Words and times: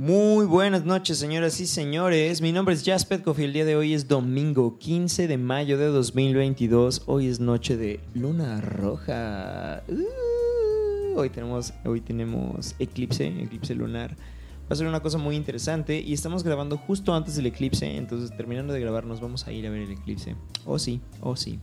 Muy 0.00 0.46
buenas 0.46 0.86
noches, 0.86 1.18
señoras 1.18 1.60
y 1.60 1.66
señores. 1.66 2.40
Mi 2.40 2.52
nombre 2.52 2.74
es 2.74 2.84
Jazz 2.84 3.04
Petkoff 3.04 3.38
y 3.38 3.44
el 3.44 3.52
día 3.52 3.66
de 3.66 3.76
hoy 3.76 3.92
es 3.92 4.08
domingo 4.08 4.78
15 4.78 5.28
de 5.28 5.36
mayo 5.36 5.76
de 5.76 5.88
2022. 5.88 7.02
Hoy 7.04 7.26
es 7.26 7.38
noche 7.38 7.76
de 7.76 8.00
luna 8.14 8.62
roja. 8.62 9.82
Uh, 9.88 11.18
hoy, 11.18 11.28
tenemos, 11.28 11.74
hoy 11.84 12.00
tenemos 12.00 12.74
eclipse, 12.78 13.26
eclipse 13.26 13.74
lunar. 13.74 14.16
Va 14.62 14.70
a 14.70 14.74
ser 14.74 14.86
una 14.86 15.00
cosa 15.00 15.18
muy 15.18 15.36
interesante 15.36 16.00
y 16.00 16.14
estamos 16.14 16.44
grabando 16.44 16.78
justo 16.78 17.14
antes 17.14 17.36
del 17.36 17.44
eclipse, 17.44 17.98
entonces 17.98 18.34
terminando 18.34 18.72
de 18.72 18.80
grabar 18.80 19.04
nos 19.04 19.20
vamos 19.20 19.46
a 19.46 19.52
ir 19.52 19.66
a 19.66 19.70
ver 19.70 19.82
el 19.82 19.90
eclipse. 19.90 20.34
Oh 20.64 20.78
sí, 20.78 21.02
oh 21.20 21.36
sí. 21.36 21.58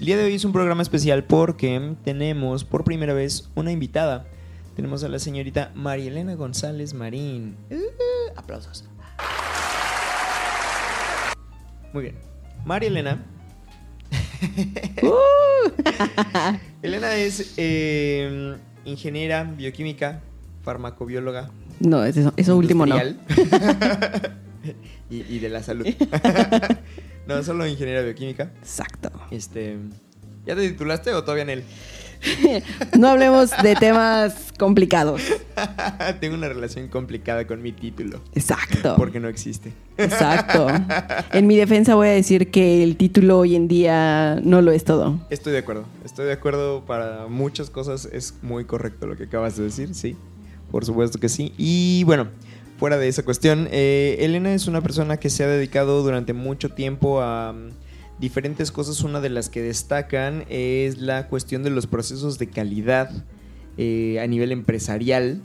El 0.00 0.06
día 0.06 0.16
de 0.16 0.24
hoy 0.24 0.34
es 0.36 0.46
un 0.46 0.52
programa 0.52 0.80
especial 0.80 1.24
porque 1.24 1.96
tenemos 2.02 2.64
por 2.64 2.82
primera 2.82 3.12
vez 3.12 3.50
una 3.54 3.72
invitada. 3.72 4.26
Tenemos 4.74 5.04
a 5.04 5.08
la 5.08 5.20
señorita 5.20 5.70
María 5.74 6.08
Elena 6.08 6.34
González 6.34 6.94
Marín. 6.94 7.56
Uh, 7.70 7.76
aplausos. 8.36 8.84
Muy 11.92 12.02
bien. 12.02 12.16
María 12.64 12.88
Elena. 12.88 13.24
Elena 16.82 17.14
es 17.14 17.54
eh, 17.56 18.56
ingeniera 18.84 19.44
bioquímica, 19.44 20.20
farmacobióloga. 20.62 21.50
No, 21.78 22.04
eso, 22.04 22.32
eso 22.36 22.56
último 22.56 22.84
no. 22.84 22.98
y, 25.10 25.22
y 25.22 25.38
de 25.38 25.48
la 25.48 25.62
salud. 25.62 25.86
no, 27.28 27.42
solo 27.44 27.64
ingeniera 27.66 28.02
bioquímica. 28.02 28.50
Exacto. 28.60 29.12
Este, 29.30 29.78
¿Ya 30.44 30.56
te 30.56 30.68
titulaste 30.68 31.14
o 31.14 31.22
todavía 31.22 31.44
en 31.44 31.50
él? 31.50 31.64
No 32.98 33.08
hablemos 33.08 33.50
de 33.62 33.74
temas 33.76 34.52
complicados. 34.58 35.22
Tengo 36.20 36.34
una 36.34 36.48
relación 36.48 36.88
complicada 36.88 37.46
con 37.46 37.62
mi 37.62 37.72
título. 37.72 38.20
Exacto. 38.34 38.94
Porque 38.96 39.20
no 39.20 39.28
existe. 39.28 39.72
Exacto. 39.98 40.66
En 41.32 41.46
mi 41.46 41.56
defensa 41.56 41.94
voy 41.94 42.08
a 42.08 42.12
decir 42.12 42.50
que 42.50 42.82
el 42.82 42.96
título 42.96 43.38
hoy 43.38 43.56
en 43.56 43.66
día 43.68 44.40
no 44.42 44.62
lo 44.62 44.72
es 44.72 44.84
todo. 44.84 45.18
Estoy 45.30 45.52
de 45.52 45.58
acuerdo. 45.58 45.84
Estoy 46.04 46.26
de 46.26 46.32
acuerdo 46.32 46.84
para 46.84 47.26
muchas 47.28 47.70
cosas. 47.70 48.08
Es 48.12 48.34
muy 48.42 48.64
correcto 48.64 49.06
lo 49.06 49.16
que 49.16 49.24
acabas 49.24 49.56
de 49.56 49.64
decir, 49.64 49.94
sí. 49.94 50.16
Por 50.70 50.84
supuesto 50.84 51.18
que 51.18 51.28
sí. 51.28 51.52
Y 51.58 52.04
bueno, 52.04 52.28
fuera 52.78 52.98
de 52.98 53.08
esa 53.08 53.24
cuestión, 53.24 53.68
eh, 53.70 54.16
Elena 54.20 54.54
es 54.54 54.66
una 54.66 54.80
persona 54.80 55.16
que 55.16 55.30
se 55.30 55.44
ha 55.44 55.48
dedicado 55.48 56.02
durante 56.02 56.32
mucho 56.32 56.68
tiempo 56.68 57.20
a 57.20 57.54
diferentes 58.18 58.70
cosas. 58.70 59.02
Una 59.02 59.20
de 59.20 59.30
las 59.30 59.48
que 59.48 59.62
destacan 59.62 60.44
es 60.48 60.98
la 60.98 61.28
cuestión 61.28 61.62
de 61.62 61.70
los 61.70 61.86
procesos 61.86 62.38
de 62.38 62.48
calidad 62.48 63.10
eh, 63.76 64.20
a 64.20 64.26
nivel 64.26 64.52
empresarial. 64.52 65.42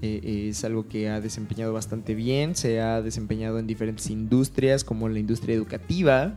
Eh, 0.00 0.48
es 0.50 0.64
algo 0.64 0.86
que 0.88 1.08
ha 1.08 1.20
desempeñado 1.20 1.72
bastante 1.72 2.14
bien. 2.14 2.54
Se 2.54 2.80
ha 2.80 3.02
desempeñado 3.02 3.58
en 3.58 3.66
diferentes 3.66 4.10
industrias, 4.10 4.84
como 4.84 5.08
la 5.08 5.18
industria 5.18 5.54
educativa, 5.54 6.34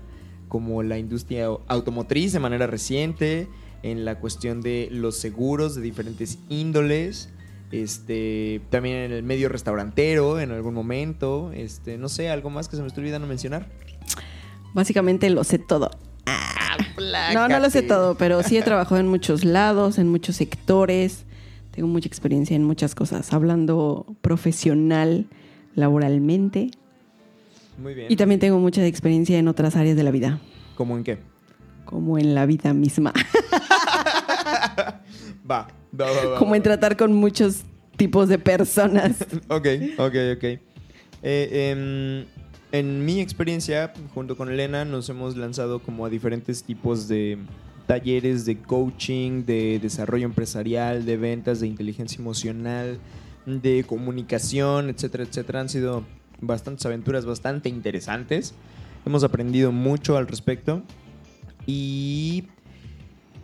como 0.48 0.84
la 0.84 0.98
industria 0.98 1.48
automotriz 1.68 2.34
de 2.34 2.40
manera 2.40 2.68
reciente, 2.68 3.48
en 3.84 4.06
la 4.06 4.20
cuestión 4.20 4.62
de 4.62 4.90
los 4.92 5.18
seguros 5.18 5.76
de 5.76 5.82
diferentes 5.82 6.40
índoles. 6.50 7.30
Este, 7.72 8.60
también 8.70 8.98
en 8.98 9.12
el 9.14 9.24
medio 9.24 9.48
restaurantero 9.48 10.40
en 10.40 10.52
algún 10.52 10.74
momento. 10.74 11.52
Este, 11.54 11.98
no 11.98 12.10
sé, 12.10 12.30
algo 12.30 12.50
más 12.50 12.68
que 12.68 12.76
se 12.76 12.82
me 12.82 12.88
estoy 12.88 13.04
olvidando 13.04 13.28
mencionar. 13.28 13.68
Básicamente 14.74 15.30
lo 15.30 15.44
sé 15.44 15.60
todo. 15.60 15.92
No, 17.34 17.48
no 17.48 17.60
lo 17.60 17.70
sé 17.70 17.82
todo, 17.82 18.16
pero 18.16 18.44
sí 18.44 18.58
he 18.58 18.62
trabajado 18.62 19.00
en 19.00 19.08
muchos 19.08 19.44
lados, 19.44 19.98
en 19.98 20.08
muchos 20.08 20.36
sectores. 20.38 21.26
Tengo 21.72 21.88
mucha 21.88 22.08
experiencia 22.08 22.56
en 22.56 22.64
muchas 22.64 22.96
cosas, 22.96 23.34
hablando 23.34 24.06
profesional, 24.22 25.28
laboralmente. 25.76 26.72
Muy 27.78 27.94
bien. 27.94 28.08
Y 28.10 28.16
también 28.16 28.40
tengo 28.40 28.60
mucha 28.60 28.86
experiencia 28.86 29.38
en 29.38 29.48
otras 29.48 29.76
áreas 29.76 29.96
de 29.98 30.04
la 30.04 30.12
vida, 30.12 30.40
¿Cómo 30.76 30.98
en 30.98 31.04
qué? 31.04 31.20
como 31.86 32.18
en 32.18 32.36
la 32.36 32.46
vida 32.46 32.74
misma, 32.74 33.14
Va, 35.50 35.68
va, 36.00 36.12
va, 36.12 36.26
va, 36.30 36.38
como 36.38 36.56
en 36.56 36.64
tratar 36.64 36.96
con 36.96 37.14
muchos 37.14 37.64
tipos 37.98 38.30
de 38.30 38.40
personas. 38.40 39.26
Ok, 39.50 39.68
ok, 39.98 40.16
ok. 40.36 40.44
Eh, 41.24 41.72
em, 41.72 42.26
en 42.72 43.06
mi 43.06 43.20
experiencia, 43.20 43.94
junto 44.14 44.38
con 44.38 44.50
Elena, 44.50 44.86
nos 44.86 45.10
hemos 45.10 45.36
lanzado 45.36 45.80
como 45.80 46.06
a 46.06 46.10
diferentes 46.10 46.64
tipos 46.64 47.08
de 47.08 47.38
talleres 47.86 48.46
de 48.46 48.58
coaching, 48.58 49.44
de 49.44 49.80
desarrollo 49.80 50.26
empresarial, 50.26 51.06
de 51.06 51.18
ventas, 51.18 51.60
de 51.60 51.68
inteligencia 51.68 52.20
emocional, 52.20 53.00
de 53.46 53.84
comunicación, 53.86 54.90
etcétera, 54.90 55.26
etcétera. 55.26 55.60
Han 55.62 55.70
sido 55.70 56.06
bastantes 56.40 56.86
aventuras 56.86 57.26
bastante 57.26 57.68
interesantes. 57.68 58.54
Hemos 59.06 59.24
aprendido 59.24 59.72
mucho 59.72 60.16
al 60.16 60.28
respecto. 60.28 60.84
Y 61.66 62.46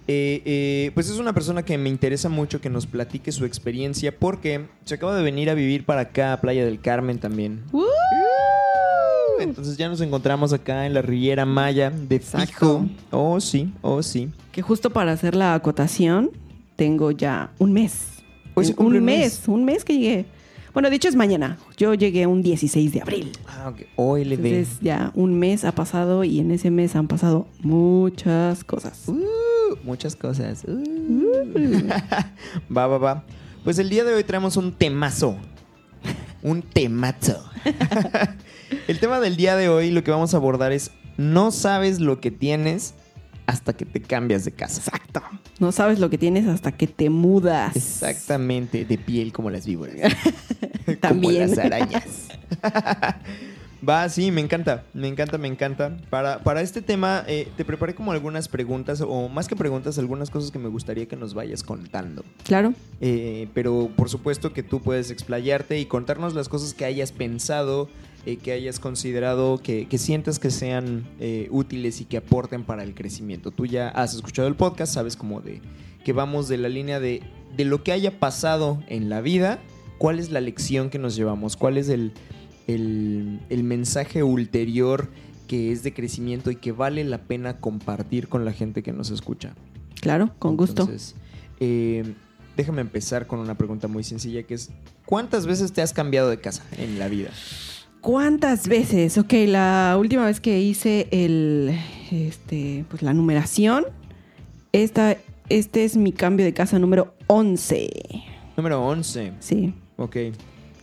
eh, 0.08 0.42
eh, 0.46 0.92
pues 0.94 1.10
es 1.10 1.20
una 1.20 1.34
persona 1.34 1.66
que 1.66 1.78
me 1.78 1.90
interesa 1.90 2.30
mucho 2.30 2.62
que 2.62 2.70
nos 2.70 2.88
platique 2.88 3.34
su 3.34 3.44
experiencia 3.44 4.18
porque 4.18 4.68
se 4.86 4.96
acaba 4.96 5.16
de 5.18 5.24
venir 5.24 5.50
a 5.50 5.54
vivir 5.54 5.86
para 5.86 6.02
acá, 6.02 6.32
a 6.32 6.40
Playa 6.40 6.66
del 6.66 6.80
Carmen 6.80 7.20
también. 7.20 7.64
Entonces 9.40 9.78
ya 9.78 9.88
nos 9.90 10.02
encontramos 10.02 10.54
acá 10.54 10.86
en 10.86 10.94
la 10.94 11.02
Riviera 11.02 11.46
Maya 11.46 11.90
de 11.90 12.20
fijo. 12.20 12.86
Oh, 13.12 13.40
sí, 13.40 13.72
oh, 13.82 14.02
sí. 14.02 14.30
Que 14.52 14.62
justo 14.62 14.90
para 14.90 15.12
hacer 15.12 15.36
la 15.36 15.54
acotación, 15.54 16.32
tengo 16.76 17.12
ya 17.12 17.52
un 17.60 17.74
mes. 17.74 18.08
Hoy 18.54 18.74
un 18.78 18.94
mes, 18.94 19.02
mes. 19.02 19.48
un 19.48 19.66
mes 19.66 19.86
que 19.86 19.94
llegué. 19.94 20.26
Bueno, 20.74 20.90
dicho 20.90 21.08
es 21.08 21.16
mañana. 21.16 21.58
Yo 21.76 21.94
llegué 21.94 22.28
un 22.28 22.42
16 22.42 22.92
de 22.92 23.02
abril. 23.02 23.32
Ah, 23.48 23.70
ok. 23.70 23.82
OLD. 23.96 24.32
Entonces 24.34 24.80
ya 24.82 25.12
un 25.16 25.38
mes 25.38 25.64
ha 25.66 25.72
pasado 25.72 26.24
y 26.24 26.40
en 26.40 26.52
ese 26.52 26.72
mes 26.72 26.96
han 26.96 27.08
pasado 27.08 27.48
muchas 27.62 28.64
cosas. 28.64 29.08
Uh, 29.08 29.76
muchas 29.84 30.16
cosas. 30.16 30.64
Uh. 30.68 31.54
va, 32.76 32.88
va, 32.88 32.98
va. 32.98 33.24
Pues 33.64 33.80
el 33.80 33.90
día 33.90 34.04
de 34.04 34.14
hoy 34.14 34.24
traemos 34.24 34.58
un 34.58 34.72
temazo. 34.72 35.36
Un 36.44 36.62
temazo. 36.62 37.44
el 38.88 39.00
tema 39.00 39.20
del 39.20 39.36
día 39.36 39.56
de 39.56 39.70
hoy 39.70 39.92
lo 39.92 40.04
que 40.04 40.12
vamos 40.12 40.34
a 40.34 40.38
abordar 40.38 40.72
es 40.72 40.92
no 41.18 41.52
sabes 41.52 42.00
lo 42.00 42.20
que 42.20 42.32
tienes 42.32 42.94
hasta 43.48 43.74
que 43.74 43.86
te 43.86 44.02
cambias 44.02 44.46
de 44.46 44.52
casa. 44.52 44.82
Exacto. 44.86 45.22
No 45.60 45.72
sabes 45.72 46.00
lo 46.00 46.10
que 46.10 46.18
tienes 46.18 46.48
hasta 46.48 46.74
que 46.74 46.86
te 46.86 47.10
mudas. 47.10 47.76
Exactamente, 47.76 48.86
de 48.86 48.98
piel 48.98 49.32
como 49.32 49.50
las 49.50 49.66
víboras. 49.66 50.14
También. 51.02 51.50
Como 51.50 51.56
las 51.56 51.58
arañas. 51.58 52.28
Va, 53.88 54.10
sí, 54.10 54.32
me 54.32 54.42
encanta, 54.42 54.84
me 54.94 55.08
encanta, 55.08 55.38
me 55.38 55.48
encanta. 55.48 55.96
Para, 56.10 56.40
para 56.40 56.62
este 56.62 56.82
tema 56.82 57.24
eh, 57.28 57.48
te 57.56 57.64
preparé 57.64 57.94
como 57.94 58.12
algunas 58.12 58.48
preguntas, 58.48 59.02
o 59.02 59.30
más 59.30 59.48
que 59.48 59.56
preguntas, 59.56 60.00
algunas 60.00 60.30
cosas 60.30 60.52
que 60.52 60.58
me 60.60 60.68
gustaría 60.68 61.06
que 61.08 61.16
nos 61.16 61.34
vayas 61.34 61.64
contando. 61.64 62.24
Claro. 62.44 62.74
Eh, 63.02 63.48
pero 63.54 63.92
por 63.96 64.10
supuesto 64.10 64.52
que 64.52 64.64
tú 64.64 64.82
puedes 64.82 65.12
explayarte 65.12 65.80
y 65.80 65.86
contarnos 65.86 66.34
las 66.34 66.50
cosas 66.50 66.74
que 66.74 66.86
hayas 66.86 67.12
pensado, 67.12 67.88
eh, 68.26 68.38
que 68.38 68.52
hayas 68.52 68.80
considerado, 68.80 69.60
que, 69.60 69.88
que 69.88 69.98
sientas 69.98 70.40
que 70.40 70.52
sean 70.52 71.08
eh, 71.20 71.48
útiles 71.52 72.02
y 72.02 72.06
que 72.06 72.18
aporten 72.18 72.64
para 72.64 72.84
el 72.84 72.94
crecimiento. 72.94 73.52
Tú 73.52 73.66
ya 73.66 73.90
has 73.90 74.14
escuchado 74.16 74.48
el 74.48 74.56
podcast, 74.56 74.94
sabes 74.94 75.16
como 75.16 75.42
de 75.42 75.62
que 76.04 76.14
vamos 76.14 76.48
de 76.48 76.58
la 76.58 76.70
línea 76.70 77.00
de, 77.00 77.22
de 77.56 77.66
lo 77.66 77.84
que 77.84 77.92
haya 77.92 78.20
pasado 78.20 78.82
en 78.88 79.10
la 79.10 79.22
vida, 79.22 79.60
cuál 79.98 80.20
es 80.20 80.32
la 80.32 80.42
lección 80.42 80.90
que 80.90 81.00
nos 81.00 81.16
llevamos, 81.16 81.58
cuál 81.58 81.78
es 81.78 81.90
el, 81.90 82.14
el, 82.68 83.40
el 83.50 83.64
mensaje 83.64 84.24
ulterior 84.24 85.10
que 85.48 85.72
es 85.72 85.84
de 85.84 85.94
crecimiento 85.94 86.52
y 86.52 86.58
que 86.58 86.72
vale 86.72 87.04
la 87.04 87.20
pena 87.20 87.60
compartir 87.60 88.28
con 88.28 88.46
la 88.46 88.52
gente 88.52 88.84
que 88.84 88.92
nos 88.92 89.10
escucha. 89.10 89.54
Claro, 90.02 90.34
con 90.40 90.58
gusto. 90.58 90.84
Entonces, 90.84 91.16
eh, 91.60 92.14
déjame 92.56 92.82
empezar 92.82 93.28
con 93.28 93.40
una 93.40 93.56
pregunta 93.56 93.88
muy 93.88 94.04
sencilla 94.04 94.44
que 94.44 94.54
es, 94.54 94.70
¿cuántas 95.06 95.46
veces 95.48 95.72
te 95.74 95.82
has 95.82 95.94
cambiado 95.94 96.30
de 96.30 96.40
casa 96.40 96.64
en 96.78 97.00
la 97.00 97.08
vida? 97.08 97.32
¿Cuántas 98.02 98.68
veces? 98.68 99.18
Ok, 99.18 99.34
la 99.48 99.96
última 100.00 100.26
vez 100.26 100.40
que 100.40 100.60
hice 100.60 101.08
el, 101.12 101.78
este, 102.12 102.86
pues 102.90 103.02
la 103.02 103.14
numeración, 103.14 103.86
esta, 104.72 105.18
este 105.50 105.84
es 105.84 105.98
mi 105.98 106.12
cambio 106.12 106.46
de 106.46 106.54
casa 106.54 106.80
número 106.80 107.14
11. 107.28 107.90
Número 108.56 108.86
11. 108.86 109.34
Sí. 109.40 109.74
Ok. 109.98 110.18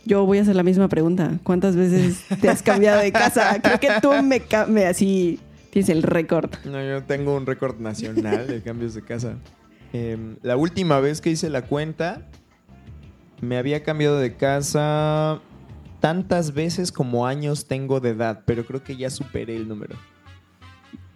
Yo 0.05 0.25
voy 0.25 0.37
a 0.37 0.41
hacer 0.43 0.55
la 0.55 0.63
misma 0.63 0.87
pregunta. 0.87 1.39
¿Cuántas 1.43 1.75
veces 1.75 2.23
te 2.39 2.49
has 2.49 2.61
cambiado 2.61 3.01
de 3.01 3.11
casa? 3.11 3.59
Creo 3.63 3.79
que 3.79 3.89
tú 4.01 4.11
me, 4.21 4.41
me 4.67 4.85
así 4.85 5.39
tienes 5.71 5.89
el 5.89 6.03
récord. 6.03 6.51
No, 6.65 6.81
yo 6.83 7.03
tengo 7.03 7.35
un 7.35 7.45
récord 7.45 7.79
nacional 7.79 8.47
de 8.47 8.61
cambios 8.61 8.93
de 8.93 9.01
casa. 9.01 9.35
Em, 9.93 10.35
la 10.43 10.57
última 10.57 10.99
vez 10.99 11.21
que 11.21 11.31
hice 11.31 11.49
la 11.49 11.63
cuenta, 11.63 12.21
me 13.41 13.57
había 13.57 13.83
cambiado 13.83 14.19
de 14.19 14.35
casa 14.35 15.41
tantas 16.05 16.53
veces 16.53 16.91
como 16.91 17.25
años 17.25 17.65
tengo 17.65 17.99
de 17.99 18.09
edad, 18.11 18.43
pero 18.45 18.63
creo 18.63 18.83
que 18.83 18.95
ya 18.95 19.09
superé 19.09 19.55
el 19.55 19.67
número. 19.67 19.95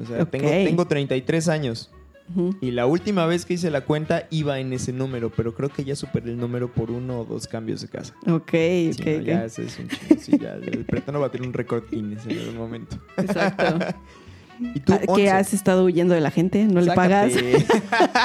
O 0.02 0.06
sea, 0.06 0.24
Ok. 0.24 0.32
tengo, 0.32 0.50
tengo 0.50 0.88
33 0.88 1.48
años. 1.48 1.92
Ujú. 2.32 2.56
Y 2.60 2.72
la 2.72 2.88
última 2.88 3.28
vez 3.28 3.46
que 3.46 3.54
hice 3.54 3.70
la 3.70 3.82
cuenta 3.82 4.24
iba 4.32 4.58
en 4.60 4.74
ese 4.74 4.92
número, 4.92 5.30
pero 5.30 5.54
creo 5.54 5.70
que 5.70 5.84
ya 5.84 5.96
superé 5.96 6.32
el 6.32 6.40
número 6.40 6.72
por 6.74 6.90
uno 6.90 7.20
o 7.20 7.26
dos 7.26 7.46
cambios 7.46 7.82
de 7.82 7.88
casa. 7.88 8.16
Ok, 8.28 8.50
Sí, 8.50 8.92
ok, 9.00 9.06
no, 9.06 9.18
ok. 9.20 9.24
ya 9.26 9.46
ese 9.46 9.66
es 9.66 9.78
un 9.78 9.90
chingo, 9.90 10.22
sí, 10.22 10.32
ya, 10.42 10.54
el 10.56 10.86
pretendo 10.86 11.20
batir 11.20 11.44
un 11.44 11.54
récord 11.54 11.84
Guinness 11.92 12.26
en 12.26 12.40
algún 12.40 12.58
momento. 12.58 12.98
Exacto. 13.18 13.66
¿Y 14.76 14.80
tú, 14.80 14.94
Ah, 14.94 15.00
¿Qué 15.02 15.06
11? 15.08 15.30
has 15.30 15.54
estado 15.54 15.86
huyendo 15.86 16.16
de 16.16 16.22
la 16.22 16.32
gente? 16.32 16.66
¿No 16.66 16.82
le 16.82 16.92
pagas? 16.94 17.32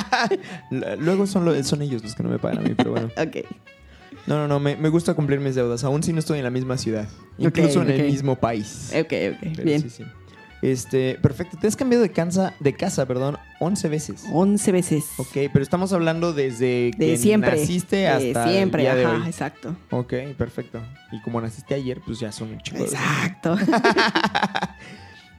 Luego 0.98 1.26
son, 1.26 1.44
lo- 1.44 1.62
son 1.62 1.82
ellos 1.82 2.02
los 2.02 2.14
que 2.14 2.22
no 2.22 2.30
me 2.30 2.38
pagan 2.38 2.58
a 2.58 2.62
mí, 2.62 2.74
pero 2.74 2.90
bueno. 2.92 3.08
Ok. 3.18 3.44
No, 4.26 4.36
no, 4.38 4.48
no, 4.48 4.58
me, 4.60 4.76
me 4.76 4.88
gusta 4.88 5.14
cumplir 5.14 5.40
mis 5.40 5.54
deudas, 5.54 5.84
aún 5.84 6.02
si 6.02 6.12
no 6.12 6.18
estoy 6.18 6.38
en 6.38 6.44
la 6.44 6.50
misma 6.50 6.78
ciudad. 6.78 7.08
Incluso 7.38 7.82
en 7.82 7.90
el 7.90 8.02
mismo 8.04 8.36
país. 8.36 8.90
Ok, 8.92 9.12
ok. 9.32 9.38
Pero 9.40 9.64
Bien. 9.64 9.82
sí, 9.82 9.90
sí. 9.90 10.04
Este, 10.62 11.16
perfecto. 11.20 11.58
Te 11.60 11.66
has 11.66 11.76
cambiado 11.76 12.02
de 12.02 12.10
casa, 12.10 12.54
de 12.58 12.72
casa, 12.74 13.04
perdón, 13.04 13.36
11 13.60 13.88
veces. 13.90 14.24
11 14.32 14.72
veces. 14.72 15.04
Ok, 15.18 15.28
pero 15.52 15.62
estamos 15.62 15.92
hablando 15.92 16.32
desde 16.32 16.90
De 16.96 17.06
que 17.06 17.16
siempre. 17.18 17.50
naciste 17.50 17.96
De 17.96 18.08
hasta 18.08 18.48
siempre, 18.48 18.80
el 18.82 18.86
día 18.86 18.94
de 18.94 19.04
ajá, 19.04 19.22
hoy. 19.22 19.28
exacto. 19.28 19.76
Ok, 19.90 20.14
perfecto. 20.38 20.80
Y 21.12 21.20
como 21.20 21.38
naciste 21.42 21.74
ayer, 21.74 22.00
pues 22.06 22.18
ya 22.18 22.32
son 22.32 22.48
un 22.52 22.58
chico. 22.60 22.78
de- 22.78 22.84
Exacto. 22.84 23.58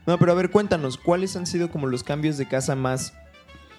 No, 0.06 0.18
pero 0.20 0.30
a 0.30 0.34
ver, 0.36 0.50
cuéntanos, 0.52 0.98
¿cuáles 0.98 1.34
han 1.34 1.46
sido 1.46 1.68
como 1.68 1.88
los 1.88 2.04
cambios 2.04 2.38
de 2.38 2.46
casa 2.46 2.76
más 2.76 3.12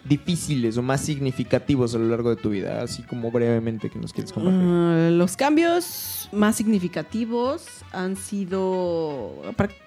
difíciles 0.05 0.77
o 0.77 0.81
más 0.81 1.01
significativos 1.01 1.93
a 1.95 1.97
lo 1.97 2.07
largo 2.07 2.29
de 2.29 2.35
tu 2.37 2.49
vida? 2.49 2.81
Así 2.81 3.03
como 3.03 3.31
brevemente 3.31 3.89
que 3.89 3.99
nos 3.99 4.13
quieres 4.13 4.31
compartir. 4.31 4.61
Ah, 4.63 5.09
los 5.11 5.35
cambios 5.37 6.29
más 6.31 6.55
significativos 6.55 7.65
han 7.91 8.15
sido, 8.15 9.41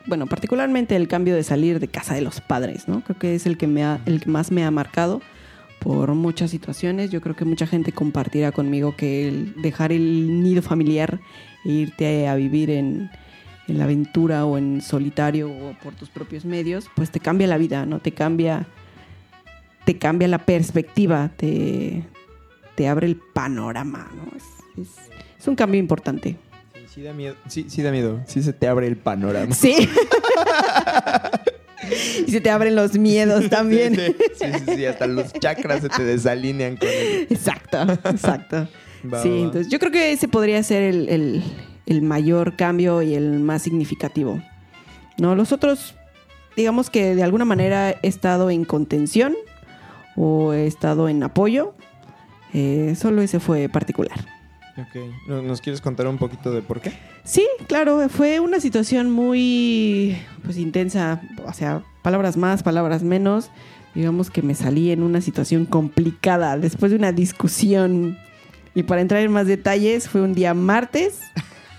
bueno, 0.07 0.27
particularmente 0.27 0.97
el 0.97 1.09
cambio 1.09 1.35
de 1.35 1.43
salir 1.43 1.81
de 1.81 1.89
casa 1.89 2.15
de 2.15 2.21
los 2.23 2.41
padres, 2.41 2.89
¿no? 2.89 3.03
Creo 3.03 3.19
que 3.19 3.35
es 3.35 3.47
el 3.47 3.57
que, 3.57 3.67
me 3.67 3.85
ha- 3.85 4.01
el 4.07 4.21
que 4.21 4.31
más 4.31 4.51
me 4.51 4.65
ha 4.65 4.71
marcado 4.71 5.21
por 5.81 6.15
muchas 6.15 6.51
situaciones. 6.51 7.11
Yo 7.11 7.21
creo 7.21 7.35
que 7.37 7.45
mucha 7.45 7.67
gente 7.67 7.93
compartirá 7.93 8.53
conmigo 8.53 8.95
que 8.97 9.29
el 9.29 9.55
dejar 9.62 9.93
el 9.93 10.43
nido 10.43 10.61
familiar 10.62 11.21
e 11.65 11.71
irte 11.73 12.29
a 12.29 12.35
vivir 12.35 12.71
en, 12.71 13.11
en 13.69 13.79
la 13.79 13.85
aventura 13.85 14.45
o 14.45 14.59
en 14.59 14.81
solitario 14.83 15.51
o 15.51 15.75
por 15.83 15.95
tus 15.95 16.11
propios 16.11 16.45
medios, 16.45 16.87
pues 16.95 17.11
te 17.11 17.21
cambia 17.21 17.47
la 17.47 17.57
vida, 17.59 17.87
¿no? 17.87 17.99
Te 18.01 18.12
cambia, 18.12 18.67
te 19.85 19.99
cambia 19.99 20.29
la 20.29 20.38
perspectiva, 20.38 21.31
te, 21.37 22.03
te 22.75 22.88
abre 22.88 23.06
el 23.06 23.17
panorama, 23.17 24.11
¿no? 24.15 24.37
Es, 24.37 24.44
es- 24.88 25.11
es 25.38 25.49
un 25.49 25.56
cambio 25.56 25.81
importante. 25.81 26.37
Sí, 26.75 26.81
sí 26.97 27.03
da 27.03 27.12
miedo. 27.15 27.35
Sí, 27.49 27.65
sí 27.69 27.82
da 27.82 27.91
miedo. 27.91 28.21
Sí 28.27 28.43
se 28.43 28.53
te 28.53 28.69
abre 28.69 28.87
el 28.87 28.97
panorama. 28.97 29.55
Sí. 29.55 29.75
y 32.27 32.31
se 32.31 32.41
te 32.41 32.50
abren 32.50 32.77
los 32.77 32.97
miedos 32.99 33.49
también. 33.49 33.94
Sí, 33.97 34.15
sí, 34.35 34.44
sí, 34.67 34.77
sí, 34.77 34.87
hasta 34.87 35.06
los 35.06 35.32
chakras 35.32 35.81
se 35.83 35.88
te 35.88 36.05
desalinean 36.05 36.76
con 36.76 36.88
el... 36.88 37.26
Exacto, 37.31 37.83
exacto. 38.09 38.69
Va, 39.11 39.23
sí, 39.23 39.31
va. 39.31 39.37
entonces 39.37 39.69
yo 39.69 39.79
creo 39.79 39.91
que 39.91 40.12
ese 40.12 40.29
podría 40.29 40.62
ser 40.62 40.83
el, 40.83 41.09
el- 41.09 41.43
el 41.87 42.03
mayor 42.03 42.56
cambio 42.56 43.03
y 43.03 43.15
el 43.15 43.41
más 43.41 43.62
significativo. 43.62 44.41
No, 45.19 45.35
los 45.35 45.53
otros, 45.53 45.94
digamos 46.56 46.88
que 46.91 47.15
de 47.17 47.23
alguna 47.23 47.44
manera 47.44 47.91
he 47.91 47.99
estado 48.09 48.50
en 48.50 48.65
contención 48.65 49.35
o 50.17 50.53
he 50.53 50.67
estado 50.67 51.09
en 51.09 51.23
apoyo. 51.23 51.75
Eh, 52.53 52.95
solo 52.99 53.23
ese 53.23 53.41
fue 53.41 53.69
particular. 53.69 54.19
Ok. 54.77 54.97
¿No- 55.29 55.43
¿Nos 55.43 55.61
quieres 55.61 55.81
contar 55.81 56.07
un 56.07 56.19
poquito 56.19 56.51
de 56.53 56.62
por 56.62 56.81
qué? 56.81 56.93
Sí, 57.25 57.47
claro, 57.69 58.09
fue 58.09 58.41
una 58.41 58.61
situación 58.61 59.11
muy 59.11 60.17
pues 60.45 60.57
intensa, 60.57 61.21
o 61.45 61.53
sea, 61.53 61.83
palabras 62.03 62.37
más, 62.37 62.62
palabras 62.62 63.03
menos. 63.03 63.51
Digamos 63.95 64.31
que 64.31 64.43
me 64.43 64.55
salí 64.55 64.91
en 64.93 65.03
una 65.03 65.21
situación 65.21 65.67
complicada 65.67 66.57
después 66.57 66.91
de 66.93 66.99
una 66.99 67.12
discusión. 67.12 68.17
Y 68.75 68.85
para 68.85 69.01
entrar 69.01 69.21
en 69.23 69.33
más 69.33 69.47
detalles, 69.49 70.09
fue 70.09 70.21
un 70.23 70.33
día 70.33 70.55
martes 70.55 71.21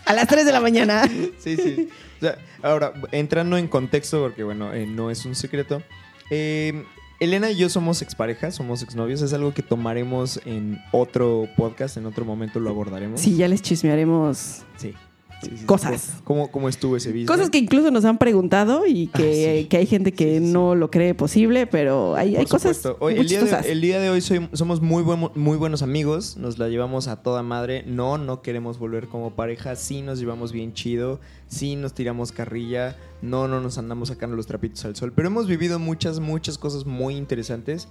a 0.05 0.13
las 0.13 0.27
3 0.27 0.45
de 0.45 0.51
la 0.51 0.59
mañana. 0.59 1.03
Sí, 1.39 1.55
sí. 1.57 1.87
O 2.17 2.19
sea, 2.23 2.37
ahora, 2.61 2.93
entrando 3.11 3.57
en 3.57 3.67
contexto, 3.67 4.21
porque 4.21 4.43
bueno, 4.43 4.73
eh, 4.73 4.85
no 4.85 5.09
es 5.09 5.25
un 5.25 5.33
secreto. 5.35 5.81
eh, 6.29 6.83
Elena 7.21 7.51
y 7.51 7.55
yo 7.55 7.69
somos 7.69 8.01
exparejas, 8.01 8.55
somos 8.55 8.81
exnovios. 8.81 9.21
Es 9.21 9.31
algo 9.31 9.53
que 9.53 9.61
tomaremos 9.61 10.41
en 10.43 10.79
otro 10.91 11.47
podcast, 11.55 11.95
en 11.97 12.07
otro 12.07 12.25
momento 12.25 12.59
lo 12.59 12.71
abordaremos. 12.71 13.21
Sí, 13.21 13.35
ya 13.35 13.47
les 13.47 13.61
chismearemos 13.61 14.63
Sí. 14.77 14.95
Sí, 15.41 15.49
sí. 15.57 15.65
Cosas. 15.65 16.13
¿Cómo, 16.23 16.51
cómo 16.51 16.69
estuvo 16.69 16.95
ese 16.95 17.09
business? 17.09 17.27
cosas 17.27 17.49
que 17.49 17.57
incluso 17.57 17.89
nos 17.91 18.05
han 18.05 18.17
preguntado 18.17 18.85
y 18.85 19.07
que, 19.07 19.23
Ah, 19.57 19.61
sí. 19.61 19.67
que 19.67 19.77
hay 19.77 19.85
gente 19.87 20.11
que 20.13 20.39
no 20.39 20.75
lo 20.75 20.91
cree 20.91 21.13
posible, 21.15 21.65
pero 21.67 22.15
hay, 22.15 22.35
hay 22.35 22.45
cosas. 22.45 22.81
Hoy, 22.99 23.15
el, 23.15 23.27
día 23.27 23.43
de, 23.43 23.71
el 23.71 23.81
día 23.81 23.99
de 23.99 24.09
hoy 24.09 24.21
soy- 24.21 24.49
somos 24.53 24.81
muy, 24.81 25.01
buen- 25.03 25.31
muy 25.35 25.57
buenos 25.57 25.81
amigos, 25.81 26.37
nos 26.37 26.59
la 26.59 26.67
llevamos 26.69 27.07
a 27.07 27.23
toda 27.23 27.41
madre. 27.43 27.83
No, 27.87 28.17
no 28.17 28.41
queremos 28.41 28.77
volver 28.77 29.07
como 29.07 29.31
pareja. 29.31 29.75
Sí 29.75 30.01
nos 30.01 30.19
llevamos 30.19 30.51
bien 30.51 30.73
chido, 30.73 31.19
sí 31.47 31.75
nos 31.75 31.93
tiramos 31.93 32.31
carrilla. 32.31 32.95
No, 33.21 33.47
no 33.47 33.61
nos 33.61 33.77
andamos 33.77 34.09
sacando 34.09 34.35
los 34.35 34.47
trapitos 34.47 34.83
al 34.85 34.95
sol. 34.95 35.13
Pero 35.15 35.27
hemos 35.27 35.47
vivido 35.47 35.77
muchas, 35.79 36.19
muchas 36.19 36.57
cosas 36.57 36.85
muy 36.85 37.15
interesantes. 37.15 37.87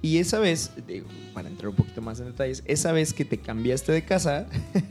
Y 0.00 0.18
esa 0.18 0.38
vez, 0.38 0.70
digo, 0.86 1.06
para 1.34 1.48
entrar 1.48 1.70
un 1.70 1.76
poquito 1.76 2.00
más 2.00 2.20
en 2.20 2.26
detalles, 2.26 2.62
esa 2.66 2.92
vez 2.92 3.12
que 3.12 3.24
te 3.24 3.38
cambiaste 3.38 3.92
de 3.92 4.04
casa 4.04 4.46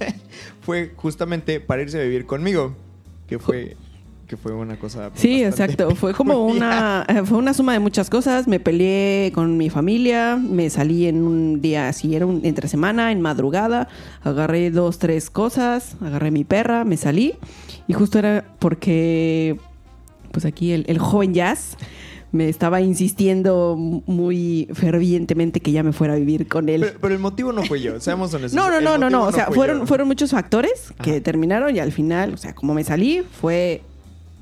fue 0.62 0.92
justamente 0.96 1.60
para 1.60 1.82
irse 1.82 2.00
a 2.00 2.04
vivir 2.04 2.26
conmigo. 2.26 2.76
Que 3.28 3.40
fue, 3.40 3.76
que 4.28 4.38
fue 4.38 4.54
una 4.54 4.78
cosa. 4.78 5.12
Sí, 5.16 5.44
exacto. 5.44 5.96
Fue 5.96 6.14
como 6.14 6.46
una, 6.46 7.06
fue 7.26 7.38
una 7.38 7.54
suma 7.54 7.74
de 7.74 7.80
muchas 7.80 8.10
cosas. 8.10 8.48
Me 8.48 8.60
peleé 8.60 9.32
con 9.34 9.58
mi 9.58 9.70
familia, 9.70 10.38
me 10.38 10.70
salí 10.70 11.08
en 11.08 11.24
un 11.24 11.62
día 11.62 11.88
así, 11.88 12.16
era 12.16 12.26
un, 12.26 12.42
entre 12.44 12.68
semana, 12.68 13.12
en 13.12 13.22
madrugada, 13.22 13.88
agarré 14.24 14.72
dos, 14.72 15.00
tres 15.00 15.30
cosas, 15.30 15.96
agarré 16.02 16.32
mi 16.32 16.44
perra, 16.44 16.84
me 16.84 16.98
salí. 16.98 17.36
Y 17.88 17.94
justo 17.94 18.20
era 18.20 18.46
porque, 18.60 19.58
pues 20.32 20.46
aquí 20.46 20.74
el, 20.74 20.86
el 20.88 21.00
joven 21.00 21.34
jazz 21.34 21.78
me 22.32 22.50
estaba 22.50 22.82
insistiendo 22.82 23.76
muy 23.78 24.68
fervientemente 24.74 25.60
que 25.60 25.72
ya 25.72 25.84
me 25.84 25.94
fuera 25.94 26.14
a 26.14 26.18
vivir 26.18 26.48
con 26.48 26.70
él. 26.70 26.82
Pero, 26.82 27.00
pero 27.00 27.14
el 27.14 27.20
motivo 27.20 27.54
no 27.54 27.64
fue 27.64 27.82
yo, 27.82 28.00
seamos 28.00 28.34
honestos. 28.34 28.54
No, 28.58 28.70
no, 28.70 28.82
no, 28.82 28.98
no, 28.98 29.10
no. 29.10 29.24
O 29.24 29.32
sea, 29.32 29.46
fue 29.46 29.56
fueron, 29.56 29.80
yo. 29.80 29.86
fueron 29.88 30.08
muchos 30.08 30.32
factores 30.32 30.94
que 31.02 31.12
Ajá. 31.12 31.14
determinaron 31.14 31.76
y 31.76 31.80
al 31.80 31.92
final, 31.92 32.34
o 32.34 32.38
sea, 32.38 32.54
como 32.54 32.74
me 32.74 32.84
salí, 32.84 33.24
fue 33.40 33.82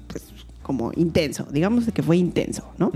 pues 0.07 0.25
como 0.63 0.91
intenso. 0.95 1.47
Digamos 1.51 1.85
que 1.93 2.01
fue 2.01 2.17
intenso, 2.17 2.63
¿no? 2.77 2.91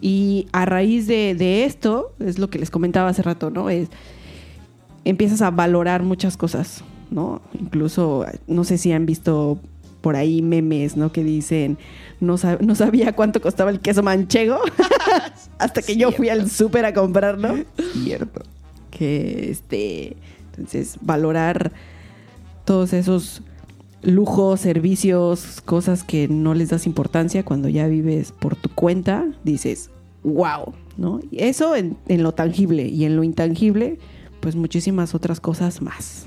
Y 0.00 0.46
a 0.52 0.64
raíz 0.66 1.06
de, 1.06 1.34
de 1.34 1.64
esto, 1.64 2.12
es 2.18 2.38
lo 2.38 2.50
que 2.50 2.58
les 2.58 2.70
comentaba 2.70 3.08
hace 3.08 3.22
rato, 3.22 3.50
¿no? 3.50 3.70
Es, 3.70 3.88
empiezas 5.04 5.42
a 5.42 5.50
valorar 5.50 6.02
muchas 6.02 6.36
cosas, 6.36 6.82
¿no? 7.10 7.40
Incluso, 7.60 8.24
no 8.46 8.64
sé 8.64 8.78
si 8.78 8.92
han 8.92 9.06
visto 9.06 9.58
por 10.02 10.16
ahí 10.16 10.42
memes, 10.42 10.96
¿no? 10.96 11.10
Que 11.12 11.24
dicen, 11.24 11.78
no, 12.20 12.36
sab- 12.36 12.60
no 12.60 12.74
sabía 12.74 13.12
cuánto 13.14 13.40
costaba 13.40 13.70
el 13.70 13.80
queso 13.80 14.02
manchego 14.02 14.58
hasta 15.58 15.80
que 15.80 15.96
yo 15.96 16.12
fui 16.12 16.28
al 16.28 16.50
súper 16.50 16.84
a 16.84 16.92
comprarlo 16.92 17.54
Cierto. 18.04 18.42
que 18.90 19.50
este 19.50 20.16
entonces 20.50 20.98
valorar 21.00 21.72
todos 22.66 22.92
esos 22.92 23.42
lujos, 24.02 24.60
servicios, 24.60 25.60
cosas 25.64 26.02
que 26.04 26.28
no 26.28 26.52
les 26.54 26.68
das 26.70 26.86
importancia 26.86 27.44
cuando 27.44 27.68
ya 27.68 27.86
vives 27.86 28.32
por 28.32 28.56
tu 28.56 28.68
cuenta, 28.68 29.26
dices, 29.44 29.90
wow, 30.24 30.74
¿no? 30.96 31.20
Y 31.30 31.42
eso 31.44 31.74
en, 31.76 31.96
en 32.08 32.22
lo 32.24 32.32
tangible 32.32 32.86
y 32.88 33.04
en 33.04 33.14
lo 33.16 33.22
intangible, 33.22 33.98
pues 34.40 34.56
muchísimas 34.56 35.14
otras 35.14 35.38
cosas 35.40 35.80
más. 35.80 36.26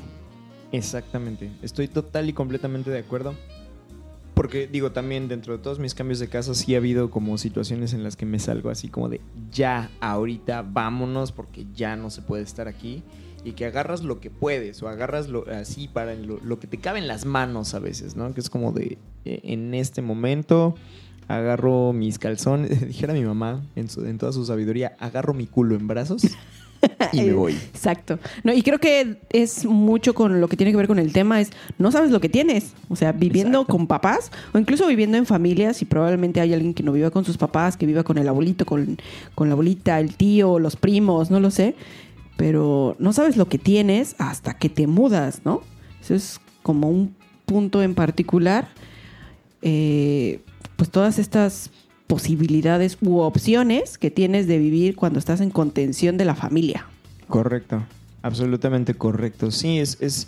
Exactamente. 0.72 1.52
Estoy 1.62 1.88
total 1.88 2.30
y 2.30 2.34
completamente 2.34 2.90
de 2.90 3.00
acuerdo. 3.00 3.36
Porque 4.36 4.68
digo, 4.68 4.92
también 4.92 5.28
dentro 5.28 5.56
de 5.58 5.64
todos 5.64 5.80
mis 5.80 5.96
cambios 5.96 6.20
de 6.20 6.28
casa 6.28 6.54
sí 6.54 6.76
ha 6.76 6.78
habido 6.78 7.10
como 7.10 7.38
situaciones 7.38 7.94
en 7.94 8.04
las 8.04 8.16
que 8.18 8.26
me 8.26 8.38
salgo 8.38 8.70
así 8.70 8.90
como 8.90 9.10
de 9.10 9.22
ya, 9.52 9.90
ahorita 10.02 10.62
vámonos 10.62 11.32
porque 11.32 11.66
ya 11.74 11.96
no 11.96 12.10
se 12.10 12.22
puede 12.22 12.44
estar 12.44 12.68
aquí. 12.68 13.02
Y 13.46 13.52
que 13.54 13.66
agarras 13.66 14.04
lo 14.04 14.20
que 14.20 14.32
puedes 14.32 14.82
o 14.84 14.90
agarras 14.90 15.30
lo, 15.30 15.46
así 15.52 15.88
para 15.88 16.16
lo, 16.16 16.40
lo 16.44 16.60
que 16.60 16.66
te 16.68 16.78
cabe 16.80 16.98
en 17.00 17.08
las 17.08 17.26
manos 17.26 17.76
a 17.76 17.80
veces, 17.80 18.16
¿no? 18.16 18.34
Que 18.34 18.40
es 18.42 18.50
como 18.50 18.72
de 18.72 18.98
eh, 19.24 19.40
en 19.44 19.74
este 19.76 20.02
momento 20.02 20.76
agarro 21.28 21.94
mis 21.94 22.20
calzones, 22.20 22.82
dijera 22.88 23.14
mi 23.14 23.24
mamá 23.24 23.64
en, 23.76 23.88
su- 23.90 24.06
en 24.06 24.18
toda 24.18 24.32
su 24.34 24.46
sabiduría, 24.46 24.96
agarro 25.00 25.34
mi 25.34 25.46
culo 25.48 25.76
en 25.76 25.88
brazos 25.88 26.24
y 27.12 27.22
me 27.22 27.34
voy. 27.34 27.54
Exacto. 27.54 28.20
No, 28.44 28.54
y 28.54 28.62
creo 28.62 28.80
que 28.80 29.18
es 29.32 29.66
mucho 29.66 30.14
con 30.14 30.42
lo 30.42 30.48
que 30.48 30.58
tiene 30.58 30.72
que 30.72 30.78
ver 30.78 30.88
con 30.88 31.00
el 31.00 31.14
tema, 31.14 31.42
es 31.42 31.52
no 31.78 31.92
sabes 31.92 32.12
lo 32.12 32.20
que 32.20 32.30
tienes. 32.30 32.74
O 32.90 32.96
sea, 32.96 33.12
viviendo 33.12 33.60
Exacto. 33.60 33.72
con 33.72 33.88
papás 33.88 34.32
o 34.54 34.58
incluso 34.58 34.88
viviendo 34.88 35.18
en 35.18 35.26
familias 35.26 35.82
y 35.82 35.86
probablemente 35.86 36.42
hay 36.42 36.54
alguien 36.54 36.74
que 36.74 36.84
no 36.84 36.92
viva 36.92 37.12
con 37.12 37.26
sus 37.26 37.38
papás, 37.38 37.78
que 37.78 37.86
viva 37.86 38.04
con 38.04 38.18
el 38.18 38.28
abuelito, 38.28 38.66
con, 38.66 38.98
con 39.34 39.50
la 39.50 39.54
abuelita, 39.54 40.00
el 40.00 40.16
tío, 40.16 40.60
los 40.60 40.76
primos, 40.76 41.32
no 41.32 41.40
lo 41.40 41.52
sé. 41.52 41.76
Pero 42.38 42.96
no 43.00 43.14
sabes 43.14 43.38
lo 43.38 43.48
que 43.48 43.58
tienes 43.58 44.16
hasta 44.18 44.58
que 44.58 44.70
te 44.70 44.88
mudas, 44.88 45.42
¿no? 45.46 45.62
Eso 46.02 46.16
es 46.16 46.42
como 46.64 46.90
un 46.90 47.16
punto 47.46 47.82
en 47.82 47.96
particular. 47.96 48.68
Eh, 49.62 50.42
pues 50.76 50.90
todas 50.90 51.18
estas 51.20 51.72
posibilidades 52.08 52.98
u 53.02 53.20
opciones 53.20 53.98
que 53.98 54.12
tienes 54.12 54.48
de 54.48 54.58
vivir 54.58 54.96
cuando 54.96 55.20
estás 55.20 55.42
en 55.42 55.50
contención 55.50 56.18
de 56.18 56.26
la 56.26 56.36
familia. 56.36 56.86
Correcto, 57.28 57.84
absolutamente 58.22 58.94
correcto. 58.94 59.52
Sí, 59.52 59.80
es, 59.80 59.98
es, 60.02 60.28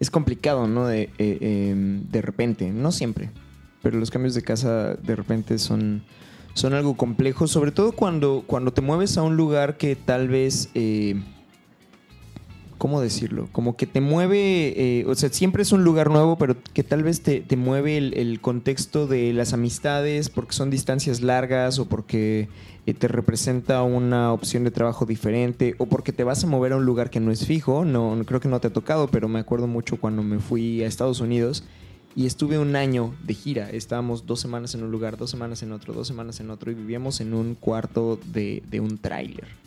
es 0.00 0.10
complicado, 0.10 0.66
¿no? 0.66 0.86
De, 0.86 1.10
eh, 1.18 1.70
em, 1.70 2.08
de 2.10 2.22
repente, 2.22 2.70
no 2.70 2.92
siempre, 2.92 3.30
pero 3.82 3.98
los 3.98 4.10
cambios 4.10 4.34
de 4.34 4.42
casa 4.42 4.94
de 4.94 5.16
repente 5.16 5.58
son, 5.58 6.02
son 6.54 6.74
algo 6.74 6.96
complejo, 6.96 7.46
sobre 7.46 7.70
todo 7.70 7.92
cuando, 7.92 8.44
cuando 8.46 8.72
te 8.72 8.80
mueves 8.80 9.16
a 9.16 9.22
un 9.22 9.36
lugar 9.36 9.76
que 9.76 9.96
tal 9.96 10.28
vez... 10.28 10.70
eh, 10.74 11.22
¿Cómo 12.82 13.00
decirlo? 13.00 13.48
Como 13.52 13.76
que 13.76 13.86
te 13.86 14.00
mueve, 14.00 14.74
eh, 14.76 15.04
o 15.06 15.14
sea, 15.14 15.28
siempre 15.28 15.62
es 15.62 15.70
un 15.70 15.84
lugar 15.84 16.10
nuevo, 16.10 16.36
pero 16.36 16.56
que 16.74 16.82
tal 16.82 17.04
vez 17.04 17.20
te, 17.20 17.40
te 17.40 17.56
mueve 17.56 17.96
el, 17.96 18.12
el 18.14 18.40
contexto 18.40 19.06
de 19.06 19.32
las 19.32 19.52
amistades 19.52 20.28
porque 20.28 20.52
son 20.52 20.68
distancias 20.68 21.20
largas 21.20 21.78
o 21.78 21.84
porque 21.84 22.48
eh, 22.86 22.94
te 22.94 23.06
representa 23.06 23.84
una 23.84 24.32
opción 24.32 24.64
de 24.64 24.72
trabajo 24.72 25.06
diferente 25.06 25.76
o 25.78 25.86
porque 25.86 26.12
te 26.12 26.24
vas 26.24 26.42
a 26.42 26.48
mover 26.48 26.72
a 26.72 26.76
un 26.76 26.84
lugar 26.84 27.08
que 27.08 27.20
no 27.20 27.30
es 27.30 27.46
fijo. 27.46 27.84
No, 27.84 28.20
creo 28.26 28.40
que 28.40 28.48
no 28.48 28.58
te 28.58 28.66
ha 28.66 28.72
tocado, 28.72 29.06
pero 29.06 29.28
me 29.28 29.38
acuerdo 29.38 29.68
mucho 29.68 30.00
cuando 30.00 30.24
me 30.24 30.40
fui 30.40 30.82
a 30.82 30.88
Estados 30.88 31.20
Unidos 31.20 31.62
y 32.16 32.26
estuve 32.26 32.58
un 32.58 32.74
año 32.74 33.14
de 33.22 33.34
gira. 33.34 33.70
Estábamos 33.70 34.26
dos 34.26 34.40
semanas 34.40 34.74
en 34.74 34.82
un 34.82 34.90
lugar, 34.90 35.16
dos 35.16 35.30
semanas 35.30 35.62
en 35.62 35.70
otro, 35.70 35.94
dos 35.94 36.08
semanas 36.08 36.40
en 36.40 36.50
otro 36.50 36.72
y 36.72 36.74
vivíamos 36.74 37.20
en 37.20 37.32
un 37.32 37.54
cuarto 37.54 38.18
de, 38.32 38.60
de 38.68 38.80
un 38.80 38.98
tráiler. 38.98 39.61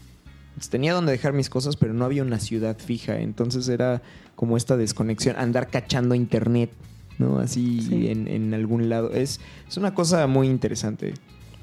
Tenía 0.70 0.94
donde 0.94 1.12
dejar 1.12 1.34
mis 1.34 1.50
cosas, 1.50 1.76
pero 1.76 1.94
no 1.94 2.06
había 2.06 2.24
una 2.24 2.40
ciudad 2.40 2.78
fija. 2.78 3.20
Entonces 3.20 3.68
era 3.68 4.02
como 4.36 4.58
esta 4.58 4.78
desconexión, 4.78 5.36
andar 5.38 5.68
cachando 5.70 6.16
internet, 6.16 6.72
¿no? 7.20 7.40
Así 7.40 7.82
Sí. 7.82 8.08
en, 8.08 8.28
en 8.28 8.54
algún 8.54 8.90
lado. 8.90 9.12
Es, 9.12 9.40
es 9.68 9.78
una 9.78 9.94
cosa 9.94 10.28
muy 10.28 10.48
interesante. 10.48 11.14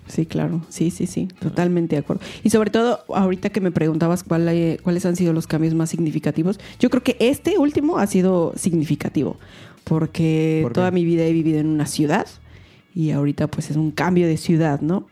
Sí, 0.09 0.27
claro. 0.27 0.63
Sí, 0.69 0.91
sí, 0.91 1.07
sí. 1.07 1.29
Totalmente 1.41 1.95
de 1.97 2.01
acuerdo. 2.01 2.23
Y 2.43 2.51
sobre 2.51 2.71
todo, 2.71 3.05
ahorita 3.09 3.51
que 3.51 3.61
me 3.61 3.71
preguntabas 3.71 4.25
cuál, 4.25 4.49
eh, 4.49 4.79
cuáles 4.83 5.07
han 5.07 5.15
sido 5.17 5.33
los 5.33 5.47
cambios 5.47 5.75
más 5.75 5.91
significativos, 5.91 6.59
yo 6.81 6.91
creo 6.91 7.03
que 7.03 7.17
este 7.21 7.57
último 7.57 7.99
ha 7.99 8.07
sido 8.07 8.53
significativo. 8.57 9.37
Porque 9.85 10.69
toda 10.75 10.91
mi 10.91 11.05
vida 11.05 11.25
he 11.25 11.33
vivido 11.33 11.59
en 11.59 11.67
una 11.67 11.87
ciudad 11.87 12.27
y 12.95 13.11
ahorita 13.11 13.49
pues 13.49 13.71
es 13.71 13.77
un 13.77 13.91
cambio 13.91 14.27
de 14.27 14.37
ciudad, 14.37 14.81
¿no? 14.81 15.07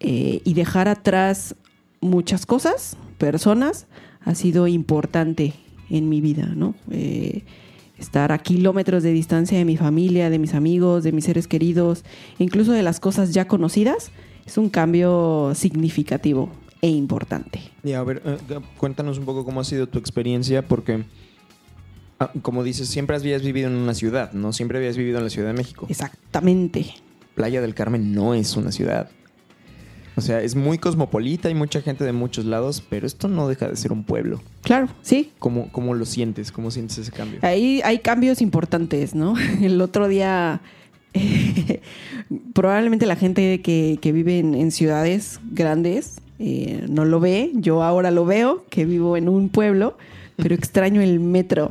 Eh, 0.00 0.40
y 0.44 0.54
dejar 0.54 0.88
atrás 0.88 1.54
muchas 2.00 2.44
cosas, 2.44 2.96
personas, 3.22 3.86
ha 4.24 4.34
sido 4.34 4.66
importante 4.66 5.54
en 5.90 6.08
mi 6.08 6.20
vida, 6.20 6.52
¿no? 6.56 6.74
Eh, 6.90 7.44
estar 7.96 8.32
a 8.32 8.38
kilómetros 8.38 9.04
de 9.04 9.12
distancia 9.12 9.56
de 9.56 9.64
mi 9.64 9.76
familia, 9.76 10.28
de 10.28 10.40
mis 10.40 10.54
amigos, 10.54 11.04
de 11.04 11.12
mis 11.12 11.24
seres 11.24 11.46
queridos, 11.46 12.02
incluso 12.40 12.72
de 12.72 12.82
las 12.82 12.98
cosas 12.98 13.32
ya 13.32 13.46
conocidas, 13.46 14.10
es 14.44 14.58
un 14.58 14.70
cambio 14.70 15.52
significativo 15.54 16.50
e 16.80 16.88
importante. 16.88 17.60
Y 17.84 17.92
a 17.92 18.02
ver, 18.02 18.22
eh, 18.24 18.58
cuéntanos 18.76 19.18
un 19.18 19.24
poco 19.24 19.44
cómo 19.44 19.60
ha 19.60 19.64
sido 19.64 19.86
tu 19.86 20.00
experiencia, 20.00 20.66
porque, 20.66 21.04
ah, 22.18 22.32
como 22.42 22.64
dices, 22.64 22.88
siempre 22.88 23.14
habías 23.14 23.42
vivido 23.42 23.68
en 23.68 23.76
una 23.76 23.94
ciudad, 23.94 24.32
¿no? 24.32 24.52
Siempre 24.52 24.78
habías 24.78 24.96
vivido 24.96 25.18
en 25.18 25.24
la 25.24 25.30
Ciudad 25.30 25.46
de 25.46 25.54
México. 25.54 25.86
Exactamente. 25.88 26.86
Playa 27.36 27.60
del 27.60 27.76
Carmen 27.76 28.12
no 28.12 28.34
es 28.34 28.56
una 28.56 28.72
ciudad. 28.72 29.10
O 30.16 30.20
sea, 30.20 30.42
es 30.42 30.54
muy 30.54 30.78
cosmopolita, 30.78 31.48
hay 31.48 31.54
mucha 31.54 31.80
gente 31.80 32.04
de 32.04 32.12
muchos 32.12 32.44
lados, 32.44 32.82
pero 32.88 33.06
esto 33.06 33.28
no 33.28 33.48
deja 33.48 33.68
de 33.68 33.76
ser 33.76 33.92
un 33.92 34.04
pueblo. 34.04 34.42
Claro, 34.62 34.88
sí. 35.02 35.32
¿Cómo, 35.38 35.68
cómo 35.72 35.94
lo 35.94 36.04
sientes? 36.04 36.52
¿Cómo 36.52 36.70
sientes 36.70 36.98
ese 36.98 37.12
cambio? 37.12 37.38
Ahí 37.42 37.80
hay 37.84 38.00
cambios 38.00 38.42
importantes, 38.42 39.14
¿no? 39.14 39.34
El 39.62 39.80
otro 39.80 40.08
día, 40.08 40.60
probablemente 42.52 43.06
la 43.06 43.16
gente 43.16 43.62
que, 43.62 43.98
que 44.00 44.12
vive 44.12 44.38
en, 44.38 44.54
en 44.54 44.70
ciudades 44.70 45.40
grandes 45.50 46.22
eh, 46.44 46.86
no 46.88 47.04
lo 47.04 47.20
ve. 47.20 47.52
Yo 47.54 47.84
ahora 47.84 48.10
lo 48.10 48.26
veo, 48.26 48.64
que 48.68 48.84
vivo 48.84 49.16
en 49.16 49.28
un 49.28 49.48
pueblo, 49.48 49.96
pero 50.36 50.54
extraño 50.56 51.00
el 51.00 51.20
metro. 51.20 51.70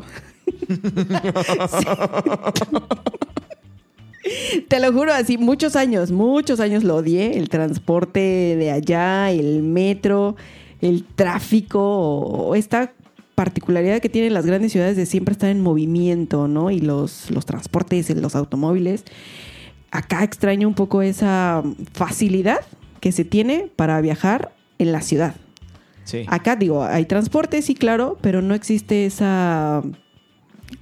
Te 4.67 4.79
lo 4.79 4.91
juro, 4.91 5.13
así 5.13 5.37
muchos 5.37 5.75
años, 5.75 6.11
muchos 6.11 6.59
años 6.59 6.83
lo 6.83 6.95
odié, 6.95 7.37
el 7.37 7.49
transporte 7.49 8.19
de 8.57 8.71
allá, 8.71 9.31
el 9.31 9.63
metro, 9.63 10.35
el 10.81 11.03
tráfico, 11.03 12.53
esta 12.55 12.93
particularidad 13.35 14.01
que 14.01 14.09
tienen 14.09 14.33
las 14.33 14.45
grandes 14.45 14.71
ciudades 14.71 14.97
de 14.97 15.05
siempre 15.05 15.33
estar 15.33 15.49
en 15.49 15.61
movimiento, 15.61 16.47
¿no? 16.47 16.69
Y 16.69 16.79
los, 16.79 17.31
los 17.31 17.45
transportes, 17.45 18.09
los 18.15 18.35
automóviles. 18.35 19.03
Acá 19.89 20.23
extraño 20.23 20.67
un 20.67 20.73
poco 20.73 21.01
esa 21.01 21.63
facilidad 21.93 22.59
que 22.99 23.11
se 23.11 23.25
tiene 23.25 23.69
para 23.75 23.99
viajar 24.01 24.53
en 24.77 24.91
la 24.91 25.01
ciudad. 25.01 25.35
Sí. 26.03 26.25
Acá 26.27 26.55
digo, 26.55 26.83
hay 26.83 27.05
transporte, 27.05 27.61
sí, 27.61 27.75
claro, 27.75 28.17
pero 28.21 28.41
no 28.41 28.53
existe 28.53 29.05
esa, 29.05 29.81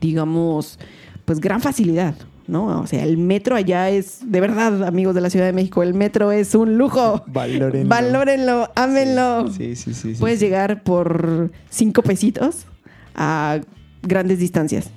digamos, 0.02 0.80
pues 1.26 1.40
gran 1.40 1.62
facilidad, 1.62 2.16
¿no? 2.50 2.82
O 2.82 2.88
sea, 2.88 3.04
el 3.04 3.18
metro 3.18 3.56
allá 3.56 3.90
es, 3.90 4.20
de 4.26 4.42
verdad, 4.42 4.84
amigos 4.84 5.16
de 5.16 5.22
la 5.22 5.30
Ciudad 5.30 5.46
de 5.46 5.54
México, 5.54 5.84
el 5.84 5.94
metro 5.94 6.32
es 6.32 6.56
un 6.56 6.78
lujo. 6.78 7.24
Valórenlo. 7.28 7.88
Valórenlo, 7.88 8.72
ámenlo. 8.76 9.48
Sí, 9.52 9.76
sí, 9.76 9.94
sí. 9.94 10.16
sí, 10.16 10.20
Puedes 10.20 10.40
llegar 10.40 10.84
por 10.84 11.52
cinco 11.70 12.02
pesitos 12.02 12.66
a 13.16 13.60
grandes 14.02 14.40
distancias. 14.40 14.90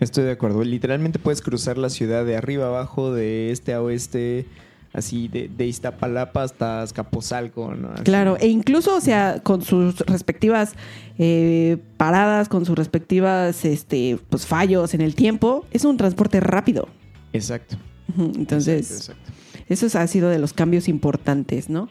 Estoy 0.00 0.24
de 0.24 0.32
acuerdo. 0.32 0.64
Literalmente 0.64 1.18
puedes 1.18 1.40
cruzar 1.40 1.78
la 1.78 1.90
ciudad 1.90 2.24
de 2.24 2.36
arriba 2.36 2.66
abajo, 2.66 3.12
de 3.12 3.52
este 3.52 3.74
a 3.74 3.82
oeste, 3.82 4.46
así 4.94 5.28
de, 5.28 5.48
de 5.48 5.66
Iztapalapa 5.66 6.42
hasta 6.44 6.80
Azcapotzalco, 6.82 7.74
¿no? 7.74 7.92
Claro, 8.04 8.36
e 8.40 8.46
incluso, 8.46 8.96
o 8.96 9.00
sea, 9.00 9.40
con 9.42 9.60
sus 9.62 9.98
respectivas 10.00 10.74
eh, 11.18 11.76
paradas, 11.96 12.48
con 12.48 12.64
sus 12.64 12.76
respectivas 12.78 13.64
este, 13.64 14.18
pues, 14.30 14.46
fallos 14.46 14.94
en 14.94 15.00
el 15.02 15.14
tiempo, 15.14 15.66
es 15.72 15.84
un 15.84 15.96
transporte 15.96 16.40
rápido. 16.40 16.88
Exacto. 17.32 17.76
Entonces, 18.16 18.90
Exacto, 18.90 19.22
exacto. 19.22 19.64
eso 19.68 19.86
es- 19.86 19.96
ha 19.96 20.06
sido 20.06 20.28
de 20.30 20.38
los 20.38 20.52
cambios 20.52 20.88
importantes, 20.88 21.68
¿no? 21.68 21.88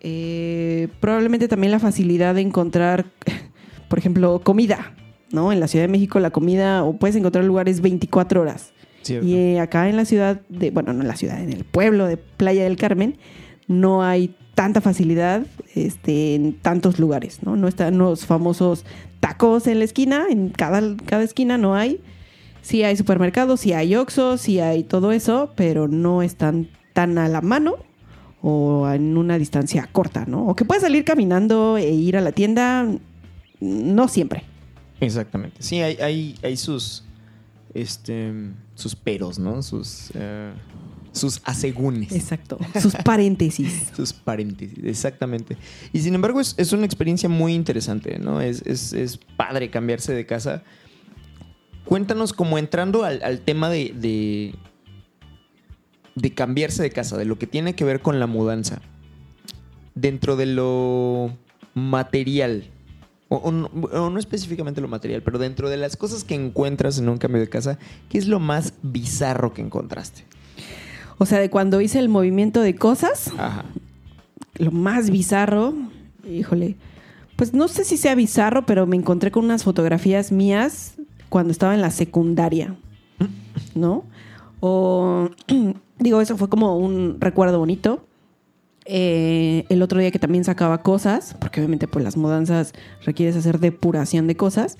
Eh, 0.00 0.88
probablemente 1.00 1.48
también 1.48 1.70
la 1.70 1.78
facilidad 1.78 2.34
de 2.34 2.42
encontrar, 2.42 3.06
por 3.88 3.98
ejemplo, 3.98 4.40
comida, 4.44 4.94
¿no? 5.32 5.50
En 5.50 5.60
la 5.60 5.68
Ciudad 5.68 5.84
de 5.84 5.88
México 5.92 6.20
la 6.20 6.30
comida, 6.30 6.84
o 6.84 6.98
puedes 6.98 7.16
encontrar 7.16 7.44
lugares 7.44 7.80
24 7.80 8.42
horas. 8.42 8.72
Cierto. 9.04 9.26
Y 9.26 9.34
eh, 9.34 9.60
acá 9.60 9.88
en 9.88 9.96
la 9.96 10.04
ciudad, 10.04 10.40
de, 10.48 10.70
bueno, 10.70 10.92
no 10.92 11.02
en 11.02 11.08
la 11.08 11.16
ciudad, 11.16 11.40
en 11.40 11.52
el 11.52 11.64
pueblo 11.64 12.06
de 12.06 12.16
Playa 12.16 12.64
del 12.64 12.76
Carmen, 12.76 13.16
no 13.68 14.02
hay 14.02 14.34
tanta 14.54 14.80
facilidad 14.80 15.46
este, 15.74 16.34
en 16.34 16.54
tantos 16.54 16.98
lugares, 16.98 17.42
¿no? 17.42 17.56
No 17.56 17.68
están 17.68 17.98
los 17.98 18.26
famosos 18.26 18.84
tacos 19.20 19.66
en 19.66 19.78
la 19.78 19.84
esquina, 19.84 20.26
en 20.30 20.50
cada, 20.50 20.96
cada 21.06 21.22
esquina 21.22 21.58
no 21.58 21.74
hay. 21.74 22.00
Sí 22.62 22.82
hay 22.82 22.96
supermercados, 22.96 23.60
sí 23.60 23.72
hay 23.72 23.94
Oxxo, 23.94 24.38
sí 24.38 24.60
hay 24.60 24.84
todo 24.84 25.12
eso, 25.12 25.52
pero 25.54 25.86
no 25.86 26.22
están 26.22 26.68
tan 26.94 27.18
a 27.18 27.28
la 27.28 27.42
mano 27.42 27.76
o 28.40 28.88
en 28.90 29.16
una 29.16 29.38
distancia 29.38 29.88
corta, 29.90 30.24
¿no? 30.26 30.46
O 30.48 30.54
que 30.54 30.64
puedes 30.64 30.82
salir 30.82 31.04
caminando 31.04 31.76
e 31.76 31.90
ir 31.90 32.16
a 32.16 32.20
la 32.20 32.32
tienda, 32.32 32.86
no 33.60 34.08
siempre. 34.08 34.44
Exactamente. 35.00 35.62
Sí, 35.62 35.80
hay, 35.80 35.96
hay, 35.96 36.34
hay 36.42 36.56
sus, 36.56 37.04
este, 37.74 38.32
sus 38.74 38.94
peros, 38.96 39.38
¿no? 39.38 39.62
Sus, 39.62 40.10
eh, 40.14 40.52
sus 41.12 41.40
asegúnes. 41.44 42.12
Exacto. 42.12 42.58
Sus 42.80 42.94
paréntesis. 42.96 43.90
Sus 43.96 44.12
paréntesis, 44.12 44.78
exactamente. 44.84 45.56
Y 45.92 46.00
sin 46.00 46.14
embargo 46.14 46.40
es, 46.40 46.54
es 46.58 46.72
una 46.72 46.86
experiencia 46.86 47.28
muy 47.28 47.54
interesante, 47.54 48.18
¿no? 48.18 48.40
Es, 48.40 48.62
es- 48.62 48.92
es 48.92 49.18
padre 49.36 49.70
cambiarse 49.70 50.12
de 50.12 50.26
casa. 50.26 50.62
Cuéntanos 51.84 52.32
como 52.32 52.58
entrando 52.58 53.04
al, 53.04 53.22
al 53.22 53.40
tema 53.40 53.68
de, 53.68 53.92
de, 53.94 54.54
de 56.14 56.34
cambiarse 56.34 56.82
de 56.82 56.90
casa, 56.90 57.16
de 57.16 57.24
lo 57.26 57.38
que 57.38 57.46
tiene 57.46 57.74
que 57.74 57.84
ver 57.84 58.00
con 58.00 58.18
la 58.18 58.26
mudanza. 58.26 58.80
Dentro 59.94 60.34
de 60.36 60.46
lo 60.46 61.36
material, 61.74 62.70
o, 63.38 63.48
o 63.48 63.52
no, 63.52 63.66
o 63.66 64.10
no 64.10 64.18
específicamente 64.18 64.80
lo 64.80 64.88
material, 64.88 65.22
pero 65.22 65.38
dentro 65.38 65.68
de 65.68 65.76
las 65.76 65.96
cosas 65.96 66.24
que 66.24 66.34
encuentras 66.34 66.98
en 66.98 67.08
un 67.08 67.18
cambio 67.18 67.40
de 67.40 67.48
casa, 67.48 67.78
¿qué 68.08 68.18
es 68.18 68.26
lo 68.26 68.40
más 68.40 68.74
bizarro 68.82 69.52
que 69.52 69.62
encontraste? 69.62 70.24
O 71.18 71.26
sea, 71.26 71.38
de 71.38 71.50
cuando 71.50 71.80
hice 71.80 71.98
el 71.98 72.08
movimiento 72.08 72.60
de 72.60 72.74
cosas, 72.74 73.30
Ajá. 73.38 73.64
lo 74.56 74.72
más 74.72 75.10
bizarro, 75.10 75.74
híjole, 76.28 76.76
pues 77.36 77.52
no 77.52 77.68
sé 77.68 77.84
si 77.84 77.96
sea 77.96 78.14
bizarro, 78.14 78.66
pero 78.66 78.86
me 78.86 78.96
encontré 78.96 79.30
con 79.30 79.44
unas 79.44 79.64
fotografías 79.64 80.32
mías 80.32 80.94
cuando 81.28 81.50
estaba 81.52 81.74
en 81.74 81.80
la 81.80 81.90
secundaria, 81.90 82.76
¿no? 83.74 84.04
O 84.60 85.28
digo, 85.98 86.20
eso 86.20 86.36
fue 86.36 86.48
como 86.48 86.78
un 86.78 87.20
recuerdo 87.20 87.58
bonito. 87.58 88.06
Eh, 88.86 89.64
el 89.68 89.82
otro 89.82 89.98
día 89.98 90.10
que 90.10 90.18
también 90.18 90.44
sacaba 90.44 90.82
cosas, 90.82 91.36
porque 91.40 91.60
obviamente 91.60 91.88
pues 91.88 92.04
las 92.04 92.16
mudanzas 92.16 92.72
requieres 93.04 93.36
hacer 93.36 93.58
depuración 93.58 94.26
de 94.26 94.36
cosas, 94.36 94.76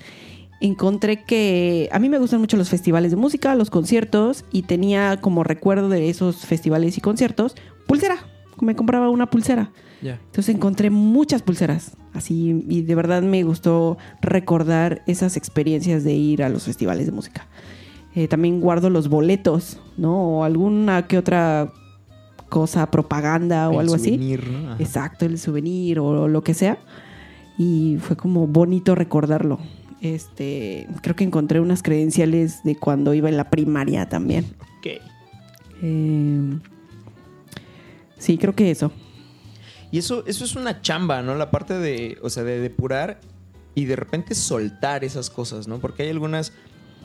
encontré 0.61 1.23
que 1.23 1.89
a 1.91 1.99
mí 1.99 2.09
me 2.09 2.19
gustan 2.19 2.39
mucho 2.39 2.57
los 2.57 2.69
festivales 2.69 3.11
de 3.11 3.17
música, 3.17 3.55
los 3.55 3.69
conciertos, 3.69 4.45
y 4.51 4.63
tenía 4.63 5.19
como 5.21 5.43
recuerdo 5.43 5.89
de 5.89 6.09
esos 6.09 6.45
festivales 6.45 6.97
y 6.97 7.01
conciertos 7.01 7.55
pulsera. 7.87 8.17
Me 8.61 8.75
compraba 8.75 9.09
una 9.09 9.29
pulsera. 9.29 9.71
Entonces 10.01 10.53
encontré 10.53 10.91
muchas 10.91 11.41
pulseras, 11.41 11.97
así, 12.13 12.63
y 12.69 12.83
de 12.83 12.95
verdad 12.95 13.23
me 13.23 13.41
gustó 13.43 13.97
recordar 14.21 15.01
esas 15.07 15.35
experiencias 15.35 16.03
de 16.03 16.13
ir 16.13 16.43
a 16.43 16.49
los 16.49 16.63
festivales 16.63 17.07
de 17.07 17.11
música. 17.11 17.47
Eh, 18.13 18.27
también 18.27 18.61
guardo 18.61 18.91
los 18.91 19.09
boletos, 19.09 19.79
¿no? 19.97 20.37
O 20.37 20.43
alguna 20.43 21.07
que 21.07 21.17
otra 21.17 21.73
cosa, 22.49 22.89
propaganda 22.91 23.69
o 23.69 23.73
El 23.73 23.79
algo 23.81 23.97
souvenir, 23.97 24.41
así. 24.43 24.51
¿no? 24.51 24.75
Exacto, 24.79 25.25
el 25.25 25.37
souvenir 25.39 25.99
o 25.99 26.27
lo 26.27 26.43
que 26.43 26.53
sea. 26.53 26.77
Y 27.57 27.97
fue 28.01 28.15
como 28.15 28.47
bonito 28.47 28.95
recordarlo. 28.95 29.59
Este, 30.01 30.87
creo 31.01 31.15
que 31.15 31.23
encontré 31.23 31.59
unas 31.59 31.81
credenciales 31.81 32.63
de 32.63 32.75
cuando 32.75 33.13
iba 33.13 33.29
en 33.29 33.37
la 33.37 33.49
primaria 33.49 34.07
también. 34.07 34.45
Ok. 34.79 35.01
Eh, 35.81 36.59
sí, 38.17 38.37
creo 38.37 38.53
que 38.53 38.71
eso. 38.71 38.91
Y 39.91 39.97
eso, 39.97 40.23
eso 40.27 40.43
es 40.43 40.55
una 40.55 40.81
chamba, 40.81 41.21
¿no? 41.21 41.35
La 41.35 41.51
parte 41.51 41.73
de, 41.75 42.17
o 42.21 42.29
sea, 42.29 42.43
de 42.43 42.59
depurar 42.59 43.21
y 43.73 43.85
de 43.85 43.95
repente 43.95 44.35
soltar 44.35 45.03
esas 45.03 45.29
cosas, 45.29 45.67
¿no? 45.67 45.79
Porque 45.79 46.03
hay 46.03 46.09
algunas, 46.09 46.53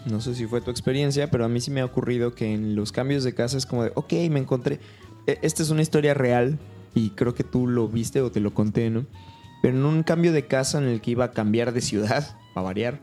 no 0.06 0.20
sé 0.20 0.34
si 0.34 0.46
fue 0.46 0.60
tu 0.60 0.70
experiencia, 0.70 1.30
pero 1.30 1.44
a 1.44 1.48
mí 1.48 1.60
sí 1.60 1.70
me 1.70 1.80
ha 1.80 1.84
ocurrido 1.84 2.34
que 2.34 2.52
en 2.52 2.74
los 2.74 2.90
cambios 2.90 3.22
de 3.22 3.34
casa 3.34 3.56
es 3.56 3.66
como 3.66 3.84
de, 3.84 3.92
ok, 3.94 4.12
me 4.30 4.40
encontré, 4.40 4.80
esta 5.26 5.62
es 5.62 5.70
una 5.70 5.82
historia 5.82 6.14
real 6.14 6.58
y 6.94 7.10
creo 7.10 7.34
que 7.34 7.44
tú 7.44 7.66
lo 7.66 7.88
viste 7.88 8.20
o 8.20 8.30
te 8.30 8.40
lo 8.40 8.52
conté, 8.54 8.90
¿no? 8.90 9.06
Pero 9.62 9.76
en 9.76 9.84
un 9.84 10.02
cambio 10.02 10.32
de 10.32 10.46
casa 10.46 10.78
en 10.78 10.84
el 10.84 11.00
que 11.00 11.12
iba 11.12 11.26
a 11.26 11.30
cambiar 11.32 11.72
de 11.72 11.80
ciudad, 11.80 12.36
para 12.54 12.64
variar, 12.64 13.00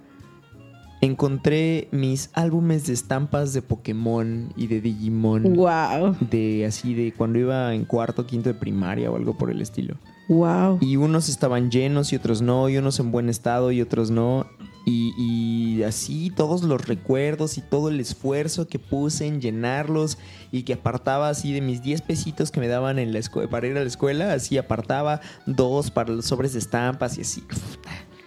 encontré 1.02 1.88
mis 1.92 2.32
álbumes 2.34 2.88
de 2.88 2.94
estampas 2.94 3.54
de 3.54 3.62
Pokémon 3.62 4.52
y 4.56 4.68
de 4.68 4.82
Digimon. 4.82 5.54
Wow, 5.54 6.16
De 6.32 6.66
así 6.66 6.94
de 6.94 7.14
cuando 7.14 7.40
iba 7.40 7.74
en 7.74 7.86
cuarto, 7.86 8.26
quinto 8.26 8.50
de 8.50 8.56
primaria 8.56 9.12
o 9.12 9.16
algo 9.16 9.38
por 9.38 9.52
el 9.52 9.62
estilo. 9.62 9.98
wow. 10.28 10.80
Y 10.82 10.96
unos 10.96 11.30
estaban 11.30 11.70
llenos 11.70 12.12
y 12.14 12.16
otros 12.16 12.42
no, 12.42 12.68
y 12.70 12.78
unos 12.78 13.00
en 13.00 13.12
buen 13.12 13.30
estado 13.30 13.72
y 13.72 13.82
otros 13.82 14.10
no. 14.12 14.48
Y, 14.90 15.14
y 15.18 15.84
así 15.84 16.32
todos 16.34 16.64
los 16.64 16.88
recuerdos 16.88 17.58
y 17.58 17.62
todo 17.62 17.90
el 17.90 18.00
esfuerzo 18.00 18.70
que 18.70 18.80
puse 18.80 19.28
en 19.28 19.42
llenarlos 19.42 20.18
y 20.50 20.64
que 20.64 20.76
apartaba 20.76 21.28
así 21.28 21.52
de 21.52 21.60
mis 21.60 21.82
10 21.82 22.04
pesitos 22.04 22.52
que 22.52 22.62
me 22.62 22.70
daban 22.70 22.98
en 22.98 23.12
la 23.12 23.20
para 23.52 23.68
ir 23.68 23.76
a 23.76 23.82
la 23.82 23.86
escuela, 23.86 24.32
así 24.32 24.58
apartaba 24.58 25.20
dos 25.46 25.92
para 25.92 26.14
los 26.14 26.24
sobres 26.24 26.54
de 26.54 26.60
estampas 26.60 27.18
y 27.18 27.22
así. 27.22 27.44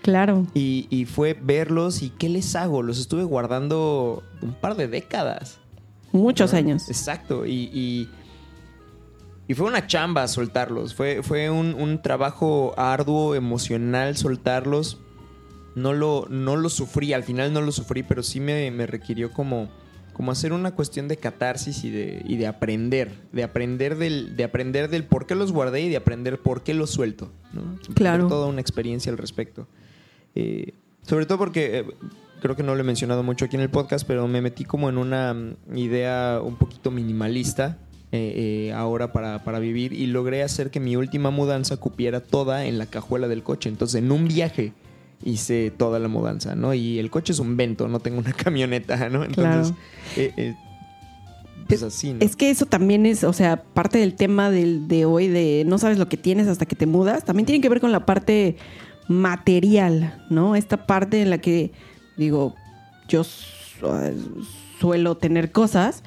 Claro. 0.03 0.47
Y, 0.53 0.87
y 0.91 1.07
fue 1.07 1.33
verlos 1.33 2.03
y 2.03 2.11
¿qué 2.11 2.29
les 2.29 2.55
hago? 2.55 2.83
Los 2.83 2.99
estuve 2.99 3.25
guardando 3.25 4.23
un 4.43 4.53
par 4.53 4.77
de 4.77 4.87
décadas. 4.87 5.61
Muchos 6.13 6.53
¿no? 6.53 6.59
años. 6.59 6.91
Exacto. 6.91 7.47
Y, 7.47 7.71
y, 7.73 8.11
y 9.49 9.55
fue 9.55 9.67
una 9.67 9.87
chamba 9.87 10.29
soltarlos. 10.29 10.95
Fue, 10.95 11.23
fue 11.23 11.49
un, 11.49 11.73
un 11.73 12.03
trabajo 12.03 12.75
arduo, 12.77 13.35
emocional 13.35 14.19
soltarlos. 14.19 14.99
No 15.75 15.93
lo, 15.93 16.27
no 16.29 16.57
lo 16.57 16.69
sufrí, 16.69 17.13
al 17.13 17.23
final 17.23 17.53
no 17.53 17.61
lo 17.61 17.73
sufrí, 17.73 18.03
pero 18.03 18.23
sí 18.23 18.41
me, 18.41 18.71
me 18.71 18.87
requirió 18.87 19.33
como, 19.33 19.69
como 20.13 20.33
hacer 20.33 20.53
una 20.53 20.75
cuestión 20.75 21.09
de 21.09 21.17
catarsis 21.17 21.85
y 21.85 21.91
de, 21.91 22.23
y 22.27 22.37
de 22.37 22.47
aprender. 22.47 23.13
De 23.33 23.43
aprender, 23.43 23.97
del, 23.97 24.37
de 24.37 24.45
aprender 24.45 24.91
del 24.91 25.05
por 25.05 25.27
qué 25.27 25.35
los 25.35 25.53
guardé 25.53 25.83
y 25.83 25.89
de 25.89 25.97
aprender 25.97 26.39
por 26.41 26.63
qué 26.63 26.75
los 26.75 26.91
suelto. 26.91 27.31
¿no? 27.53 27.79
Claro. 27.95 28.27
Toda 28.29 28.47
una 28.47 28.61
experiencia 28.61 29.13
al 29.13 29.19
respecto. 29.19 29.69
Eh, 30.35 30.75
sobre 31.03 31.27
todo 31.27 31.39
porque 31.39 31.79
eh, 31.79 31.85
creo 32.41 32.57
que 32.57 32.63
no 32.63 32.75
lo 32.75 32.81
he 32.81 32.85
mencionado 32.85 33.23
mucho 33.23 33.45
aquí 33.45 33.57
en 33.57 33.63
el 33.63 33.71
podcast, 33.71 34.07
pero 34.07 34.27
me 34.27 34.41
metí 34.41 34.65
como 34.65 34.89
en 34.89 34.99
una 34.99 35.35
mm, 35.35 35.77
idea 35.77 36.41
un 36.43 36.57
poquito 36.57 36.91
minimalista 36.91 37.79
eh, 38.13 38.69
eh, 38.69 38.73
ahora 38.73 39.13
para, 39.13 39.45
para 39.45 39.61
vivir 39.61 39.93
y 39.93 40.07
logré 40.07 40.43
hacer 40.43 40.71
que 40.71 40.81
mi 40.81 40.97
última 40.97 41.31
mudanza 41.31 41.77
cupiera 41.77 42.21
toda 42.21 42.67
en 42.67 42.77
la 42.79 42.87
cajuela 42.87 43.29
del 43.29 43.45
coche. 43.45 43.69
Entonces, 43.69 44.03
en 44.03 44.11
un 44.11 44.27
viaje 44.27 44.73
hice 45.23 45.71
toda 45.71 45.99
la 45.99 46.09
mudanza, 46.09 46.55
¿no? 46.55 46.73
Y 46.75 46.99
el 46.99 47.11
coche 47.11 47.33
es 47.33 47.39
un 47.39 47.57
vento, 47.57 47.89
no 47.89 48.01
tengo 48.01 48.19
una 48.19 48.33
camioneta, 48.35 49.09
¿no? 49.09 49.25
Entonces, 49.25 49.75
eh, 50.17 50.33
eh, 50.37 50.55
pues 51.69 51.83
así, 51.83 52.15
¿no? 52.15 52.21
Es 52.21 52.37
que 52.37 52.51
eso 52.51 52.67
también 52.67 53.07
es, 53.07 53.23
o 53.25 53.33
sea, 53.33 53.63
parte 53.63 53.99
del 53.99 54.15
tema 54.15 54.51
del, 54.51 54.89
de 54.89 55.05
hoy 55.05 55.29
de 55.29 55.65
no 55.67 55.79
sabes 55.79 55.99
lo 55.99 56.09
que 56.09 56.17
tienes 56.17 56.49
hasta 56.49 56.67
que 56.67 56.75
te 56.77 56.87
mudas, 56.87 57.25
también 57.25 57.47
tiene 57.47 57.61
que 57.61 57.69
ver 57.69 57.81
con 57.81 57.93
la 57.93 58.07
parte 58.07 58.57
material, 59.09 60.25
¿no? 60.31 60.57
Esta 60.57 60.87
parte 60.87 61.21
en 61.23 61.31
la 61.31 61.39
que, 61.39 61.73
digo, 62.17 62.55
yo 63.09 63.25
su- 63.25 64.47
suelo 64.81 65.17
tener 65.17 65.53
cosas, 65.53 66.03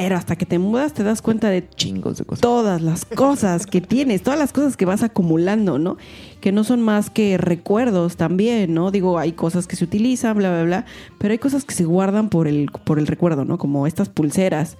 pero 0.00 0.14
hasta 0.14 0.36
que 0.36 0.46
te 0.46 0.60
mudas 0.60 0.92
te 0.92 1.02
das 1.02 1.20
cuenta 1.20 1.50
de 1.50 1.68
Chingos 1.70 2.18
de 2.18 2.24
cosas. 2.24 2.40
todas 2.40 2.80
las 2.80 3.04
cosas 3.04 3.66
que 3.66 3.80
tienes, 3.80 4.22
todas 4.22 4.38
las 4.38 4.52
cosas 4.52 4.76
que 4.76 4.84
vas 4.84 5.02
acumulando, 5.02 5.80
¿no? 5.80 5.96
Que 6.40 6.52
no 6.52 6.62
son 6.62 6.80
más 6.82 7.10
que 7.10 7.36
recuerdos 7.36 8.16
también, 8.16 8.74
¿no? 8.74 8.92
Digo, 8.92 9.18
hay 9.18 9.32
cosas 9.32 9.66
que 9.66 9.74
se 9.74 9.82
utilizan, 9.82 10.36
bla, 10.36 10.50
bla, 10.50 10.62
bla, 10.62 10.86
pero 11.18 11.32
hay 11.32 11.38
cosas 11.38 11.64
que 11.64 11.74
se 11.74 11.84
guardan 11.84 12.28
por 12.28 12.46
el, 12.46 12.70
por 12.84 13.00
el 13.00 13.08
recuerdo, 13.08 13.44
¿no? 13.44 13.58
Como 13.58 13.88
estas 13.88 14.08
pulseras, 14.08 14.76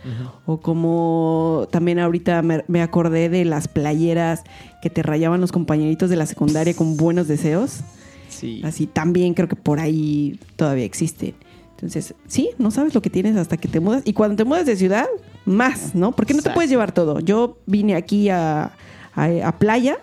o 0.46 0.60
como 0.60 1.66
también 1.72 1.98
ahorita 1.98 2.42
me, 2.42 2.64
me 2.68 2.80
acordé 2.80 3.28
de 3.28 3.44
las 3.44 3.66
playeras 3.66 4.44
que 4.82 4.88
te 4.88 5.02
rayaban 5.02 5.40
los 5.40 5.50
compañeritos 5.50 6.10
de 6.10 6.16
la 6.16 6.26
secundaria 6.26 6.74
con 6.76 6.96
buenos 6.96 7.26
deseos. 7.26 7.80
Sí. 8.28 8.60
Así 8.62 8.86
también 8.86 9.34
creo 9.34 9.48
que 9.48 9.56
por 9.56 9.80
ahí 9.80 10.38
todavía 10.54 10.84
existen. 10.84 11.34
Entonces, 11.78 12.14
sí, 12.26 12.50
no 12.58 12.70
sabes 12.72 12.92
lo 12.94 13.00
que 13.02 13.08
tienes 13.10 13.36
hasta 13.36 13.56
que 13.56 13.68
te 13.68 13.78
mudas. 13.78 14.02
Y 14.04 14.12
cuando 14.12 14.34
te 14.36 14.44
mudas 14.44 14.66
de 14.66 14.74
ciudad, 14.76 15.06
más, 15.44 15.94
¿no? 15.94 16.10
Porque 16.12 16.34
no 16.34 16.42
te 16.42 16.50
puedes 16.50 16.68
llevar 16.70 16.90
todo. 16.92 17.20
Yo 17.20 17.58
vine 17.66 17.94
aquí 17.94 18.28
a, 18.30 18.72
a- 19.14 19.28
a 19.48 19.58
playa 19.58 19.98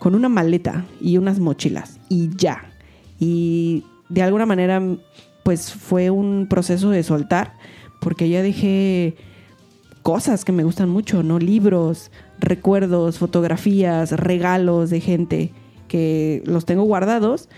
con 0.00 0.14
una 0.16 0.28
maleta 0.28 0.84
y 1.00 1.18
unas 1.18 1.38
mochilas 1.38 2.00
y 2.08 2.30
ya. 2.36 2.64
Y 3.20 3.84
de 4.08 4.22
alguna 4.22 4.44
manera, 4.44 4.82
pues 5.44 5.72
fue 5.72 6.10
un 6.10 6.46
proceso 6.50 6.90
de 6.90 7.02
soltar, 7.04 7.54
porque 8.00 8.28
ya 8.28 8.42
dejé 8.42 9.14
cosas 10.02 10.44
que 10.44 10.52
me 10.52 10.64
gustan 10.64 10.88
mucho, 10.88 11.22
¿no? 11.22 11.38
Libros, 11.38 12.10
recuerdos, 12.40 13.18
fotografías, 13.18 14.12
regalos 14.12 14.90
de 14.90 15.00
gente 15.00 15.52
que 15.86 16.42
los 16.46 16.64
tengo 16.64 16.82
guardados. 16.84 17.48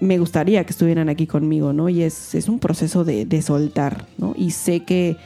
Me 0.00 0.18
gustaría 0.18 0.64
que 0.64 0.70
estuvieran 0.70 1.08
aquí 1.08 1.26
conmigo, 1.26 1.72
¿no? 1.72 1.88
Y 1.88 2.02
es, 2.02 2.34
es 2.34 2.48
un 2.48 2.58
proceso 2.58 3.04
de, 3.04 3.26
de 3.26 3.42
soltar, 3.42 4.06
¿no? 4.18 4.34
Y 4.36 4.50
sé 4.50 4.80
que 4.80 5.16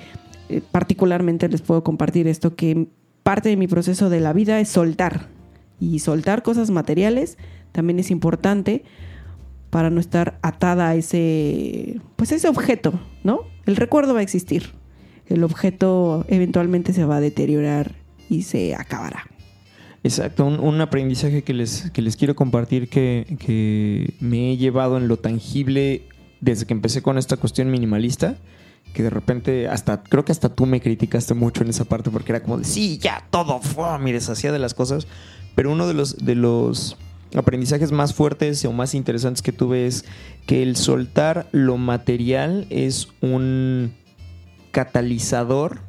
eh, 0.49 0.63
particularmente 0.71 1.49
les 1.49 1.63
puedo 1.63 1.83
compartir 1.83 2.27
esto, 2.27 2.55
que 2.55 2.89
parte 3.23 3.49
de 3.49 3.57
mi 3.57 3.67
proceso 3.67 4.09
de 4.11 4.21
la 4.21 4.33
vida 4.33 4.61
es 4.61 4.69
soltar. 4.69 5.29
Y 5.81 6.01
soltar 6.01 6.43
cosas 6.43 6.71
materiales 6.71 7.39
también 7.73 7.99
es 7.99 8.11
importante 8.11 8.85
para 9.71 9.91
no 9.91 10.01
estar 10.01 10.39
atada 10.43 10.89
a 10.89 10.95
ese, 10.95 12.01
pues 12.17 12.33
a 12.33 12.37
ese 12.37 12.49
objeto, 12.49 12.99
¿no? 13.23 13.43
El 13.67 13.77
recuerdo 13.77 14.15
va 14.15 14.21
a 14.21 14.23
existir. 14.23 14.73
El 15.27 15.45
objeto 15.45 16.25
eventualmente 16.29 16.93
se 16.93 17.05
va 17.05 17.17
a 17.17 17.21
deteriorar 17.21 17.95
y 18.31 18.43
se 18.43 18.75
acabará. 18.75 19.28
Exacto, 20.09 20.47
un, 20.47 20.59
un 20.59 20.81
aprendizaje 20.81 21.43
que 21.43 21.53
les, 21.53 21.91
que 21.91 22.01
les 22.01 22.17
quiero 22.17 22.35
compartir 22.35 22.89
que, 22.89 23.37
que 23.39 24.15
me 24.21 24.51
he 24.51 24.57
llevado 24.57 24.97
en 24.97 25.07
lo 25.07 25.19
tangible 25.19 26.03
desde 26.41 26.65
que 26.65 26.73
empecé 26.73 27.03
con 27.03 27.19
esta 27.19 27.37
cuestión 27.37 27.71
minimalista, 27.71 28.37
que 28.95 29.03
de 29.03 29.11
repente 29.11 29.69
hasta, 29.69 30.03
creo 30.03 30.25
que 30.25 30.33
hasta 30.33 30.49
tú 30.49 30.65
me 30.65 30.81
criticaste 30.81 31.35
mucho 31.35 31.63
en 31.63 31.69
esa 31.69 31.85
parte 31.85 32.09
porque 32.09 32.33
era 32.33 32.43
como 32.43 32.57
de, 32.57 32.65
sí, 32.65 32.97
ya 32.97 33.23
todo, 33.29 33.61
fue, 33.61 33.99
me 33.99 34.15
deshacía 34.15 34.51
de 34.51 34.59
las 34.59 34.73
cosas, 34.73 35.07
pero 35.55 35.71
uno 35.71 35.87
de 35.87 35.93
los, 35.93 36.17
de 36.17 36.35
los 36.35 36.97
aprendizajes 37.35 37.93
más 37.93 38.15
fuertes 38.15 38.65
o 38.65 38.73
más 38.73 38.95
interesantes 38.95 39.43
que 39.43 39.53
tuve 39.53 39.87
es 39.87 40.07
que 40.47 40.63
el 40.63 40.77
soltar 40.77 41.49
lo 41.53 41.77
material 41.77 42.67
es 42.71 43.09
un 43.21 43.93
catalizador 44.71 45.81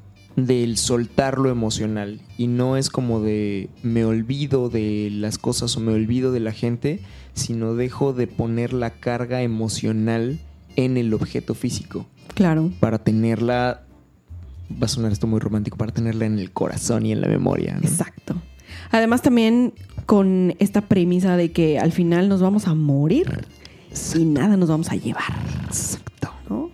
del 0.45 0.77
soltar 0.77 1.37
lo 1.37 1.49
emocional 1.49 2.21
y 2.37 2.47
no 2.47 2.77
es 2.77 2.89
como 2.89 3.21
de 3.21 3.69
me 3.83 4.05
olvido 4.05 4.69
de 4.69 5.09
las 5.11 5.37
cosas 5.37 5.75
o 5.77 5.79
me 5.79 5.93
olvido 5.93 6.31
de 6.31 6.39
la 6.39 6.51
gente, 6.51 6.99
sino 7.33 7.75
dejo 7.75 8.13
de 8.13 8.27
poner 8.27 8.73
la 8.73 8.91
carga 8.91 9.41
emocional 9.41 10.39
en 10.75 10.97
el 10.97 11.13
objeto 11.13 11.55
físico 11.55 12.07
Claro. 12.35 12.71
para 12.79 12.99
tenerla 12.99 13.81
va 14.71 14.85
a 14.85 14.87
sonar 14.87 15.11
esto 15.11 15.25
muy 15.27 15.39
romántico 15.39 15.77
para 15.77 15.91
tenerla 15.91 16.25
en 16.25 16.37
el 16.39 16.51
corazón 16.51 17.05
y 17.05 17.11
en 17.11 17.21
la 17.21 17.27
memoria. 17.27 17.73
¿no? 17.73 17.87
Exacto. 17.87 18.35
Además 18.91 19.21
también 19.21 19.73
con 20.05 20.55
esta 20.59 20.81
premisa 20.81 21.37
de 21.37 21.51
que 21.51 21.79
al 21.79 21.91
final 21.91 22.29
nos 22.29 22.41
vamos 22.41 22.67
a 22.67 22.75
morir 22.75 23.47
y 24.15 24.25
nada 24.25 24.57
nos 24.57 24.69
vamos 24.69 24.89
a 24.91 24.95
llevar. 24.95 25.33
Exacto. 25.65 26.31
¿no? 26.49 26.71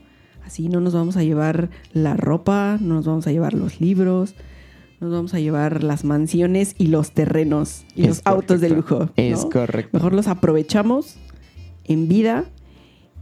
Así 0.56 0.70
no 0.70 0.80
nos 0.80 0.94
vamos 0.94 1.18
a 1.18 1.24
llevar 1.26 1.70
la 1.92 2.16
ropa, 2.16 2.78
no 2.80 2.94
nos 2.96 3.06
vamos 3.06 3.28
a 3.28 3.32
llevar 3.34 3.54
los 3.54 3.82
libros, 3.82 4.36
nos 5.02 5.12
vamos 5.12 5.34
a 5.34 5.40
llevar 5.42 5.84
las 5.84 6.06
mansiones 6.06 6.76
y 6.78 6.88
los 6.88 7.12
terrenos 7.12 7.84
y 7.94 8.04
Es 8.04 8.08
los 8.08 8.22
autos 8.24 8.62
de 8.62 8.70
lujo. 8.70 9.10
Es 9.18 9.44
correcto. 9.44 9.90
Mejor 9.92 10.14
los 10.14 10.28
aprovechamos 10.30 11.18
en 11.84 12.08
vida 12.08 12.46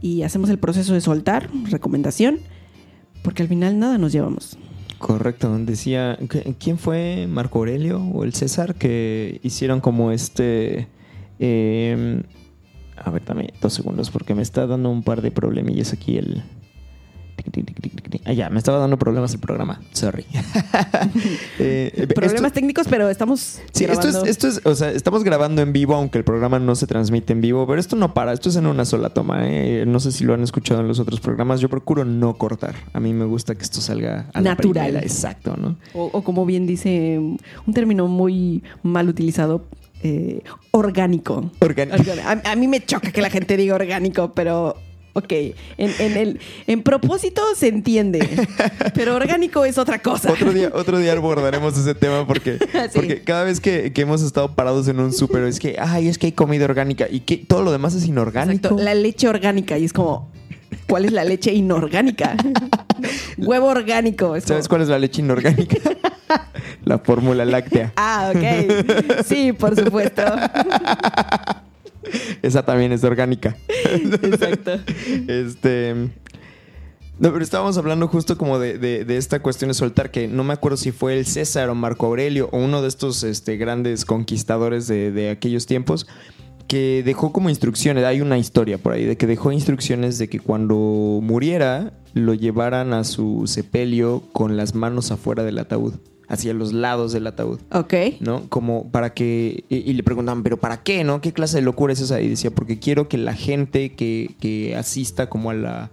y 0.00 0.22
hacemos 0.22 0.48
el 0.48 0.58
proceso 0.60 0.94
de 0.94 1.00
soltar, 1.00 1.50
recomendación, 1.70 2.38
porque 3.24 3.42
al 3.42 3.48
final 3.48 3.80
nada 3.80 3.98
nos 3.98 4.12
llevamos. 4.12 4.56
Correcto, 4.98 5.58
decía, 5.58 6.16
¿qu- 6.20 6.54
¿quién 6.60 6.78
fue 6.78 7.26
Marco 7.28 7.58
Aurelio 7.58 8.00
o 8.00 8.22
el 8.22 8.32
César 8.32 8.76
que 8.76 9.40
hicieron 9.42 9.80
como 9.80 10.12
este... 10.12 10.86
eh, 11.40 12.22
a 12.96 13.10
ver, 13.10 13.24
dame 13.24 13.52
dos 13.60 13.74
segundos 13.74 14.12
porque 14.12 14.36
me 14.36 14.42
está 14.42 14.68
dando 14.68 14.88
un 14.88 15.02
par 15.02 15.20
de 15.20 15.32
problemillas 15.32 15.92
aquí 15.92 16.16
el... 16.16 16.44
Ah, 18.26 18.32
ya, 18.32 18.48
me 18.48 18.58
estaba 18.58 18.78
dando 18.78 18.98
problemas 18.98 19.34
el 19.34 19.40
programa. 19.40 19.80
Sorry. 19.92 20.24
Eh, 21.58 21.92
esto- 21.94 22.14
Problemas 22.14 22.52
técnicos, 22.52 22.86
pero 22.88 23.08
estamos 23.08 23.60
Sí, 23.72 23.84
esto 23.84 24.08
es, 24.08 24.16
esto 24.26 24.48
es, 24.48 24.60
o 24.64 24.74
sea, 24.74 24.90
estamos 24.90 25.24
grabando 25.24 25.62
en 25.62 25.72
vivo, 25.72 25.94
aunque 25.94 26.18
el 26.18 26.24
programa 26.24 26.58
no 26.58 26.74
se 26.74 26.86
transmite 26.86 27.32
en 27.32 27.40
vivo, 27.40 27.66
pero 27.66 27.78
esto 27.80 27.96
no 27.96 28.14
para, 28.14 28.32
esto 28.32 28.48
es 28.48 28.56
en 28.56 28.66
una 28.66 28.84
sola 28.84 29.10
toma. 29.10 29.46
¿eh? 29.48 29.84
No 29.86 30.00
sé 30.00 30.12
si 30.12 30.24
lo 30.24 30.34
han 30.34 30.42
escuchado 30.42 30.80
en 30.80 30.88
los 30.88 30.98
otros 31.00 31.20
programas, 31.20 31.60
yo 31.60 31.68
procuro 31.68 32.04
no 32.04 32.34
cortar. 32.34 32.74
A 32.92 33.00
mí 33.00 33.12
me 33.12 33.24
gusta 33.24 33.54
que 33.54 33.62
esto 33.62 33.80
salga 33.80 34.26
a 34.32 34.40
la 34.40 34.50
Natural. 34.50 34.86
primera, 34.86 35.00
exacto, 35.00 35.56
¿no? 35.56 35.76
O, 35.92 36.04
o 36.12 36.22
como 36.24 36.44
bien 36.46 36.66
dice 36.66 37.18
un 37.18 37.74
término 37.74 38.08
muy 38.08 38.62
mal 38.82 39.08
utilizado, 39.08 39.64
eh, 40.02 40.42
orgánico. 40.70 41.50
Orgánico. 41.60 41.96
A 42.44 42.56
mí 42.56 42.68
me 42.68 42.80
choca 42.84 43.10
que 43.12 43.22
la 43.22 43.30
gente 43.30 43.56
diga 43.56 43.74
orgánico, 43.74 44.32
pero 44.34 44.76
ok, 45.14 45.32
en, 45.32 45.54
en 45.98 46.16
el, 46.16 46.40
en 46.66 46.82
propósito 46.82 47.42
se 47.56 47.68
entiende, 47.68 48.46
pero 48.94 49.14
orgánico 49.14 49.64
es 49.64 49.78
otra 49.78 50.00
cosa. 50.02 50.30
Otro 50.30 50.52
día, 50.52 50.70
otro 50.74 50.98
día 50.98 51.12
abordaremos 51.12 51.76
ese 51.78 51.94
tema 51.94 52.26
porque, 52.26 52.58
Sí. 52.72 52.88
porque 52.94 53.22
cada 53.22 53.44
vez 53.44 53.60
que, 53.60 53.92
que 53.92 54.02
hemos 54.02 54.22
estado 54.22 54.54
parados 54.54 54.86
en 54.88 55.00
un 55.00 55.12
súper 55.12 55.44
es 55.44 55.58
que, 55.60 55.76
ay, 55.80 56.08
es 56.08 56.18
que 56.18 56.26
hay 56.26 56.32
comida 56.32 56.64
orgánica 56.66 57.06
y 57.10 57.20
que 57.20 57.36
todo 57.38 57.62
lo 57.62 57.72
demás 57.72 57.94
es 57.94 58.04
inorgánico. 58.06 58.66
Exacto, 58.68 58.82
la 58.84 58.94
leche 58.94 59.28
orgánica 59.28 59.78
y 59.78 59.84
es 59.84 59.92
como, 59.92 60.30
¿cuál 60.88 61.04
es 61.04 61.12
la 61.12 61.24
leche 61.24 61.52
inorgánica? 61.52 62.36
Huevo 63.38 63.66
orgánico. 63.68 64.36
es 64.36 64.44
¿Sabes 64.44 64.66
como- 64.66 64.70
cuál 64.76 64.82
es 64.82 64.88
la 64.88 64.98
leche 64.98 65.20
inorgánica? 65.22 65.76
la 66.84 66.98
fórmula 66.98 67.44
láctea. 67.44 67.92
Ah, 67.96 68.32
ok. 68.34 69.24
Sí, 69.24 69.52
por 69.52 69.76
supuesto. 69.76 70.22
Esa 72.42 72.64
también 72.64 72.92
es 72.92 73.02
orgánica. 73.04 73.56
Exacto. 73.68 74.72
Este. 75.28 75.94
No, 77.18 77.32
pero 77.32 77.44
estábamos 77.44 77.78
hablando 77.78 78.08
justo 78.08 78.36
como 78.36 78.58
de, 78.58 78.76
de- 78.78 79.04
de 79.04 79.16
esta 79.16 79.40
cuestión 79.40 79.68
de 79.68 79.74
soltar, 79.74 80.10
que 80.10 80.26
no 80.26 80.42
me 80.42 80.52
acuerdo 80.52 80.76
si 80.76 80.90
fue 80.90 81.16
el 81.16 81.26
César 81.26 81.68
o 81.70 81.74
Marco 81.76 82.06
Aurelio 82.06 82.48
o 82.50 82.58
uno 82.58 82.82
de 82.82 82.88
estos 82.88 83.22
este, 83.22 83.56
grandes 83.56 84.04
conquistadores 84.04 84.88
de, 84.88 85.12
de 85.12 85.30
aquellos 85.30 85.66
tiempos, 85.66 86.08
que 86.66 87.02
dejó 87.04 87.30
como 87.32 87.50
instrucciones, 87.50 88.04
hay 88.04 88.20
una 88.20 88.36
historia 88.38 88.78
por 88.78 88.94
ahí, 88.94 89.04
de 89.04 89.16
que 89.16 89.26
dejó 89.28 89.52
instrucciones 89.52 90.18
de 90.18 90.28
que 90.28 90.40
cuando 90.40 90.74
muriera 91.22 91.92
lo 92.14 92.34
llevaran 92.34 92.92
a 92.94 93.04
su 93.04 93.44
sepelio 93.46 94.22
con 94.32 94.56
las 94.56 94.74
manos 94.74 95.12
afuera 95.12 95.44
del 95.44 95.58
ataúd, 95.58 95.94
hacia 96.28 96.54
los 96.54 96.72
lados 96.72 97.12
del 97.12 97.26
ataúd. 97.26 97.60
Ok. 97.72 97.94
¿no? 98.20 98.48
Como 98.48 98.90
para 98.90 99.14
que... 99.14 99.64
Y, 99.68 99.76
y 99.76 99.92
le 99.92 100.02
preguntaban, 100.02 100.42
¿pero 100.42 100.58
para 100.58 100.82
qué, 100.82 101.04
no? 101.04 101.20
¿Qué 101.20 101.32
clase 101.32 101.56
de 101.58 101.62
locura 101.62 101.92
es 101.92 102.00
esa? 102.00 102.20
Y 102.20 102.28
decía, 102.28 102.50
porque 102.50 102.78
quiero 102.78 103.08
que 103.08 103.18
la 103.18 103.34
gente 103.34 103.92
que, 103.94 104.34
que 104.40 104.76
asista 104.76 105.28
como 105.28 105.50
a 105.50 105.54
la... 105.54 105.90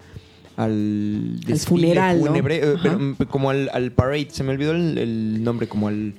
Al, 0.58 1.39
desfile 1.39 1.88
funeral, 1.88 2.20
¿no? 2.20 2.28
fúnebre, 2.28 2.58
eh, 2.58 2.74
Ajá. 2.76 3.00
pero, 3.17 3.32
como 3.32 3.50
al, 3.50 3.70
al 3.74 3.91
parade, 3.94 4.28
se 4.32 4.44
me 4.44 4.52
olvidó 4.52 4.74
el, 4.74 4.98
el 4.98 5.44
nombre, 5.44 5.67
como 5.67 5.88
al 5.88 6.13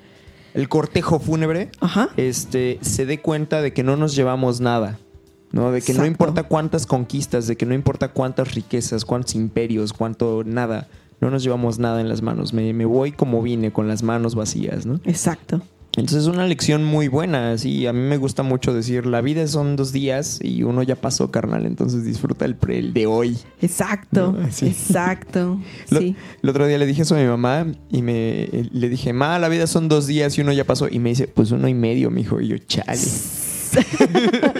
el 0.54 0.68
cortejo 0.68 1.18
fúnebre, 1.18 1.70
Ajá. 1.80 2.10
este, 2.16 2.78
se 2.82 3.06
dé 3.06 3.20
cuenta 3.20 3.62
de 3.62 3.72
que 3.72 3.82
no 3.82 3.96
nos 3.96 4.14
llevamos 4.14 4.60
nada. 4.60 4.98
¿no? 5.50 5.70
De 5.70 5.82
que 5.82 5.92
no 5.92 6.06
importa 6.06 6.44
cuántas 6.44 6.86
conquistas, 6.86 7.46
de 7.46 7.56
que 7.56 7.66
no 7.66 7.74
importa 7.74 8.08
cuántas 8.08 8.54
riquezas, 8.54 9.04
cuántos 9.04 9.34
imperios, 9.34 9.92
cuánto 9.92 10.42
nada, 10.44 10.88
no 11.22 11.30
nos 11.30 11.42
llevamos 11.42 11.78
nada 11.78 12.00
en 12.02 12.08
las 12.08 12.20
manos. 12.20 12.52
Me, 12.52 12.74
me 12.74 12.84
voy 12.84 13.12
como 13.12 13.40
vine, 13.42 13.72
con 13.72 13.88
las 13.88 14.02
manos 14.02 14.34
vacías, 14.34 14.84
¿no? 14.84 15.00
Exacto. 15.04 15.62
Entonces 15.94 16.22
es 16.22 16.26
una 16.26 16.46
lección 16.46 16.84
muy 16.84 17.08
buena, 17.08 17.58
sí, 17.58 17.86
a 17.86 17.92
mí 17.92 18.00
me 18.00 18.16
gusta 18.16 18.42
mucho 18.42 18.72
decir, 18.72 19.04
la 19.04 19.20
vida 19.20 19.46
son 19.46 19.76
dos 19.76 19.92
días 19.92 20.38
y 20.42 20.62
uno 20.62 20.82
ya 20.82 20.96
pasó, 20.96 21.30
carnal, 21.30 21.66
entonces 21.66 22.02
disfruta 22.06 22.46
el, 22.46 22.56
pre- 22.56 22.78
el 22.78 22.94
de 22.94 23.04
hoy. 23.06 23.36
Exacto. 23.60 24.32
No, 24.32 24.50
sí. 24.50 24.68
Exacto. 24.68 25.60
Lo- 25.90 26.00
Sí. 26.00 26.16
El 26.42 26.48
otro 26.48 26.66
día 26.66 26.78
le 26.78 26.86
dije 26.86 27.02
eso 27.02 27.14
a 27.14 27.18
mi 27.18 27.26
mamá 27.26 27.66
y 27.90 28.00
me 28.00 28.48
le 28.72 28.88
dije, 28.88 29.12
ma, 29.12 29.38
la 29.38 29.50
vida 29.50 29.66
son 29.66 29.90
dos 29.90 30.06
días 30.06 30.38
y 30.38 30.40
uno 30.40 30.54
ya 30.54 30.64
pasó. 30.64 30.88
Y 30.90 30.98
me 30.98 31.10
dice, 31.10 31.28
pues 31.28 31.50
uno 31.50 31.68
y 31.68 31.74
medio, 31.74 32.10
mijo. 32.10 32.40
Y 32.40 32.48
yo, 32.48 32.56
chale. 32.56 32.98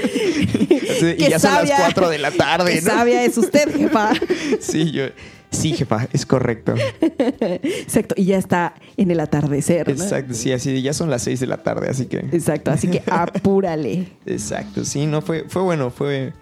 Y 1.18 1.28
ya 1.30 1.38
son 1.38 1.52
las 1.54 1.70
cuatro 1.70 2.08
de 2.08 2.18
la 2.18 2.30
tarde, 2.30 2.80
¿no? 2.82 2.90
sabia 2.90 3.24
es 3.24 3.36
usted, 3.38 3.74
jefa. 3.74 4.12
Sí, 4.60 4.90
yo, 4.92 5.04
sí, 5.52 5.74
jefa, 5.74 6.08
es 6.12 6.26
correcto. 6.26 6.74
Exacto. 7.00 8.14
Y 8.18 8.24
ya 8.24 8.38
está 8.38 8.74
en 8.96 9.10
el 9.10 9.20
atardecer. 9.20 9.86
¿no? 9.86 9.94
Exacto, 9.94 10.34
sí, 10.34 10.52
así 10.52 10.82
ya 10.82 10.92
son 10.92 11.10
las 11.10 11.22
seis 11.22 11.40
de 11.40 11.46
la 11.46 11.62
tarde, 11.62 11.88
así 11.88 12.06
que. 12.06 12.18
Exacto. 12.18 12.70
Así 12.70 12.88
que 12.88 13.02
apúrale. 13.10 14.08
Exacto, 14.26 14.84
sí, 14.84 15.06
no 15.06 15.22
fue, 15.22 15.44
fue 15.48 15.62
bueno, 15.62 15.90
fue, 15.90 16.32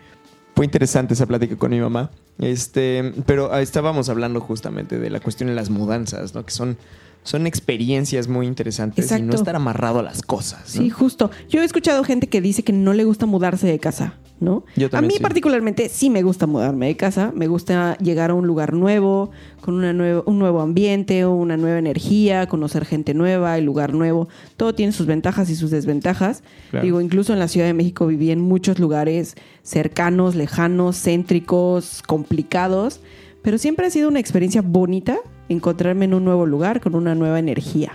fue 0.55 0.64
interesante 0.64 1.14
esa 1.14 1.27
plática 1.27 1.57
con 1.57 1.70
mi 1.70 1.81
mamá. 1.81 2.11
Este, 2.38 3.12
pero 3.27 3.53
ah, 3.53 3.61
estábamos 3.61 4.09
hablando 4.09 4.40
justamente 4.40 4.99
de 4.99 5.11
la 5.11 5.20
cuestión 5.20 5.49
de 5.49 5.55
las 5.55 5.68
mudanzas, 5.68 6.35
¿no? 6.35 6.44
Que 6.44 6.53
son, 6.53 6.79
son 7.23 7.46
experiencias 7.46 8.29
muy 8.29 8.46
interesantes 8.46 9.05
y 9.05 9.09
no 9.09 9.16
Exacto. 9.16 9.37
estar 9.37 9.57
amarrado 9.57 9.99
a 9.99 10.03
las 10.03 10.23
cosas. 10.23 10.75
¿no? 10.75 10.83
Sí, 10.83 10.88
justo. 10.88 11.31
Yo 11.51 11.61
he 11.61 11.64
escuchado 11.64 12.03
gente 12.03 12.29
que 12.29 12.40
dice 12.40 12.62
que 12.62 12.73
no 12.73 12.94
le 12.94 13.05
gusta 13.05 13.27
mudarse 13.27 13.66
de 13.66 13.79
casa, 13.79 14.14
¿no? 14.40 14.64
Yo 14.74 14.88
a 14.92 15.03
mí 15.03 15.14
sí. 15.14 15.22
particularmente 15.22 15.88
sí 15.88 16.11
me 16.11 16.22
gusta 16.22 16.46
mudarme 16.46 16.87
de 16.87 16.96
casa. 16.96 17.33
Me 17.35 17.46
gusta 17.46 17.96
llegar 17.98 18.31
a 18.31 18.35
un 18.35 18.46
lugar 18.46 18.72
nuevo, 18.72 19.31
con 19.61 19.74
una 19.74 19.92
nueva, 19.92 20.22
un 20.26 20.38
nuevo 20.38 20.61
ambiente, 20.61 21.26
una 21.26 21.57
nueva 21.57 21.79
energía, 21.79 22.46
conocer 22.46 22.85
gente 22.87 23.14
nueva, 23.14 23.59
el 23.59 23.64
lugar 23.64 23.92
nuevo. 23.92 24.29
Todo 24.57 24.74
tiene 24.74 24.92
sus 24.92 25.07
ventajas 25.07 25.50
y 25.50 25.57
sus 25.57 25.70
desventajas. 25.70 26.42
Claro. 26.70 26.85
Digo, 26.85 27.00
incluso 27.00 27.33
en 27.33 27.38
la 27.38 27.48
Ciudad 27.48 27.66
de 27.66 27.74
México 27.74 28.07
viví 28.07 28.31
en 28.31 28.40
muchos 28.40 28.79
lugares 28.79 29.37
cercanos, 29.62 30.35
lejanos, 30.35 30.96
céntricos, 30.96 32.03
complicados. 32.07 33.00
Pero 33.42 33.59
siempre 33.59 33.87
ha 33.87 33.90
sido 33.90 34.09
una 34.09 34.20
experiencia 34.20 34.62
bonita 34.62 35.18
encontrarme 35.48 36.07
en 36.07 36.14
un 36.14 36.24
nuevo 36.24 36.46
lugar 36.46 36.81
con 36.81 36.94
una 36.94 37.14
nueva 37.14 37.38
energía. 37.38 37.92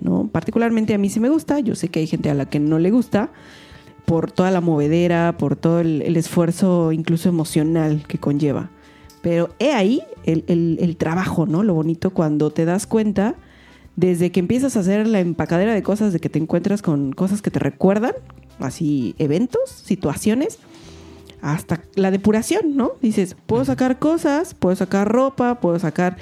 ¿no? 0.00 0.28
Particularmente 0.30 0.94
a 0.94 0.98
mí 0.98 1.08
sí 1.08 1.20
me 1.20 1.28
gusta, 1.28 1.60
yo 1.60 1.74
sé 1.74 1.88
que 1.88 2.00
hay 2.00 2.06
gente 2.06 2.30
a 2.30 2.34
la 2.34 2.48
que 2.48 2.60
no 2.60 2.78
le 2.78 2.90
gusta, 2.90 3.30
por 4.08 4.32
toda 4.32 4.50
la 4.50 4.60
movedera, 4.60 5.36
por 5.38 5.54
todo 5.54 5.80
el, 5.80 6.02
el 6.02 6.16
esfuerzo 6.16 6.92
incluso 6.92 7.28
emocional 7.28 8.02
que 8.08 8.18
conlleva. 8.18 8.70
Pero 9.22 9.50
he 9.58 9.72
ahí 9.72 10.02
el, 10.24 10.44
el- 10.48 10.78
el 10.80 10.96
trabajo, 10.96 11.44
¿no? 11.46 11.62
Lo 11.62 11.74
bonito 11.74 12.10
cuando 12.10 12.50
te 12.50 12.64
das 12.64 12.86
cuenta, 12.86 13.34
desde 13.96 14.30
que 14.32 14.40
empiezas 14.40 14.76
a 14.76 14.80
hacer 14.80 15.06
la 15.06 15.20
empacadera 15.20 15.74
de 15.74 15.82
cosas, 15.82 16.12
de 16.12 16.20
que 16.20 16.28
te 16.30 16.38
encuentras 16.38 16.82
con 16.82 17.12
cosas 17.12 17.42
que 17.42 17.50
te 17.50 17.58
recuerdan, 17.58 18.12
así 18.60 19.14
eventos, 19.18 19.68
situaciones, 19.70 20.58
hasta 21.42 21.82
la 21.94 22.10
depuración, 22.10 22.76
¿no? 22.76 22.92
Dices, 23.02 23.36
puedo 23.46 23.64
sacar 23.64 23.98
cosas, 23.98 24.54
puedo 24.54 24.74
sacar 24.74 25.06
ropa, 25.12 25.60
puedo 25.60 25.78
sacar 25.78 26.16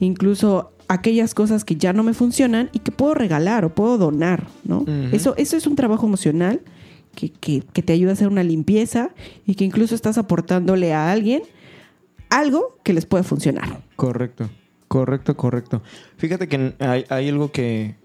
incluso 0.00 0.72
aquellas 0.88 1.34
cosas 1.34 1.64
que 1.64 1.76
ya 1.76 1.92
no 1.92 2.02
me 2.02 2.14
funcionan 2.14 2.70
y 2.72 2.78
que 2.80 2.92
puedo 2.92 3.14
regalar 3.14 3.64
o 3.64 3.74
puedo 3.74 3.98
donar, 3.98 4.46
¿no? 4.64 4.78
Ujú. 4.80 4.92
eso, 5.12 5.34
eso 5.36 5.56
es 5.56 5.66
un 5.66 5.76
trabajo 5.76 6.06
emocional 6.06 6.60
que, 7.18 7.30
que- 7.30 7.62
que 7.72 7.82
te 7.82 7.92
ayuda 7.92 8.10
a 8.10 8.12
hacer 8.14 8.28
una 8.28 8.44
limpieza 8.44 9.10
y 9.44 9.56
que 9.56 9.64
incluso 9.64 9.96
estás 9.96 10.18
aportándole 10.18 10.94
a 10.94 11.10
alguien 11.10 11.42
algo 12.30 12.78
que 12.84 12.92
les 12.92 13.06
puede 13.06 13.24
funcionar. 13.24 13.82
Correcto, 13.96 14.48
correcto, 14.86 15.36
correcto. 15.36 15.82
Fíjate 16.16 16.46
que 16.46 16.74
hay, 16.78 17.04
hay 17.08 17.28
algo 17.28 17.50
que 17.50 17.96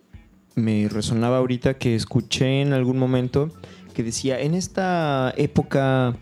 me 0.56 0.88
resonaba 0.89 1.38
ahorita 1.38 1.76
que 1.76 1.93
escuché 1.95 2.62
en 2.62 2.73
algún 2.73 2.97
momento 2.97 3.52
que 3.93 4.02
decía, 4.04 4.39
en 4.39 4.56
esta 4.56 5.32
época 5.38 6.15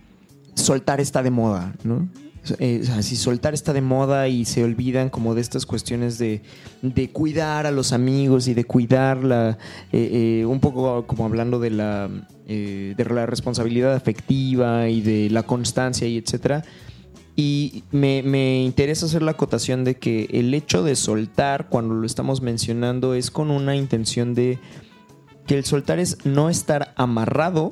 soltar 0.56 1.00
está 1.00 1.24
de 1.24 1.32
moda, 1.32 1.74
¿no? 1.86 2.10
Eh, 2.58 2.84
si 3.02 3.16
soltar 3.16 3.54
está 3.54 3.72
de 3.72 3.82
moda 3.82 4.28
y 4.28 4.46
se 4.46 4.64
olvidan 4.64 5.10
como 5.10 5.36
de 5.36 5.42
estas 5.42 5.68
cuestiones 5.68 6.18
de, 6.18 6.42
de 6.82 7.12
cuidar 7.12 7.68
a 7.68 7.72
los 7.72 7.94
amigos 7.94 8.48
y 8.48 8.56
de 8.56 8.64
cuidar 8.64 9.24
la, 9.24 9.60
eh, 9.92 10.40
eh, 10.42 10.46
un 10.46 10.60
poco 10.60 11.06
como 11.06 11.26
hablando 11.26 11.60
de 11.60 11.70
la, 11.70 12.10
eh, 12.48 12.96
de 12.98 13.06
la 13.06 13.28
responsabilidad 13.28 13.94
afectiva 13.94 14.90
y 14.90 15.02
de 15.02 15.30
la 15.30 15.44
constancia 15.44 16.08
y 16.08 16.18
etcétera. 16.18 16.64
Y 17.36 17.84
me, 17.92 18.24
me 18.24 18.64
interesa 18.64 19.06
hacer 19.06 19.22
la 19.22 19.32
acotación 19.32 19.84
de 19.84 19.96
que 19.96 20.28
el 20.32 20.54
hecho 20.54 20.84
de 20.84 20.96
soltar, 20.96 21.70
cuando 21.70 21.94
lo 21.94 22.06
estamos 22.06 22.42
mencionando, 22.42 23.14
es 23.14 23.30
con 23.30 23.52
una 23.52 23.76
intención 23.76 24.34
de 24.34 24.60
que 25.46 25.58
el 25.58 25.64
soltar 25.64 26.00
es 26.00 26.26
no 26.26 26.50
estar 26.50 26.94
amarrado 26.98 27.72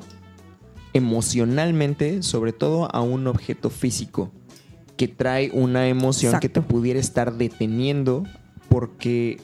emocionalmente, 0.92 2.22
sobre 2.22 2.52
todo 2.52 2.92
a 2.94 3.00
un 3.00 3.26
objeto 3.26 3.68
físico 3.70 4.30
que 5.00 5.08
trae 5.08 5.50
una 5.54 5.88
emoción 5.88 6.38
que 6.40 6.50
te 6.50 6.60
pudiera 6.60 7.00
estar 7.00 7.32
deteniendo 7.32 8.24
porque 8.68 9.40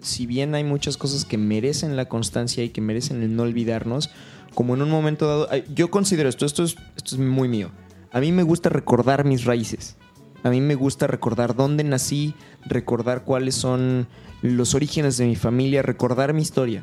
si 0.00 0.26
bien 0.26 0.54
hay 0.54 0.62
muchas 0.62 0.98
cosas 0.98 1.24
que 1.24 1.38
merecen 1.38 1.96
la 1.96 2.04
constancia 2.04 2.62
y 2.62 2.68
que 2.68 2.82
merecen 2.82 3.22
el 3.22 3.34
no 3.34 3.44
olvidarnos, 3.44 4.10
como 4.52 4.74
en 4.74 4.82
un 4.82 4.90
momento 4.90 5.26
dado, 5.26 5.48
yo 5.74 5.90
considero 5.90 6.28
esto, 6.28 6.44
esto 6.44 6.64
es, 6.64 6.76
esto 6.98 7.14
es 7.14 7.18
muy 7.18 7.48
mío. 7.48 7.70
A 8.12 8.20
mí 8.20 8.30
me 8.30 8.42
gusta 8.42 8.68
recordar 8.68 9.24
mis 9.24 9.46
raíces. 9.46 9.96
A 10.42 10.50
mí 10.50 10.60
me 10.60 10.74
gusta 10.74 11.06
recordar 11.06 11.56
dónde 11.56 11.82
nací, 11.82 12.34
recordar 12.66 13.24
cuáles 13.24 13.54
son 13.54 14.06
los 14.42 14.74
orígenes 14.74 15.16
de 15.16 15.24
mi 15.24 15.34
familia, 15.34 15.80
recordar 15.80 16.34
mi 16.34 16.42
historia, 16.42 16.82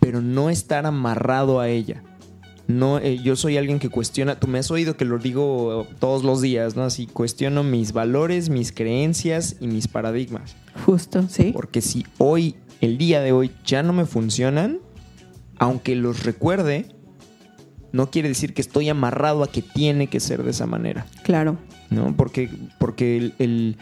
pero 0.00 0.22
no 0.22 0.48
estar 0.48 0.86
amarrado 0.86 1.60
a 1.60 1.68
ella. 1.68 2.02
No, 2.70 2.98
eh, 2.98 3.18
yo 3.22 3.36
soy 3.36 3.56
alguien 3.56 3.78
que 3.78 3.88
cuestiona, 3.88 4.38
tú 4.38 4.46
me 4.46 4.58
has 4.58 4.70
oído 4.70 4.96
que 4.96 5.04
lo 5.04 5.18
digo 5.18 5.86
todos 5.98 6.22
los 6.24 6.40
días, 6.40 6.76
¿no? 6.76 6.84
Así 6.84 7.06
cuestiono 7.06 7.62
mis 7.64 7.92
valores, 7.92 8.48
mis 8.50 8.72
creencias 8.72 9.56
y 9.60 9.66
mis 9.66 9.88
paradigmas. 9.88 10.54
Justo, 10.86 11.24
sí. 11.28 11.50
Porque 11.52 11.80
si 11.80 12.06
hoy, 12.18 12.54
el 12.80 12.96
día 12.98 13.20
de 13.20 13.32
hoy, 13.32 13.50
ya 13.66 13.82
no 13.82 13.92
me 13.92 14.04
funcionan, 14.06 14.78
aunque 15.58 15.96
los 15.96 16.22
recuerde, 16.24 16.94
no 17.92 18.10
quiere 18.10 18.28
decir 18.28 18.54
que 18.54 18.60
estoy 18.62 18.88
amarrado 18.88 19.42
a 19.42 19.50
que 19.50 19.62
tiene 19.62 20.06
que 20.06 20.20
ser 20.20 20.42
de 20.44 20.50
esa 20.52 20.66
manera, 20.66 21.06
Claro. 21.24 21.58
¿no? 21.90 22.14
Porque, 22.16 22.48
porque 22.78 23.16
el, 23.16 23.34
el- 23.38 23.76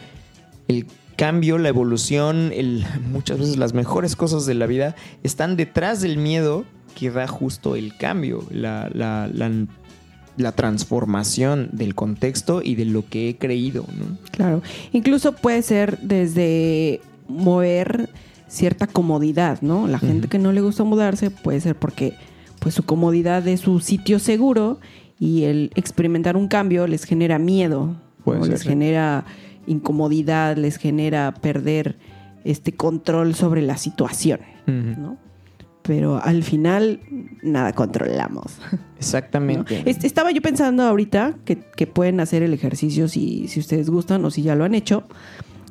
el 0.67 0.87
cambio, 1.15 1.57
la 1.57 1.69
evolución, 1.69 2.51
el- 2.53 2.85
muchas 3.11 3.37
veces 3.39 3.57
las 3.57 3.73
mejores 3.73 4.15
cosas 4.15 4.45
de 4.45 4.53
la 4.55 4.65
vida 4.65 4.95
están 5.23 5.55
detrás 5.57 6.01
del 6.01 6.17
miedo 6.17 6.65
que 6.99 7.09
da 7.11 7.27
justo 7.27 7.75
el 7.75 7.95
cambio, 7.97 8.43
la, 8.51 8.89
la- 8.93 9.27
la- 9.33 9.51
la 10.37 10.51
transformación 10.53 11.69
del 11.73 11.95
contexto 11.95 12.61
y 12.63 12.75
de 12.75 12.85
lo 12.85 13.05
que 13.09 13.27
he 13.29 13.37
creído, 13.37 13.85
¿no? 13.97 14.17
Claro. 14.31 14.61
Incluso 14.93 15.33
puede 15.33 15.61
ser 15.61 15.99
desde 15.99 17.01
mover 17.27 18.09
cierta 18.47 18.87
comodidad, 18.87 19.61
¿no? 19.61 19.87
La 19.87 19.99
gente 19.99 20.27
que 20.29 20.39
no 20.39 20.51
le 20.53 20.61
gusta 20.61 20.83
mudarse 20.85 21.29
puede 21.29 21.59
ser 21.59 21.75
porque 21.75 22.13
pues 22.59 22.73
su 22.73 22.83
comodidad 22.83 23.45
es 23.49 23.59
su 23.61 23.79
sitio 23.81 24.17
seguro 24.17 24.79
y 25.19 25.43
el 25.43 25.71
experimentar 25.75 26.37
un 26.37 26.47
cambio 26.47 26.87
les 26.87 27.03
genera 27.03 27.37
miedo, 27.37 27.95
ser, 28.23 28.51
les 28.53 28.61
genera 28.69 29.25
incomodidad, 29.67 30.55
les 30.57 30.77
genera 30.77 31.33
perder 31.33 31.97
este 32.45 32.71
control 32.71 33.35
sobre 33.35 33.61
la 33.61 33.75
situación, 33.77 34.39
¿no? 34.65 35.17
Pero 35.89 36.21
al 36.23 36.43
final 36.43 36.99
nada 37.41 37.73
controlamos. 37.73 38.59
¿no? 38.71 38.77
Exactamente. 38.99 39.81
Est- 39.89 40.03
Estaba 40.03 40.29
yo 40.29 40.39
pensando 40.39 40.83
ahorita 40.83 41.33
que, 41.45 41.57
que 41.57 41.87
pueden 41.87 42.19
hacer 42.19 42.43
el 42.43 42.53
ejercicio 42.53 43.07
si, 43.07 43.47
si 43.47 43.59
ustedes 43.59 43.89
gustan 43.89 44.23
o 44.23 44.29
si 44.29 44.43
ya 44.43 44.53
lo 44.53 44.65
han 44.65 44.75
hecho. 44.75 45.01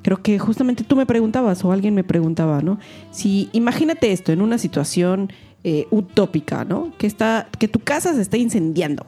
Creo 0.02 0.20
que 0.20 0.40
justamente 0.40 0.82
tú 0.82 0.96
me 0.96 1.06
preguntabas 1.06 1.64
o 1.64 1.70
alguien 1.70 1.94
me 1.94 2.02
preguntaba, 2.02 2.62
¿no? 2.62 2.80
Si 3.12 3.48
imagínate 3.52 4.10
esto 4.10 4.32
en 4.32 4.42
una 4.42 4.58
situación 4.58 5.32
eh, 5.62 5.86
utópica, 5.92 6.64
¿no? 6.64 6.92
Que 6.98 7.06
está, 7.06 7.46
que 7.60 7.68
tu 7.68 7.78
casa 7.78 8.12
se 8.14 8.22
está 8.22 8.36
incendiando. 8.36 9.06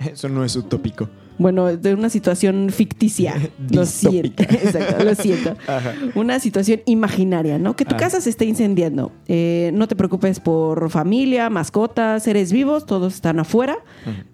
Eso 0.00 0.28
no 0.28 0.44
es 0.44 0.56
utópico. 0.56 1.08
Bueno, 1.38 1.76
de 1.76 1.94
una 1.94 2.08
situación 2.08 2.70
ficticia. 2.70 3.34
lo 3.70 3.86
siento. 3.86 4.42
Exacto, 4.48 5.04
lo 5.04 5.14
siento. 5.14 5.56
Ajá. 5.66 5.92
Una 6.14 6.38
situación 6.40 6.80
imaginaria, 6.86 7.58
¿no? 7.58 7.74
Que 7.76 7.84
tu 7.84 7.94
Ah. 7.94 7.98
casa 7.98 8.20
se 8.20 8.30
esté 8.30 8.44
incendiando. 8.44 9.12
Eh, 9.28 9.70
no 9.74 9.88
te 9.88 9.96
preocupes 9.96 10.40
por 10.40 10.90
familia, 10.90 11.50
mascotas, 11.50 12.22
seres 12.22 12.52
vivos, 12.52 12.86
todos 12.86 13.14
están 13.14 13.38
afuera. 13.40 13.78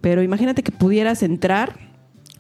Pero 0.01 0.23
imagínate 0.23 0.63
que 0.63 0.73
pudieras 0.73 1.23
entrar 1.23 1.79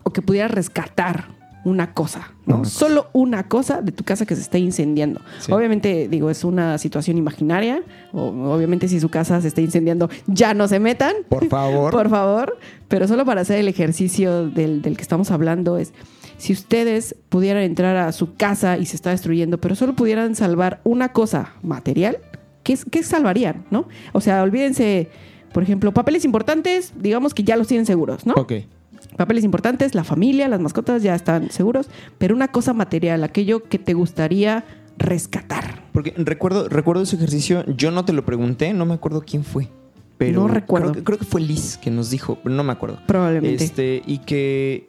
o 0.03 0.13
que 0.13 0.23
pudieras 0.23 0.51
rescatar 0.51 1.38
una 1.65 1.93
cosa, 1.93 2.33
¿no? 2.47 2.57
Una 2.57 2.65
cosa. 2.65 2.79
Solo 2.79 3.07
una 3.13 3.49
cosa 3.49 3.83
de 3.83 3.93
tu 3.93 4.05
casa 4.05 4.27
que 4.27 4.35
se 4.35 4.43
está 4.43 4.59
incendiando. 4.59 5.21
Sí. 5.41 5.53
Obviamente, 5.53 6.09
digo, 6.09 6.31
es 6.31 6.45
una 6.45 6.79
situación 6.79 7.19
imaginaria. 7.19 7.83
O, 8.13 8.29
obviamente, 8.53 8.89
si 8.89 9.01
su 9.01 9.09
casa 9.09 9.41
se 9.41 9.49
está 9.49 9.61
incendiando, 9.61 10.09
ya 10.27 10.55
no 10.55 10.69
se 10.69 10.81
metan. 10.81 11.15
Por 11.29 11.49
favor. 11.49 11.93
Por 11.99 12.09
favor. 12.09 12.59
Pero 12.89 13.07
solo 13.07 13.25
para 13.25 13.43
hacer 13.43 13.59
el 13.59 13.69
ejercicio 13.69 14.49
del, 14.49 14.83
del 14.83 14.97
que 14.97 15.03
estamos 15.03 15.31
hablando 15.31 15.77
es, 15.79 15.93
si 16.39 16.53
ustedes 16.53 17.17
pudieran 17.29 17.65
entrar 17.65 17.97
a 17.97 18.13
su 18.13 18.35
casa 18.35 18.79
y 18.79 18.87
se 18.87 18.97
está 18.97 19.11
destruyendo, 19.11 19.59
pero 19.59 19.75
solo 19.75 19.95
pudieran 19.95 20.35
salvar 20.37 20.81
una 20.85 21.13
cosa 21.13 21.55
material, 21.63 22.19
¿qué, 22.63 22.79
qué 22.91 23.03
salvarían? 23.03 23.67
¿no? 23.71 23.89
O 24.13 24.21
sea, 24.21 24.43
olvídense, 24.43 25.11
por 25.53 25.63
ejemplo, 25.63 25.93
papeles 25.93 26.25
importantes, 26.25 26.93
digamos 26.97 27.35
que 27.35 27.43
ya 27.43 27.57
los 27.57 27.67
tienen 27.67 27.87
seguros, 27.87 28.25
¿no? 28.25 28.35
Ok. 28.35 28.53
Papeles 29.17 29.45
importantes, 29.45 29.95
la 29.95 30.05
familia, 30.05 30.49
las 30.49 30.61
mascotas 30.61 31.03
ya 31.03 31.15
están 31.15 31.51
seguros, 31.51 31.89
pero 32.19 32.35
una 32.37 32.49
cosa 32.49 32.73
material, 32.73 33.25
aquello 33.25 33.65
que 33.65 33.79
te 33.79 33.95
gustaría 33.95 34.65
rescatar. 34.97 35.83
Porque 35.93 36.13
recuerdo, 36.17 36.69
recuerdo 36.69 37.03
ese 37.03 37.17
ejercicio, 37.17 37.65
yo 37.77 37.91
no 37.91 38.05
te 38.05 38.13
lo 38.13 38.25
pregunté, 38.25 38.73
no 38.75 38.85
me 38.87 38.95
acuerdo 38.95 39.23
quién 39.27 39.45
fue. 39.45 39.69
Pero 40.19 40.43
No 40.43 40.49
recuerdo. 40.49 40.89
Creo, 40.93 40.95
que- 41.01 41.05
creo 41.05 41.19
que 41.19 41.25
fue 41.25 41.41
Liz 41.41 41.79
que 41.79 41.91
nos 41.91 42.11
dijo, 42.11 42.39
pero 42.43 42.55
no 42.55 42.65
me 42.65 42.73
acuerdo. 42.73 42.99
Probablemente. 43.07 43.63
Este, 43.65 44.03
y 44.07 44.19
que. 44.19 44.89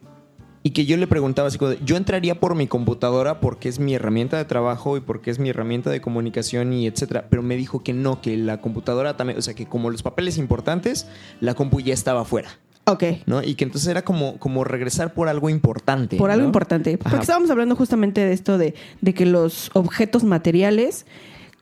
Y 0.62 0.72
que 0.72 0.86
yo 0.86 0.98
le 0.98 1.08
preguntaba 1.08 1.48
así 1.48 1.58
como 1.58 1.72
yo 1.86 1.96
entraría 1.96 2.38
por 2.38 2.54
mi 2.54 2.68
computadora 2.68 3.40
porque 3.40 3.70
es 3.70 3.80
mi 3.80 3.94
herramienta 3.96 4.36
de 4.38 4.44
trabajo 4.44 4.98
y 4.98 5.00
porque 5.00 5.32
es 5.32 5.40
mi 5.40 5.50
herramienta 5.50 5.90
de 5.90 6.02
comunicación 6.02 6.74
y 6.74 6.86
etcétera. 6.86 7.28
Pero 7.30 7.42
me 7.42 7.56
dijo 7.56 7.82
que 7.82 7.94
no, 7.94 8.20
que 8.22 8.36
la 8.36 8.60
computadora 8.60 9.16
también, 9.16 9.40
o 9.40 9.42
sea 9.42 9.54
que 9.54 9.68
como 9.68 9.90
los 9.90 10.04
papeles 10.04 10.38
importantes, 10.38 11.08
la 11.40 11.54
compu 11.54 11.80
ya 11.80 11.94
estaba 11.94 12.26
fuera, 12.26 12.50
Ok. 12.92 13.04
¿no? 13.26 13.44
Y 13.44 13.56
que 13.56 13.64
entonces 13.66 13.88
era 13.90 14.04
como, 14.04 14.38
como 14.38 14.64
regresar 14.64 15.14
por 15.14 15.28
algo 15.30 15.50
importante. 15.50 16.18
Por 16.18 16.32
algo 16.32 16.44
¿no? 16.44 16.48
importante. 16.48 16.98
Porque 16.98 17.16
Ajá. 17.16 17.22
estábamos 17.22 17.50
hablando 17.50 17.76
justamente 17.76 18.22
de 18.26 18.34
esto 18.34 18.58
de, 18.58 18.74
de 19.02 19.14
que 19.14 19.26
los 19.26 19.70
objetos 19.74 20.24
materiales 20.24 21.06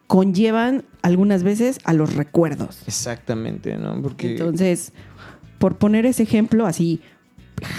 conllevan 0.07 0.85
algunas 1.01 1.43
veces 1.43 1.79
a 1.83 1.93
los 1.93 2.15
recuerdos. 2.15 2.81
Exactamente, 2.87 3.77
¿no? 3.77 4.01
Porque. 4.01 4.31
Entonces, 4.31 4.93
por 5.59 5.77
poner 5.77 6.05
ese 6.05 6.23
ejemplo, 6.23 6.65
así, 6.65 7.01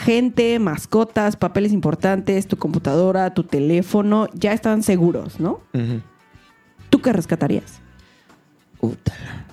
gente, 0.04 0.58
mascotas, 0.58 1.36
papeles 1.36 1.72
importantes, 1.72 2.46
tu 2.46 2.56
computadora, 2.58 3.32
tu 3.34 3.44
teléfono, 3.44 4.28
ya 4.34 4.52
están 4.52 4.82
seguros, 4.82 5.40
¿no? 5.40 5.60
¿Tú 6.90 7.00
qué 7.00 7.12
rescatarías? 7.12 7.80
Útala. 8.80 9.47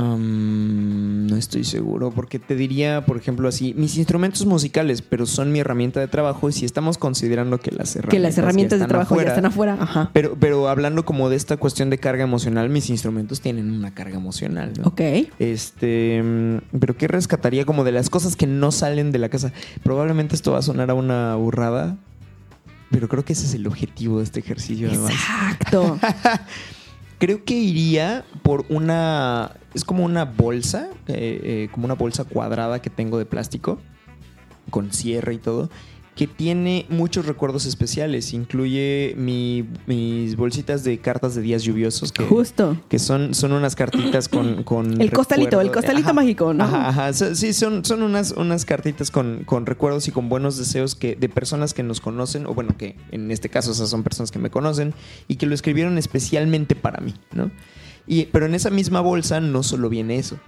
Um, 0.00 1.26
no 1.26 1.36
estoy 1.36 1.64
seguro, 1.64 2.10
porque 2.10 2.38
te 2.38 2.56
diría, 2.56 3.04
por 3.04 3.16
ejemplo, 3.16 3.48
así, 3.48 3.74
mis 3.76 3.96
instrumentos 3.98 4.46
musicales, 4.46 5.02
pero 5.02 5.26
son 5.26 5.52
mi 5.52 5.60
herramienta 5.60 6.00
de 6.00 6.08
trabajo 6.08 6.48
y 6.48 6.52
si 6.52 6.64
estamos 6.64 6.96
considerando 6.96 7.58
que 7.58 7.70
las 7.70 7.94
herramientas, 7.96 8.10
Que 8.10 8.18
las 8.18 8.38
herramientas 8.38 8.80
de 8.80 8.86
trabajo 8.86 9.14
afuera, 9.14 9.30
ya 9.30 9.34
están 9.34 9.46
afuera. 9.46 9.76
Ajá. 9.78 10.10
Pero, 10.12 10.36
pero 10.40 10.68
hablando 10.68 11.04
como 11.04 11.28
de 11.28 11.36
esta 11.36 11.56
cuestión 11.56 11.90
de 11.90 11.98
carga 11.98 12.24
emocional, 12.24 12.70
mis 12.70 12.88
instrumentos 12.88 13.40
tienen 13.40 13.70
una 13.70 13.92
carga 13.92 14.16
emocional, 14.16 14.72
¿no? 14.78 14.88
Ok. 14.88 15.00
Este, 15.38 16.22
mm, 16.22 16.78
pero 16.78 16.96
¿qué 16.96 17.06
rescataría 17.06 17.64
como 17.66 17.84
de 17.84 17.92
las 17.92 18.08
cosas 18.08 18.36
que 18.36 18.46
no 18.46 18.72
salen 18.72 19.12
de 19.12 19.18
la 19.18 19.28
casa? 19.28 19.52
Probablemente 19.82 20.34
esto 20.34 20.52
va 20.52 20.58
a 20.58 20.62
sonar 20.62 20.90
a 20.90 20.94
una 20.94 21.34
burrada, 21.34 21.98
pero 22.90 23.08
creo 23.08 23.24
que 23.24 23.34
ese 23.34 23.46
es 23.46 23.54
el 23.54 23.66
objetivo 23.66 24.18
de 24.18 24.24
este 24.24 24.40
ejercicio. 24.40 24.88
además. 24.88 25.12
Creo 27.20 27.44
que 27.44 27.52
iría 27.52 28.24
por 28.42 28.64
una. 28.70 29.54
Es 29.74 29.84
como 29.84 30.06
una 30.06 30.24
bolsa, 30.24 30.88
eh, 31.06 31.40
eh, 31.44 31.68
como 31.70 31.84
una 31.84 31.92
bolsa 31.92 32.24
cuadrada 32.24 32.80
que 32.80 32.88
tengo 32.88 33.18
de 33.18 33.26
plástico, 33.26 33.78
con 34.70 34.90
cierre 34.90 35.34
y 35.34 35.38
todo, 35.38 35.68
que 36.16 36.26
tiene 36.26 36.84
muchos 36.90 37.24
recuerdos 37.24 37.64
especiales. 37.66 38.34
Incluye 38.34 39.14
mi- 39.16 39.64
mis 39.86 40.36
bolsitas 40.36 40.84
de 40.84 40.98
cartas 40.98 41.34
de 41.34 41.40
días 41.40 41.62
lluviosos, 41.62 42.12
que, 42.12 42.24
Justo. 42.24 42.76
que 42.88 42.98
son, 42.98 43.32
son 43.34 43.52
unas 43.52 43.74
cartitas 43.76 44.28
con. 44.28 44.62
con 44.64 45.00
El 45.00 45.10
costalito, 45.12 45.60
el 45.60 45.70
costalito 45.70 46.08
Ajá. 46.08 46.12
mágico, 46.12 46.52
¿no? 46.52 46.64
Ajá, 46.64 46.88
ajá. 46.88 47.12
Sí, 47.12 47.52
son, 47.54 47.84
son 47.84 48.02
unas, 48.02 48.32
unas 48.32 48.64
cartitas 48.66 49.10
con, 49.10 49.44
con 49.44 49.64
recuerdos 49.66 50.08
y 50.08 50.10
con 50.10 50.28
buenos 50.28 50.58
deseos 50.58 50.94
que, 50.94 51.14
de 51.16 51.28
personas 51.28 51.72
que 51.72 51.82
nos 51.82 52.00
conocen, 52.00 52.46
o 52.46 52.54
bueno, 52.54 52.76
que 52.76 52.96
en 53.12 53.30
este 53.30 53.48
caso 53.48 53.72
esas 53.72 53.88
son 53.88 54.02
personas 54.02 54.30
que 54.30 54.38
me 54.38 54.50
conocen 54.50 54.92
y 55.28 55.36
que 55.36 55.46
lo 55.46 55.54
escribieron 55.54 55.96
especialmente 55.96 56.74
para 56.74 57.00
mí, 57.00 57.14
¿no? 57.32 57.50
Y, 58.06 58.24
pero 58.26 58.46
en 58.46 58.54
esa 58.54 58.70
misma 58.70 59.00
bolsa 59.00 59.40
no 59.40 59.62
solo 59.62 59.88
viene 59.88 60.18
eso. 60.18 60.38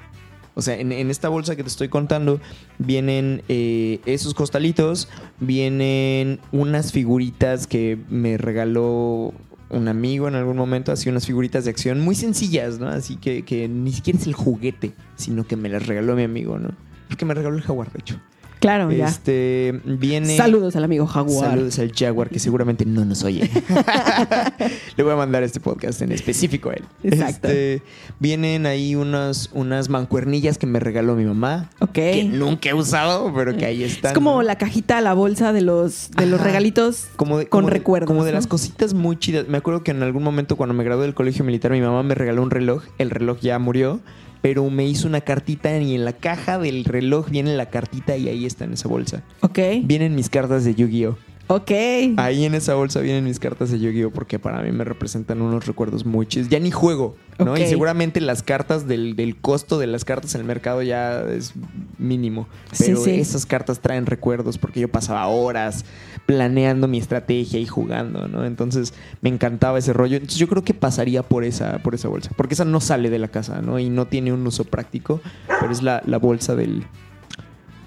O 0.55 0.62
sea, 0.62 0.79
en, 0.79 0.93
en 0.93 1.11
esta 1.11 1.29
bolsa 1.29 1.57
que 1.57 1.62
te 1.62 1.69
estoy 1.69 1.88
contando 1.88 2.41
vienen 2.79 3.43
eh, 3.49 4.01
esos 4.05 4.35
costalitos, 4.35 5.09
vienen 5.41 6.41
unas 6.53 6.93
figuritas 6.93 7.67
que 7.67 7.99
me 8.11 8.37
regaló 8.37 9.33
un 9.71 9.88
amigo 9.88 10.29
en 10.29 10.35
algún 10.35 10.57
momento, 10.57 10.93
así 10.93 11.09
unas 11.09 11.27
figuritas 11.27 11.65
de 11.65 11.71
acción 11.71 12.01
muy 12.01 12.15
sencillas, 12.15 12.79
¿no? 12.79 12.88
Así 12.88 13.17
que, 13.17 13.43
que 13.43 13.69
ni 13.69 13.93
siquiera 13.93 14.19
es 14.19 14.27
el 14.27 14.35
juguete, 14.35 14.93
sino 15.17 15.47
que 15.47 15.57
me 15.57 15.71
las 15.71 15.87
regaló 15.87 16.15
mi 16.15 16.25
amigo, 16.25 16.59
¿no? 16.59 16.71
Porque 17.09 17.25
me 17.25 17.35
regaló 17.35 17.57
el 17.57 17.62
jaguar, 17.62 17.91
de 17.91 18.01
hecho. 18.01 18.21
Claro, 18.62 18.90
ya. 18.92 19.09
Este, 19.09 19.81
viene... 19.85 20.37
Saludos 20.37 20.77
al 20.77 20.85
amigo 20.85 21.07
Jaguar. 21.07 21.51
Saludos 21.51 21.79
al 21.81 21.92
Jaguar, 21.92 22.31
que 22.31 22.38
seguramente 22.38 22.87
no 22.87 23.05
nos 23.05 23.25
oye. 23.25 23.51
Le 24.96 25.03
voy 25.03 25.12
a 25.12 25.16
mandar 25.16 25.42
este 25.42 25.61
podcast 25.61 26.01
en 26.03 26.12
específico 26.12 26.70
a 26.70 26.75
él. 26.75 26.85
Exacto. 27.03 27.48
Este, 27.48 27.83
vienen 28.20 28.66
ahí 28.66 28.94
unas, 28.94 29.51
unas 29.53 29.88
mancuernillas 29.88 30.59
que 30.59 30.66
me 30.66 30.79
regaló 30.81 31.14
mi 31.16 31.25
mamá. 31.25 31.70
Ok. 31.81 31.92
Que 31.92 32.25
nunca 32.25 32.70
he 32.70 32.75
usado, 32.75 33.33
pero 33.35 33.57
que 33.57 33.64
ahí 33.66 33.83
están. 33.83 34.11
Es 34.12 34.14
como 34.14 34.37
¿no? 34.37 34.42
la 34.42 34.57
cajita, 34.57 35.01
la 35.01 35.12
bolsa 35.14 35.53
de 35.53 35.61
los, 35.62 36.11
de 36.12 36.27
los 36.27 36.40
regalitos 36.40 37.09
Como 37.16 37.38
de- 37.38 37.46
con 37.48 37.62
como 37.62 37.68
de- 37.68 37.72
recuerdos. 37.79 38.07
Como 38.07 38.25
de 38.25 38.33
las 38.33 38.46
cositas 38.46 38.94
muy 38.94 39.18
chidas. 39.18 39.48
Me 39.48 39.59
acuerdo 39.59 39.83
que 39.83 39.90
en 39.90 40.03
algún 40.03 40.22
momento 40.22 40.57
cuando 40.57 40.75
me 40.75 40.85
gradué 40.85 41.03
del 41.03 41.14
colegio 41.14 41.44
militar, 41.44 41.72
mi 41.72 41.81
mamá 41.81 42.03
me 42.03 42.14
regaló 42.14 42.42
un 42.42 42.51
reloj. 42.51 42.85
El 42.98 43.11
reloj 43.11 43.38
ya 43.40 43.59
murió, 43.59 44.01
pero 44.42 44.68
me 44.70 44.85
hizo 44.87 45.07
una 45.09 45.20
cartita 45.22 45.76
y 45.78 45.94
en 45.94 46.05
la 46.05 46.12
caja 46.12 46.59
del 46.59 46.85
reloj 46.85 47.31
viene 47.31 47.57
la 47.57 47.70
cartita 47.70 48.16
y 48.16 48.28
ahí 48.28 48.44
está 48.44 48.64
en 48.64 48.74
esa 48.74 48.88
bolsa. 48.88 49.22
Ok. 49.40 49.59
Vienen 49.85 50.14
mis 50.14 50.28
cartas 50.28 50.64
de 50.64 50.74
Yu-Gi-Oh! 50.74 51.16
Ok. 51.48 51.70
Ahí 52.16 52.44
en 52.44 52.55
esa 52.55 52.74
bolsa 52.74 53.00
vienen 53.00 53.24
mis 53.24 53.38
cartas 53.38 53.70
de 53.70 53.78
Yu-Gi-Oh! 53.78 54.11
porque 54.11 54.38
para 54.38 54.62
mí 54.62 54.72
me 54.72 54.85
representan 54.85 55.42
unos 55.42 55.66
recuerdos 55.66 56.05
muy 56.07 56.26
chidos. 56.26 56.48
Ya 56.48 56.59
ni 56.59 56.70
juego, 56.70 57.16
¿no? 57.38 57.57
Y 57.57 57.66
seguramente 57.66 58.20
las 58.20 58.42
cartas 58.42 58.88
del, 58.88 59.16
del 59.16 59.37
costo 59.37 59.78
de 59.78 59.87
las 59.87 60.05
cartas 60.05 60.35
en 60.35 60.40
el 60.40 60.46
mercado 60.46 60.83
ya 60.83 61.20
es 61.22 61.52
mínimo. 61.98 62.48
Sí, 62.72 62.85
Pero 62.87 63.00
sí. 63.05 63.11
esas 63.20 63.46
cartas 63.46 63.81
traen 63.81 64.07
recuerdos 64.07 64.59
porque 64.59 64.81
yo 64.81 64.88
pasaba 64.88 65.26
horas 65.28 65.85
planeando 66.26 66.88
mi 66.88 66.98
estrategia 66.98 67.58
y 67.58 67.66
jugando, 67.66 68.28
¿no? 68.28 68.44
Entonces 68.44 68.94
me 69.20 69.28
encantaba 69.28 69.78
ese 69.78 69.92
rollo. 69.92 70.16
Entonces 70.16 70.38
yo 70.38 70.48
creo 70.48 70.62
que 70.62 70.74
pasaría 70.74 71.22
por 71.22 71.44
esa, 71.44 71.78
por 71.78 71.94
esa 71.94 72.08
bolsa. 72.08 72.30
Porque 72.37 72.54
esa 72.54 72.64
no 72.64 72.80
sale 72.80 73.11
de 73.11 73.18
la 73.18 73.28
casa, 73.28 73.61
¿no? 73.61 73.78
Y 73.78 73.90
no 73.90 74.06
tiene 74.06 74.32
un 74.32 74.46
uso 74.46 74.64
práctico, 74.64 75.20
pero 75.61 75.72
es 75.72 75.82
la, 75.82 76.02
la 76.06 76.18
bolsa 76.18 76.54
del, 76.54 76.85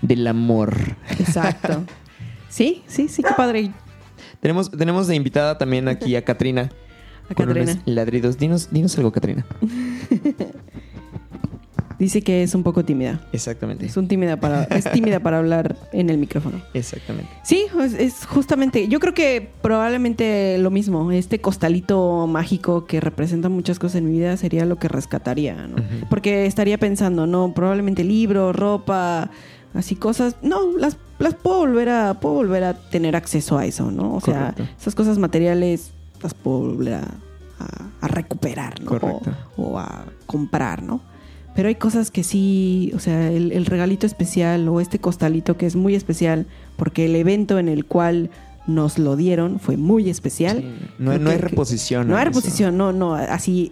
del 0.01 0.27
amor. 0.27 0.75
Exacto. 1.19 1.83
Sí, 2.47 2.83
sí, 2.87 3.09
sí, 3.09 3.21
qué 3.21 3.33
padre. 3.35 3.73
Tenemos, 4.39 4.71
tenemos 4.71 5.07
de 5.07 5.15
invitada 5.15 5.57
también 5.57 5.89
aquí 5.89 6.15
a 6.15 6.23
Katrina. 6.23 6.69
A 7.29 7.33
con 7.33 7.49
unos 7.49 7.79
ladridos. 7.83 8.37
Dinos, 8.37 8.69
dinos 8.71 8.97
algo, 8.97 9.11
Katrina. 9.11 9.45
Dice 11.99 12.21
que 12.21 12.43
es 12.43 12.53
un 12.55 12.63
poco 12.63 12.83
tímida. 12.83 13.21
Exactamente. 13.31 13.85
Es, 13.85 13.95
un 13.97 14.07
tímida 14.07 14.37
para, 14.37 14.63
es 14.65 14.89
tímida 14.91 15.19
para 15.19 15.37
hablar 15.37 15.75
en 15.93 16.09
el 16.09 16.17
micrófono. 16.17 16.61
Exactamente. 16.73 17.29
Sí, 17.43 17.65
es, 17.81 17.93
es 17.93 18.25
justamente, 18.25 18.87
yo 18.87 18.99
creo 18.99 19.13
que 19.13 19.49
probablemente 19.61 20.57
lo 20.57 20.71
mismo, 20.71 21.11
este 21.11 21.39
costalito 21.39 22.27
mágico 22.27 22.85
que 22.85 22.99
representa 22.99 23.49
muchas 23.49 23.79
cosas 23.79 23.95
en 23.97 24.05
mi 24.05 24.11
vida 24.13 24.35
sería 24.37 24.65
lo 24.65 24.77
que 24.77 24.87
rescataría, 24.87 25.67
¿no? 25.67 25.75
Porque 26.09 26.45
estaría 26.45 26.77
pensando, 26.77 27.27
no, 27.27 27.53
probablemente 27.53 28.03
libros, 28.03 28.55
ropa, 28.55 29.29
así 29.73 29.95
cosas, 29.95 30.35
no, 30.41 30.77
las, 30.77 30.97
las 31.19 31.33
puedo 31.35 31.59
volver 31.59 31.89
a, 31.89 32.15
puedo 32.15 32.35
volver 32.35 32.63
a 32.63 32.73
tener 32.73 33.15
acceso 33.15 33.57
a 33.57 33.65
eso, 33.65 33.91
¿no? 33.91 34.15
O 34.15 34.21
sea, 34.21 34.53
esas 34.79 34.95
cosas 34.95 35.17
materiales 35.17 35.91
las 36.21 36.33
puedo 36.33 36.59
volver 36.59 36.95
a, 36.95 36.99
a- 37.59 37.89
a 38.01 38.07
recuperar, 38.07 38.79
¿no? 38.81 38.87
Correcto. 38.87 39.31
O, 39.57 39.63
o 39.73 39.79
a 39.79 40.05
comprar, 40.25 40.83
¿no? 40.83 41.01
Pero 41.55 41.69
hay 41.69 41.75
cosas 41.75 42.11
que 42.11 42.23
sí, 42.23 42.91
o 42.95 42.99
sea, 42.99 43.31
el, 43.31 43.51
el 43.53 43.65
regalito 43.65 44.05
especial 44.05 44.67
o 44.67 44.81
este 44.81 44.99
costalito 44.99 45.57
que 45.57 45.65
es 45.65 45.75
muy 45.75 45.95
especial 45.95 46.45
porque 46.75 47.05
el 47.05 47.15
evento 47.15 47.57
en 47.59 47.69
el 47.69 47.85
cual 47.85 48.29
nos 48.67 48.97
lo 48.99 49.15
dieron 49.15 49.59
fue 49.59 49.77
muy 49.77 50.09
especial. 50.09 50.57
Sí. 50.59 50.87
No, 50.99 51.17
no 51.17 51.29
hay 51.29 51.37
reposición. 51.37 52.07
No 52.07 52.17
hay 52.17 52.25
reposición, 52.25 52.75
no, 52.77 52.91
no, 52.91 53.13
así. 53.15 53.71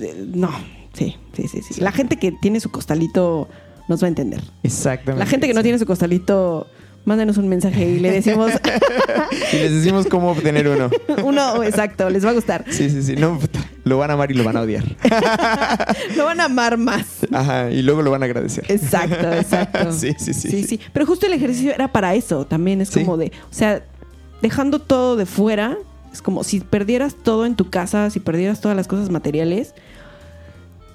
eh, 0.00 0.24
No, 0.34 0.50
sí, 0.94 1.16
sí, 1.34 1.48
sí, 1.48 1.60
sí. 1.62 1.80
La 1.80 1.92
gente 1.92 2.16
que 2.16 2.32
tiene 2.32 2.60
su 2.60 2.70
costalito 2.70 3.48
nos 3.88 4.00
va 4.02 4.06
a 4.06 4.08
entender. 4.08 4.40
Exactamente. 4.62 5.18
La 5.18 5.26
gente 5.28 5.46
que 5.48 5.54
no 5.54 5.62
tiene 5.62 5.78
su 5.78 5.86
costalito, 5.86 6.66
mándenos 7.04 7.38
un 7.38 7.48
mensaje 7.48 7.88
y 7.88 7.98
le 7.98 8.12
decimos 8.12 8.52
Y 9.52 9.56
les 9.56 9.72
decimos 9.72 10.06
cómo 10.06 10.30
obtener 10.30 10.68
uno. 10.68 10.90
uno 11.24 11.62
exacto, 11.62 12.10
les 12.10 12.24
va 12.24 12.30
a 12.30 12.32
gustar. 12.34 12.64
Sí, 12.68 12.90
sí, 12.90 13.02
sí. 13.02 13.16
No, 13.16 13.38
lo 13.84 13.98
van 13.98 14.10
a 14.10 14.14
amar 14.14 14.30
y 14.30 14.34
lo 14.34 14.44
van 14.44 14.56
a 14.56 14.62
odiar. 14.62 14.84
Lo 16.16 16.24
van 16.24 16.40
a 16.40 16.44
amar 16.44 16.76
más. 16.76 17.26
Ajá. 17.32 17.70
Y 17.70 17.82
luego 17.82 18.02
lo 18.02 18.10
van 18.10 18.22
a 18.22 18.26
agradecer. 18.26 18.64
Exacto, 18.68 19.32
exacto. 19.32 19.92
Sí, 19.92 20.14
sí, 20.18 20.34
sí, 20.34 20.50
Sí, 20.50 20.64
sí. 20.64 20.80
Pero 20.92 21.06
justo 21.06 21.26
el 21.26 21.32
ejercicio 21.32 21.72
era 21.72 21.92
para 21.92 22.14
eso. 22.14 22.44
También 22.46 22.80
es 22.80 22.90
como 22.90 23.16
de, 23.16 23.32
o 23.50 23.54
sea, 23.54 23.82
dejando 24.42 24.80
todo 24.80 25.16
de 25.16 25.26
fuera, 25.26 25.78
es 26.12 26.22
como 26.22 26.44
si 26.44 26.60
perdieras 26.60 27.14
todo 27.14 27.46
en 27.46 27.56
tu 27.56 27.70
casa, 27.70 28.10
si 28.10 28.20
perdieras 28.20 28.60
todas 28.60 28.76
las 28.76 28.86
cosas 28.86 29.10
materiales, 29.10 29.74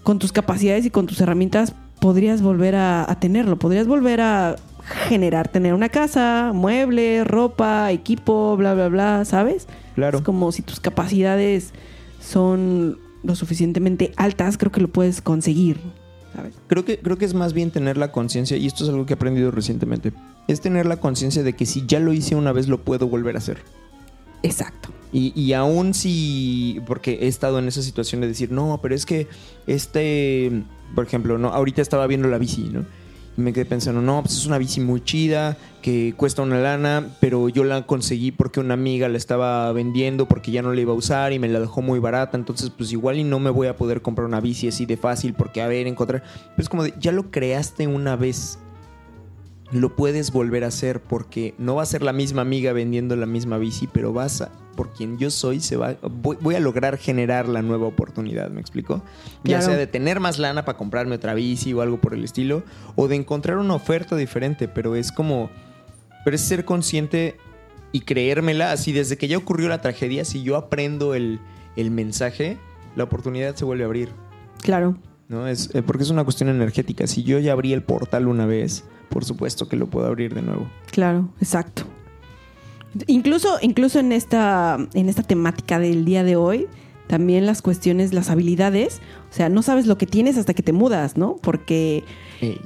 con 0.03 0.19
tus 0.19 0.31
capacidades 0.31 0.85
y 0.85 0.89
con 0.89 1.07
tus 1.07 1.19
herramientas 1.21 1.73
podrías 1.99 2.41
volver 2.41 2.75
a, 2.75 3.09
a 3.09 3.19
tenerlo, 3.19 3.57
podrías 3.57 3.87
volver 3.87 4.21
a 4.21 4.55
generar, 4.85 5.47
tener 5.47 5.73
una 5.73 5.89
casa, 5.89 6.51
muebles, 6.53 7.25
ropa, 7.25 7.91
equipo, 7.91 8.55
bla, 8.57 8.73
bla, 8.73 8.87
bla, 8.87 9.25
¿sabes? 9.25 9.67
Claro. 9.95 10.19
Es 10.19 10.23
como 10.23 10.51
si 10.51 10.61
tus 10.61 10.79
capacidades 10.79 11.73
son 12.19 12.99
lo 13.23 13.35
suficientemente 13.35 14.11
altas, 14.17 14.57
creo 14.57 14.71
que 14.71 14.81
lo 14.81 14.87
puedes 14.87 15.21
conseguir, 15.21 15.79
¿sabes? 16.35 16.53
Creo 16.67 16.85
que, 16.85 16.99
creo 16.99 17.17
que 17.17 17.25
es 17.25 17.33
más 17.33 17.53
bien 17.53 17.71
tener 17.71 17.97
la 17.97 18.11
conciencia, 18.11 18.57
y 18.57 18.67
esto 18.67 18.83
es 18.83 18.89
algo 18.89 19.05
que 19.05 19.13
he 19.13 19.15
aprendido 19.15 19.51
recientemente, 19.51 20.13
es 20.47 20.61
tener 20.61 20.85
la 20.85 20.97
conciencia 20.97 21.41
de 21.41 21.53
que 21.53 21.65
si 21.65 21.85
ya 21.87 21.99
lo 21.99 22.13
hice 22.13 22.35
una 22.35 22.51
vez, 22.51 22.67
lo 22.67 22.83
puedo 22.83 23.07
volver 23.07 23.35
a 23.35 23.39
hacer. 23.39 23.57
Exacto. 24.43 24.89
Y, 25.11 25.33
y 25.39 25.53
aún 25.53 25.93
si, 25.95 26.81
porque 26.85 27.19
he 27.21 27.27
estado 27.27 27.57
en 27.57 27.67
esa 27.67 27.81
situación 27.81 28.21
de 28.21 28.27
decir, 28.27 28.51
no, 28.51 28.79
pero 28.81 28.93
es 28.93 29.07
que 29.07 29.27
este, 29.65 30.63
por 30.93 31.05
ejemplo, 31.05 31.39
no, 31.39 31.47
ahorita 31.49 31.81
estaba 31.81 32.05
viendo 32.05 32.27
la 32.27 32.37
bici, 32.37 32.69
¿no? 32.71 32.85
Me 33.37 33.51
quedé 33.51 33.65
pensando, 33.65 34.01
no, 34.01 34.21
pues 34.21 34.37
es 34.37 34.45
una 34.45 34.57
bici 34.57 34.79
muy 34.79 35.03
chida, 35.03 35.57
que 35.81 36.13
cuesta 36.15 36.41
una 36.41 36.57
lana, 36.57 37.09
pero 37.19 37.49
yo 37.49 37.65
la 37.65 37.85
conseguí 37.85 38.31
porque 38.31 38.61
una 38.61 38.75
amiga 38.75 39.09
la 39.09 39.17
estaba 39.17 39.71
vendiendo 39.73 40.25
porque 40.25 40.51
ya 40.51 40.61
no 40.61 40.73
la 40.73 40.79
iba 40.79 40.93
a 40.93 40.95
usar 40.95 41.33
y 41.33 41.39
me 41.39 41.49
la 41.49 41.59
dejó 41.59 41.81
muy 41.81 41.99
barata, 41.99 42.37
entonces 42.37 42.69
pues 42.69 42.93
igual 42.93 43.19
y 43.19 43.25
no 43.25 43.39
me 43.39 43.49
voy 43.49 43.67
a 43.67 43.75
poder 43.75 44.01
comprar 44.01 44.25
una 44.25 44.39
bici 44.39 44.69
así 44.69 44.85
de 44.85 44.95
fácil 44.95 45.33
porque 45.33 45.61
a 45.61 45.67
ver, 45.67 45.85
encontrar... 45.85 46.23
Pero 46.23 46.63
es 46.63 46.69
como 46.69 46.83
de, 46.83 46.93
ya 46.99 47.11
lo 47.11 47.29
creaste 47.29 47.87
una 47.87 48.15
vez, 48.15 48.57
lo 49.75 49.95
puedes 49.95 50.31
volver 50.31 50.63
a 50.63 50.67
hacer 50.67 51.01
porque 51.01 51.53
no 51.57 51.75
va 51.75 51.83
a 51.83 51.85
ser 51.85 52.01
la 52.01 52.13
misma 52.13 52.41
amiga 52.41 52.71
vendiendo 52.73 53.15
la 53.15 53.25
misma 53.25 53.57
bici, 53.57 53.87
pero 53.87 54.13
vas 54.13 54.41
a, 54.41 54.51
por 54.75 54.93
quien 54.93 55.17
yo 55.17 55.29
soy, 55.29 55.59
se 55.59 55.75
va, 55.75 55.97
voy, 56.01 56.37
voy 56.39 56.55
a 56.55 56.59
lograr 56.59 56.97
generar 56.97 57.47
la 57.49 57.61
nueva 57.61 57.87
oportunidad, 57.87 58.49
¿me 58.49 58.61
explico? 58.61 59.01
Ya 59.43 59.57
Claro. 59.57 59.65
sea 59.65 59.75
de 59.75 59.87
tener 59.87 60.19
más 60.19 60.39
lana 60.39 60.63
para 60.63 60.77
comprarme 60.77 61.15
otra 61.15 61.33
bici 61.33 61.73
o 61.73 61.81
algo 61.81 61.99
por 61.99 62.13
el 62.13 62.23
estilo, 62.23 62.63
o 62.95 63.07
de 63.07 63.15
encontrar 63.17 63.57
una 63.57 63.73
oferta 63.75 64.15
diferente, 64.15 64.67
pero 64.67 64.95
es 64.95 65.11
como, 65.11 65.49
pero 66.23 66.35
es 66.35 66.41
ser 66.41 66.63
consciente 66.63 67.35
y 67.91 68.01
creérmela, 68.01 68.71
así 68.71 68.91
desde 68.93 69.17
que 69.17 69.27
ya 69.27 69.37
ocurrió 69.37 69.67
la 69.67 69.81
tragedia, 69.81 70.23
si 70.25 70.41
yo 70.43 70.55
aprendo 70.55 71.15
el, 71.15 71.39
el 71.75 71.91
mensaje, 71.91 72.57
la 72.95 73.03
oportunidad 73.03 73.55
se 73.55 73.65
vuelve 73.65 73.83
a 73.83 73.87
abrir. 73.87 74.09
Claro. 74.61 74.95
¿No? 75.27 75.47
Es, 75.47 75.69
eh, 75.73 75.81
porque 75.81 76.03
es 76.03 76.09
una 76.09 76.23
cuestión 76.23 76.49
energética. 76.49 77.07
Si 77.07 77.23
yo 77.23 77.39
ya 77.39 77.53
abrí 77.53 77.73
el 77.73 77.83
portal 77.83 78.27
una 78.27 78.45
vez, 78.45 78.83
por 79.09 79.25
supuesto 79.25 79.67
que 79.67 79.75
lo 79.75 79.87
puedo 79.87 80.07
abrir 80.07 80.33
de 80.33 80.41
nuevo. 80.41 80.67
Claro, 80.91 81.29
exacto. 81.39 81.83
Incluso, 83.07 83.57
incluso 83.61 83.99
en 83.99 84.11
esta, 84.11 84.77
en 84.93 85.09
esta 85.09 85.23
temática 85.23 85.79
del 85.79 86.05
día 86.05 86.23
de 86.23 86.35
hoy, 86.35 86.67
también 87.07 87.45
las 87.45 87.61
cuestiones, 87.61 88.13
las 88.13 88.29
habilidades, 88.29 89.01
o 89.29 89.33
sea, 89.33 89.49
no 89.49 89.61
sabes 89.61 89.85
lo 89.85 89.97
que 89.97 90.07
tienes 90.07 90.37
hasta 90.37 90.53
que 90.53 90.63
te 90.63 90.73
mudas, 90.73 91.17
¿no? 91.17 91.35
Porque 91.41 92.03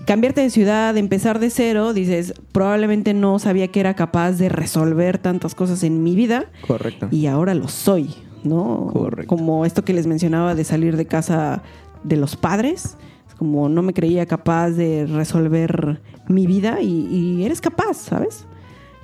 cambiarte 0.05 0.41
de 0.41 0.49
ciudad, 0.49 0.95
empezar 0.97 1.39
de 1.39 1.49
cero, 1.49 1.93
dices, 1.93 2.33
probablemente 2.51 3.13
no 3.13 3.39
sabía 3.39 3.67
que 3.67 3.79
era 3.79 3.95
capaz 3.95 4.33
de 4.33 4.49
resolver 4.49 5.17
tantas 5.17 5.55
cosas 5.55 5.83
en 5.83 6.03
mi 6.03 6.15
vida 6.15 6.45
correcto. 6.65 7.07
y 7.11 7.25
ahora 7.27 7.53
lo 7.53 7.67
soy, 7.67 8.13
¿no? 8.43 8.89
Correcto. 8.93 9.27
Como 9.27 9.65
esto 9.65 9.83
que 9.83 9.93
les 9.93 10.07
mencionaba 10.07 10.55
de 10.55 10.63
salir 10.63 10.95
de 10.95 11.05
casa 11.05 11.63
de 12.03 12.17
los 12.17 12.35
padres, 12.35 12.97
es 13.27 13.35
como 13.35 13.69
no 13.69 13.81
me 13.81 13.93
creía 13.93 14.25
capaz 14.25 14.71
de 14.71 15.05
resolver 15.05 16.01
mi 16.27 16.47
vida 16.47 16.81
y, 16.81 17.07
y 17.07 17.43
eres 17.45 17.61
capaz, 17.61 17.95
¿sabes? 17.95 18.45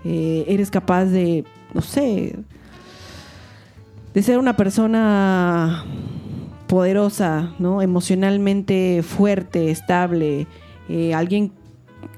Eh, 0.06 0.46
eres 0.48 0.70
capaz 0.70 1.06
de, 1.06 1.44
no 1.74 1.82
sé, 1.82 2.36
de 4.14 4.22
ser 4.22 4.38
una 4.38 4.56
persona 4.56 5.84
poderosa, 6.68 7.54
¿no? 7.58 7.82
Emocionalmente 7.82 9.04
fuerte, 9.04 9.72
estable, 9.72 10.46
eh, 10.90 11.16
alguien 11.16 11.52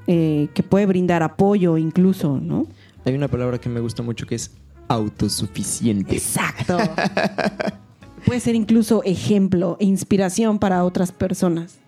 eh, 0.06 0.48
que 0.52 0.62
puede 0.62 0.84
brindar 0.84 1.22
apoyo 1.22 1.78
incluso, 1.78 2.38
¿no? 2.38 2.66
Hay 3.06 3.14
una 3.14 3.28
palabra 3.28 3.58
que 3.58 3.70
me 3.70 3.80
gusta 3.80 4.02
mucho 4.02 4.26
que 4.26 4.34
es 4.34 4.54
autosuficiente. 4.88 6.14
Exacto. 6.14 6.76
Puede 8.28 8.40
ser 8.40 8.54
incluso 8.54 9.02
ejemplo 9.04 9.78
e 9.80 9.86
inspiración 9.86 10.58
para 10.58 10.84
otras 10.84 11.12
personas. 11.12 11.78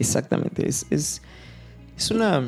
Exactamente. 0.00 0.68
Es, 0.68 0.84
es, 0.90 1.22
es 1.96 2.10
una. 2.10 2.42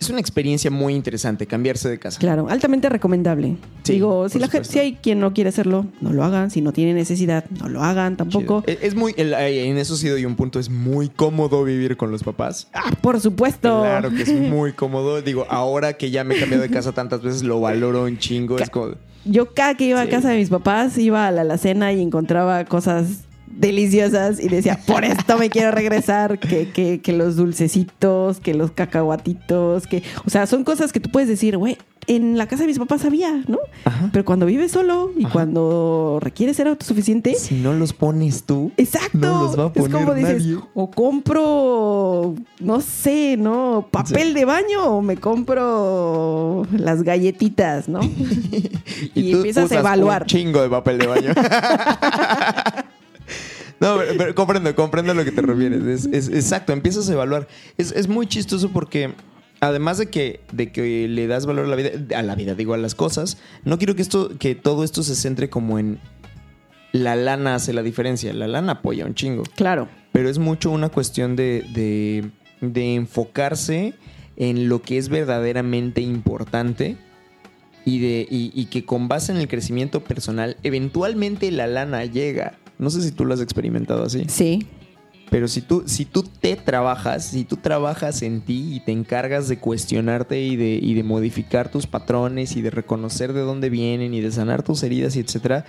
Es 0.00 0.08
una 0.08 0.18
experiencia 0.18 0.70
muy 0.70 0.94
interesante 0.94 1.46
cambiarse 1.46 1.88
de 1.90 1.98
casa. 1.98 2.18
Claro, 2.18 2.48
altamente 2.48 2.88
recomendable. 2.88 3.56
Sí, 3.82 3.92
Digo, 3.92 4.28
si, 4.30 4.38
la 4.38 4.48
si 4.64 4.78
hay 4.78 4.94
quien 4.94 5.20
no 5.20 5.34
quiere 5.34 5.50
hacerlo, 5.50 5.86
no 6.00 6.12
lo 6.14 6.24
hagan. 6.24 6.50
Si 6.50 6.62
no 6.62 6.72
tiene 6.72 6.94
necesidad, 6.94 7.44
no 7.50 7.68
lo 7.68 7.82
hagan 7.84 8.16
tampoco. 8.16 8.62
Chido. 8.66 8.78
Es, 8.80 8.94
muy, 8.94 9.14
el- 9.18 9.34
en 9.34 9.76
eso 9.76 9.96
sí 9.96 10.08
doy 10.08 10.24
un 10.24 10.36
punto, 10.36 10.58
es 10.58 10.70
muy 10.70 11.10
cómodo 11.10 11.62
vivir 11.64 11.98
con 11.98 12.10
los 12.10 12.22
papás. 12.22 12.68
Ah, 12.72 12.92
por 13.02 13.20
supuesto. 13.20 13.82
Claro 13.82 14.08
que 14.10 14.22
es 14.22 14.32
muy 14.50 14.72
cómodo. 14.72 15.20
Digo, 15.20 15.46
ahora 15.50 15.92
que 15.92 16.10
ya 16.10 16.24
me 16.24 16.34
he 16.36 16.40
cambiado 16.40 16.62
de 16.62 16.70
casa 16.70 16.92
tantas 16.92 17.20
veces, 17.20 17.42
lo 17.42 17.60
valoro 17.60 18.04
un 18.04 18.16
chingo. 18.18 18.58
Es 18.58 18.70
como, 18.70 18.94
Yo 19.26 19.52
cada 19.52 19.74
que 19.74 19.84
iba 19.84 20.00
Sí. 20.02 20.08
a 20.08 20.10
casa 20.10 20.30
de 20.30 20.38
mis 20.38 20.48
papás, 20.48 20.96
iba 20.96 21.26
a 21.26 21.30
la 21.30 21.42
alacena 21.42 21.92
y 21.92 22.00
encontraba 22.00 22.64
cosas 22.64 23.24
deliciosas 23.50 24.40
y 24.40 24.48
decía, 24.48 24.78
por 24.86 25.04
esto 25.04 25.36
me 25.38 25.50
quiero 25.50 25.70
regresar, 25.70 26.38
que, 26.38 26.70
que, 26.70 27.00
que 27.00 27.12
los 27.12 27.36
dulcecitos, 27.36 28.40
que 28.40 28.54
los 28.54 28.70
cacahuatitos, 28.70 29.86
que... 29.86 30.02
O 30.26 30.30
sea, 30.30 30.46
son 30.46 30.64
cosas 30.64 30.92
que 30.92 31.00
tú 31.00 31.10
puedes 31.10 31.28
decir, 31.28 31.56
güey, 31.58 31.76
en 32.06 32.38
la 32.38 32.46
casa 32.48 32.62
de 32.62 32.68
mis 32.68 32.78
papás 32.78 33.04
había, 33.04 33.30
¿no? 33.46 33.58
Ajá. 33.84 34.08
Pero 34.12 34.24
cuando 34.24 34.46
vives 34.46 34.72
solo 34.72 35.10
y 35.16 35.24
Ajá. 35.24 35.32
cuando 35.32 36.18
requieres 36.20 36.56
ser 36.56 36.66
autosuficiente, 36.66 37.34
si 37.34 37.54
no 37.56 37.74
los 37.74 37.92
pones 37.92 38.44
tú, 38.44 38.72
Exacto. 38.78 39.18
no 39.18 39.42
los 39.44 39.58
va 39.58 39.64
a 39.64 39.66
es 39.66 39.72
poner 39.74 39.90
como 39.92 40.14
dices, 40.14 40.42
nadie. 40.46 40.58
o 40.74 40.90
compro, 40.90 42.34
no 42.60 42.80
sé, 42.80 43.36
¿no? 43.36 43.86
Papel 43.90 44.28
Sí. 44.28 44.34
de 44.34 44.44
baño 44.44 44.84
o 44.86 45.02
me 45.02 45.18
compro 45.18 46.66
las 46.72 47.02
galletitas, 47.02 47.88
¿no? 47.88 48.00
y 49.14 49.30
tú 49.32 49.36
empiezas 49.38 49.70
a 49.70 49.78
evaluar. 49.78 50.22
Un 50.22 50.28
chingo 50.28 50.62
de 50.62 50.68
papel 50.70 50.98
de 50.98 51.06
baño. 51.06 51.32
No, 53.80 53.96
pero, 53.98 54.12
pero 54.18 54.34
comprendo, 54.34 54.74
comprendo 54.76 55.12
a 55.12 55.14
lo 55.14 55.24
que 55.24 55.32
te 55.32 55.42
refieres. 55.42 55.82
Es, 55.84 56.06
es- 56.12 56.28
exacto, 56.28 56.72
empiezas 56.72 57.08
a 57.08 57.12
evaluar. 57.14 57.48
Es, 57.78 57.92
es 57.92 58.08
muy 58.08 58.26
chistoso 58.26 58.68
porque 58.70 59.14
además 59.60 59.98
de 59.98 60.06
que, 60.06 60.40
de 60.52 60.70
que 60.70 61.08
le 61.08 61.26
das 61.26 61.46
valor 61.46 61.64
a 61.64 61.68
la 61.68 61.76
vida, 61.76 61.90
a 62.16 62.22
la 62.22 62.34
vida, 62.34 62.54
digo, 62.54 62.74
a 62.74 62.78
las 62.78 62.94
cosas, 62.94 63.38
no 63.64 63.78
quiero 63.78 63.96
que 63.96 64.02
esto, 64.02 64.30
que 64.38 64.54
todo 64.54 64.84
esto 64.84 65.02
se 65.02 65.14
centre 65.14 65.48
como 65.50 65.78
en 65.78 65.98
la 66.92 67.16
lana 67.16 67.54
hace 67.54 67.72
la 67.72 67.82
diferencia. 67.82 68.32
La 68.34 68.48
lana 68.48 68.72
apoya 68.72 69.06
un 69.06 69.14
chingo. 69.14 69.44
Claro. 69.56 69.88
Pero 70.12 70.28
es 70.28 70.38
mucho 70.38 70.70
una 70.70 70.88
cuestión 70.90 71.34
de, 71.36 71.64
de- 71.72 72.30
de 72.60 72.94
enfocarse 72.94 73.94
en 74.36 74.68
lo 74.68 74.82
que 74.82 74.98
es 74.98 75.08
verdaderamente 75.08 76.00
importante 76.02 76.96
y, 77.86 78.00
de, 78.00 78.26
y, 78.30 78.50
y 78.54 78.66
que 78.66 78.84
con 78.84 79.08
base 79.08 79.32
en 79.32 79.38
el 79.38 79.48
crecimiento 79.48 80.04
personal, 80.04 80.56
eventualmente 80.62 81.50
la 81.50 81.66
lana 81.66 82.04
llega. 82.04 82.58
No 82.80 82.90
sé 82.90 83.02
si 83.02 83.12
tú 83.12 83.24
lo 83.24 83.34
has 83.34 83.40
experimentado 83.40 84.02
así, 84.04 84.24
Sí. 84.28 84.66
pero 85.30 85.46
si 85.48 85.60
tú, 85.60 85.82
si 85.86 86.04
tú 86.04 86.22
te 86.24 86.56
trabajas, 86.56 87.26
si 87.26 87.44
tú 87.44 87.56
trabajas 87.56 88.22
en 88.22 88.40
ti 88.40 88.76
y 88.76 88.80
te 88.80 88.90
encargas 88.92 89.48
de 89.48 89.58
cuestionarte 89.58 90.40
y 90.42 90.56
de, 90.56 90.78
y 90.82 90.94
de 90.94 91.02
modificar 91.04 91.70
tus 91.70 91.86
patrones 91.86 92.56
y 92.56 92.62
de 92.62 92.70
reconocer 92.70 93.32
de 93.32 93.40
dónde 93.42 93.70
vienen 93.70 94.14
y 94.14 94.20
de 94.20 94.32
sanar 94.32 94.62
tus 94.62 94.82
heridas 94.82 95.14
y 95.16 95.20
etcétera, 95.20 95.64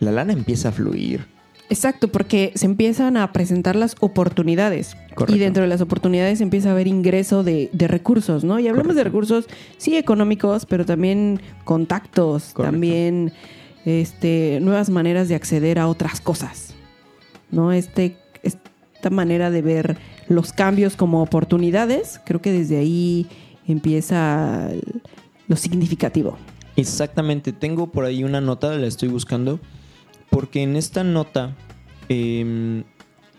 la 0.00 0.12
lana 0.12 0.32
empieza 0.32 0.68
a 0.68 0.72
fluir. 0.72 1.26
Exacto, 1.70 2.08
porque 2.08 2.52
se 2.54 2.64
empiezan 2.64 3.18
a 3.18 3.30
presentar 3.32 3.76
las 3.76 3.94
oportunidades. 4.00 4.96
Correcto. 5.14 5.36
Y 5.36 5.38
dentro 5.38 5.62
de 5.62 5.68
las 5.68 5.82
oportunidades 5.82 6.40
empieza 6.40 6.70
a 6.70 6.72
haber 6.72 6.86
ingreso 6.86 7.42
de, 7.44 7.68
de 7.74 7.88
recursos, 7.88 8.42
¿no? 8.42 8.58
Y 8.58 8.68
hablamos 8.68 8.96
de 8.96 9.04
recursos, 9.04 9.44
sí, 9.76 9.94
económicos, 9.96 10.64
pero 10.64 10.86
también 10.86 11.40
contactos, 11.64 12.52
Correcto. 12.54 12.62
también 12.72 13.32
este, 13.88 14.58
nuevas 14.60 14.90
maneras 14.90 15.28
de 15.28 15.34
acceder 15.34 15.78
a 15.78 15.88
otras 15.88 16.20
cosas, 16.20 16.74
¿no? 17.50 17.72
Este, 17.72 18.16
esta 18.42 19.10
manera 19.10 19.50
de 19.50 19.62
ver 19.62 19.96
los 20.28 20.52
cambios 20.52 20.96
como 20.96 21.22
oportunidades, 21.22 22.20
creo 22.24 22.40
que 22.42 22.52
desde 22.52 22.78
ahí 22.78 23.26
empieza 23.66 24.68
lo 25.46 25.56
significativo. 25.56 26.36
Exactamente, 26.76 27.52
tengo 27.52 27.90
por 27.90 28.04
ahí 28.04 28.24
una 28.24 28.40
nota, 28.40 28.76
la 28.76 28.86
estoy 28.86 29.08
buscando, 29.08 29.58
porque 30.30 30.62
en 30.62 30.76
esta 30.76 31.02
nota, 31.02 31.56
eh, 32.08 32.84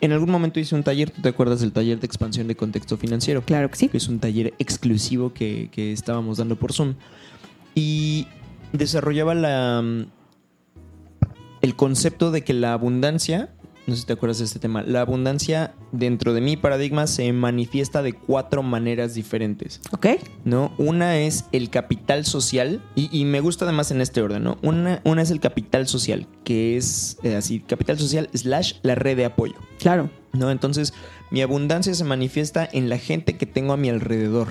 en 0.02 0.12
algún 0.12 0.32
momento 0.32 0.60
hice 0.60 0.76
un 0.76 0.84
taller, 0.84 1.12
¿tú 1.12 1.22
te 1.22 1.30
acuerdas 1.30 1.60
del 1.60 1.72
taller 1.72 2.00
de 2.00 2.06
expansión 2.06 2.48
de 2.48 2.56
contexto 2.56 2.98
financiero? 2.98 3.44
Claro 3.44 3.70
que 3.70 3.76
sí. 3.76 3.90
que 3.90 3.98
es 3.98 4.08
un 4.08 4.20
taller 4.20 4.54
exclusivo 4.60 5.34
que, 5.34 5.70
que 5.72 5.92
estábamos 5.92 6.38
dando 6.38 6.56
por 6.56 6.74
Zoom. 6.74 6.96
Y 7.76 8.28
desarrollaba 8.74 9.36
la, 9.36 9.84
el 11.62 11.76
concepto 11.76 12.32
de 12.32 12.44
que 12.44 12.54
la 12.54 12.74
abundancia, 12.74 13.50
no 13.88 13.96
sé 13.96 14.02
si 14.02 14.08
te 14.08 14.14
acuerdas 14.14 14.38
de 14.40 14.46
este 14.46 14.60
tema, 14.60 14.84
la 14.84 15.02
abundancia 15.02 15.74
dentro 15.92 16.34
de 16.34 16.42
mi 16.42 16.56
paradigma 16.58 17.08
se 17.08 17.32
manifiesta 17.34 18.02
de 18.04 18.14
cuatro 18.14 18.62
maneras 18.64 19.16
diferentes. 19.16 19.82
¿Ok? 19.92 20.08
¿no? 20.46 20.72
Una 20.78 21.18
es 21.18 21.46
el 21.52 21.70
capital 21.70 22.26
social, 22.26 22.82
y, 22.96 23.10
y 23.12 23.26
me 23.26 23.40
gusta 23.42 23.66
además 23.66 23.90
en 23.92 24.02
este 24.02 24.22
orden, 24.22 24.44
¿no? 24.44 24.58
Una, 24.62 25.02
una 25.06 25.22
es 25.24 25.32
el 25.32 25.40
capital 25.40 25.88
social, 25.88 26.28
que 26.44 26.78
es 26.78 27.18
eh, 27.24 27.36
así, 27.36 27.60
capital 27.62 27.98
social 27.98 28.30
slash 28.34 28.74
la 28.84 28.96
red 28.96 29.18
de 29.18 29.26
apoyo, 29.26 29.56
Claro. 29.80 30.10
¿no? 30.34 30.52
Entonces, 30.52 30.94
mi 31.32 31.42
abundancia 31.42 31.94
se 31.96 32.04
manifiesta 32.04 32.68
en 32.72 32.90
la 32.90 32.98
gente 33.00 33.38
que 33.38 33.46
tengo 33.48 33.74
a 33.74 33.78
mi 33.78 33.90
alrededor, 33.90 34.50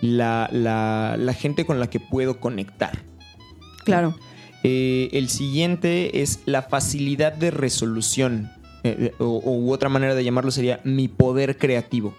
la, 0.00 0.48
la- 0.52 1.16
la 1.18 1.32
gente 1.34 1.66
con 1.66 1.80
la 1.80 1.88
que 1.90 1.98
puedo 2.00 2.38
conectar. 2.38 3.02
Claro. 3.84 4.16
Eh, 4.68 5.10
el 5.12 5.28
siguiente 5.28 6.22
es 6.22 6.40
la 6.44 6.60
facilidad 6.60 7.32
de 7.32 7.52
resolución, 7.52 8.50
eh, 8.82 8.96
eh, 8.98 9.14
o, 9.20 9.40
u 9.44 9.72
otra 9.72 9.88
manera 9.88 10.16
de 10.16 10.24
llamarlo 10.24 10.50
sería 10.50 10.80
mi 10.82 11.06
poder 11.06 11.56
creativo. 11.56 12.16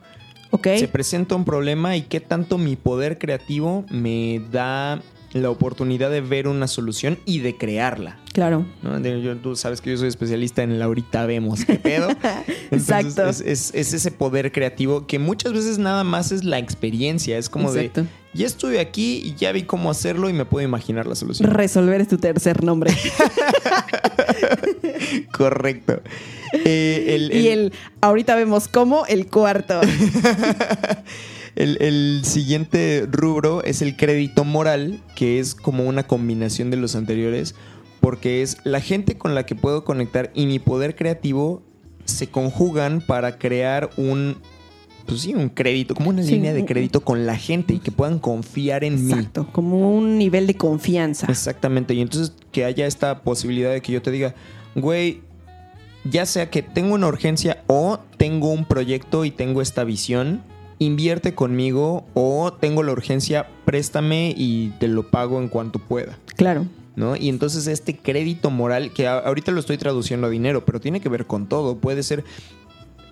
¿Ok? 0.52 0.68
Se 0.78 0.88
presenta 0.88 1.36
un 1.36 1.44
problema 1.44 1.98
y 1.98 2.04
qué 2.04 2.22
tanto 2.22 2.58
mi 2.58 2.78
poder 2.78 3.18
creativo 3.18 3.84
me 3.90 4.42
da 4.50 5.02
la 5.42 5.50
oportunidad 5.50 6.10
de 6.12 6.22
ver 6.22 6.48
una 6.48 6.68
solución 6.68 7.18
y 7.26 7.40
de 7.40 7.58
crearla. 7.58 8.18
Claro. 8.34 8.66
¿no? 8.84 9.00
De- 9.00 9.22
yo- 9.22 9.38
tú 9.38 9.56
sabes 9.56 9.82
que 9.82 9.92
yo 9.92 9.98
soy 9.98 10.08
especialista 10.10 10.64
en 10.64 10.72
el 10.72 10.82
ahorita 10.82 11.26
vemos 11.26 11.66
qué 11.66 11.76
pedo. 11.76 12.10
Entonces, 12.72 12.72
Exacto. 12.72 13.28
Es, 13.30 13.42
es- 13.42 13.72
es 13.74 13.94
ese 13.94 14.12
poder 14.12 14.52
creativo 14.52 15.08
que 15.08 15.20
muchas 15.20 15.54
veces 15.54 15.80
nada 15.80 16.04
más 16.04 16.32
es 16.32 16.44
la 16.44 16.60
experiencia. 16.60 17.38
Es 17.38 17.50
como 17.50 17.74
Exacto. 17.74 18.04
de, 18.04 18.08
ya 18.34 18.46
estuve 18.46 18.80
aquí 18.80 19.22
y 19.26 19.36
ya 19.36 19.52
vi 19.52 19.64
cómo 19.64 19.90
hacerlo 19.90 20.30
y 20.30 20.34
me 20.34 20.46
puedo 20.46 20.66
imaginar 20.68 21.08
la 21.08 21.16
solución. 21.16 21.50
Resolver 21.50 22.02
es 22.02 22.08
tu 22.08 22.18
tercer 22.18 22.64
nombre. 22.64 22.94
Correcto. 25.32 26.02
Eh, 26.54 27.06
el- 27.16 27.34
y 27.36 27.48
el 27.50 27.74
ahorita 28.02 28.36
vemos 28.36 28.68
cómo 28.68 29.06
el 29.08 29.28
cuarto. 29.28 29.80
El, 31.58 31.82
el 31.82 32.22
siguiente 32.24 33.08
rubro 33.12 33.64
es 33.64 33.82
el 33.82 33.98
crédito 33.98 34.44
moral, 34.44 35.02
que 35.16 35.40
es 35.40 35.56
como 35.56 35.86
una 35.86 36.06
combinación 36.06 36.70
de 36.70 36.78
los 36.78 36.96
anteriores, 36.96 37.56
porque 38.00 38.44
es 38.44 38.58
la 38.64 38.80
gente 38.80 39.18
con 39.18 39.34
la 39.34 39.48
que 39.48 39.56
puedo 39.56 39.84
conectar 39.84 40.32
y 40.36 40.46
mi 40.46 40.60
poder 40.60 40.96
creativo 40.96 41.64
se 42.06 42.28
conjugan 42.28 43.02
para 43.02 43.40
crear 43.40 43.90
un, 43.98 44.38
pues 45.08 45.22
sí, 45.22 45.34
un 45.34 45.50
crédito, 45.50 45.96
como 45.96 46.12
una 46.12 46.22
Sí, 46.22 46.34
línea 46.36 46.54
de 46.54 46.64
crédito 46.64 47.02
con 47.02 47.26
la 47.26 47.36
gente 47.36 47.74
y 47.74 47.80
que 47.80 47.92
puedan 47.92 48.20
confiar 48.20 48.84
en 48.84 49.04
mí. 49.08 49.14
Exacto. 49.14 49.48
Como 49.52 49.98
un 49.98 50.20
nivel 50.20 50.46
de 50.46 50.56
confianza. 50.56 51.26
Exactamente. 51.28 51.96
Y 51.96 52.02
entonces 52.02 52.36
que 52.52 52.66
haya 52.66 52.86
esta 52.86 53.24
posibilidad 53.24 53.72
de 53.72 53.82
que 53.82 53.94
yo 53.94 54.02
te 54.04 54.12
diga, 54.12 54.36
güey, 54.76 55.22
ya 56.04 56.28
sea 56.28 56.52
que 56.52 56.62
tengo 56.62 56.94
una 56.94 57.08
urgencia 57.08 57.64
o 57.66 58.00
tengo 58.18 58.52
un 58.52 58.66
proyecto 58.66 59.26
y 59.26 59.32
tengo 59.32 59.64
esta 59.64 59.84
visión, 59.84 60.44
invierte 60.80 61.34
conmigo 61.34 62.06
o 62.14 62.54
tengo 62.54 62.84
la 62.84 62.92
urgencia, 62.92 63.48
préstame 63.66 64.34
y 64.38 64.70
te 64.80 64.88
lo 64.88 65.10
pago 65.10 65.40
en 65.42 65.48
cuanto 65.50 65.80
pueda. 65.80 66.18
Claro. 66.36 66.66
¿No? 66.96 67.16
Y 67.16 67.30
entonces 67.30 67.68
este 67.68 67.96
crédito 67.96 68.50
moral, 68.50 68.92
que 68.92 69.08
ahorita 69.08 69.52
lo 69.52 69.60
estoy 69.60 69.78
traduciendo 69.78 70.28
a 70.28 70.30
dinero, 70.32 70.66
pero 70.66 70.80
tiene 70.80 71.00
que 71.00 71.10
ver 71.10 71.26
con 71.28 71.48
todo. 71.48 71.78
Puede 71.78 72.02
ser. 72.02 72.24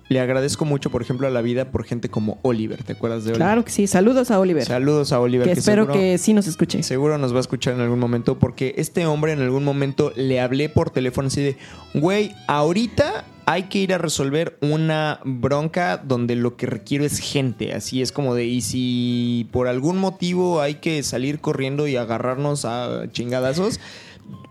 Le 0.08 0.20
agradezco 0.20 0.64
mucho, 0.64 0.90
por 0.90 1.02
ejemplo, 1.02 1.26
a 1.26 1.30
la 1.30 1.40
vida 1.42 1.70
por 1.72 1.84
gente 1.84 2.08
como 2.08 2.38
Oliver. 2.42 2.82
¿Te 2.84 2.92
acuerdas 2.92 3.24
de 3.24 3.30
Oliver? 3.30 3.44
Claro 3.46 3.64
que 3.64 3.70
sí. 3.72 3.86
Saludos 3.88 4.30
a 4.30 4.38
Oliver. 4.38 4.64
Saludos 4.64 5.12
a 5.12 5.18
Oliver. 5.20 5.46
que 5.46 5.52
espero 5.52 5.82
seguro- 5.84 6.00
que 6.00 6.18
sí 6.18 6.32
nos 6.32 6.46
escuche. 6.46 6.82
Seguro 6.84 7.18
nos 7.18 7.32
va 7.32 7.38
a 7.38 7.40
escuchar 7.40 7.74
en 7.74 7.80
algún 7.80 7.98
momento 7.98 8.38
porque 8.38 8.74
este 8.78 9.04
hombre 9.06 9.32
en 9.32 9.40
algún 9.40 9.64
momento 9.64 10.12
le 10.16 10.40
hablé 10.40 10.68
por 10.68 10.90
teléfono 10.90 11.26
así 11.28 11.42
de, 11.42 11.56
güey, 11.94 12.32
ahorita 12.46 13.24
hay 13.46 13.64
que 13.64 13.78
ir 13.78 13.94
a 13.94 13.98
resolver 13.98 14.58
una 14.60 15.20
bronca 15.24 15.98
donde 15.98 16.34
lo 16.34 16.56
que 16.56 16.66
requiero 16.66 17.04
es 17.04 17.20
gente. 17.20 17.72
Así 17.72 18.02
es 18.02 18.10
como 18.10 18.34
de, 18.34 18.44
y 18.44 18.60
si 18.60 19.48
por 19.52 19.68
algún 19.68 19.98
motivo 19.98 20.60
hay 20.60 20.74
que 20.74 21.02
salir 21.04 21.40
corriendo 21.40 21.86
y 21.86 21.96
agarrarnos 21.96 22.64
a 22.64 23.04
chingadazos. 23.12 23.78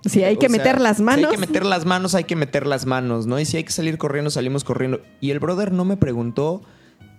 Si 0.05 0.23
hay 0.23 0.37
que 0.37 0.45
o 0.45 0.49
sea, 0.49 0.57
meter 0.57 0.79
las 0.81 0.97
si 0.97 1.03
manos. 1.03 1.25
hay 1.25 1.31
que 1.31 1.37
meter 1.37 1.65
las 1.65 1.85
manos, 1.85 2.15
hay 2.15 2.23
que 2.23 2.37
meter 2.37 2.65
las 2.65 2.85
manos, 2.85 3.27
¿no? 3.27 3.37
Y 3.37 3.43
si 3.43 3.57
hay 3.57 3.65
que 3.65 3.73
salir 3.73 3.97
corriendo, 3.97 4.31
salimos 4.31 4.63
corriendo. 4.63 5.01
Y 5.19 5.31
el 5.31 5.39
brother 5.39 5.73
no 5.73 5.83
me 5.83 5.97
preguntó 5.97 6.61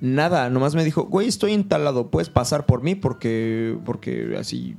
nada, 0.01 0.49
nomás 0.49 0.75
me 0.75 0.85
dijo, 0.85 1.05
güey, 1.05 1.29
estoy 1.29 1.53
en 1.53 1.69
tal 1.69 1.85
lado, 1.85 2.11
puedes 2.11 2.31
pasar 2.31 2.65
por 2.65 2.83
mí 2.83 2.95
porque, 2.95 3.77
porque 3.85 4.37
así 4.39 4.77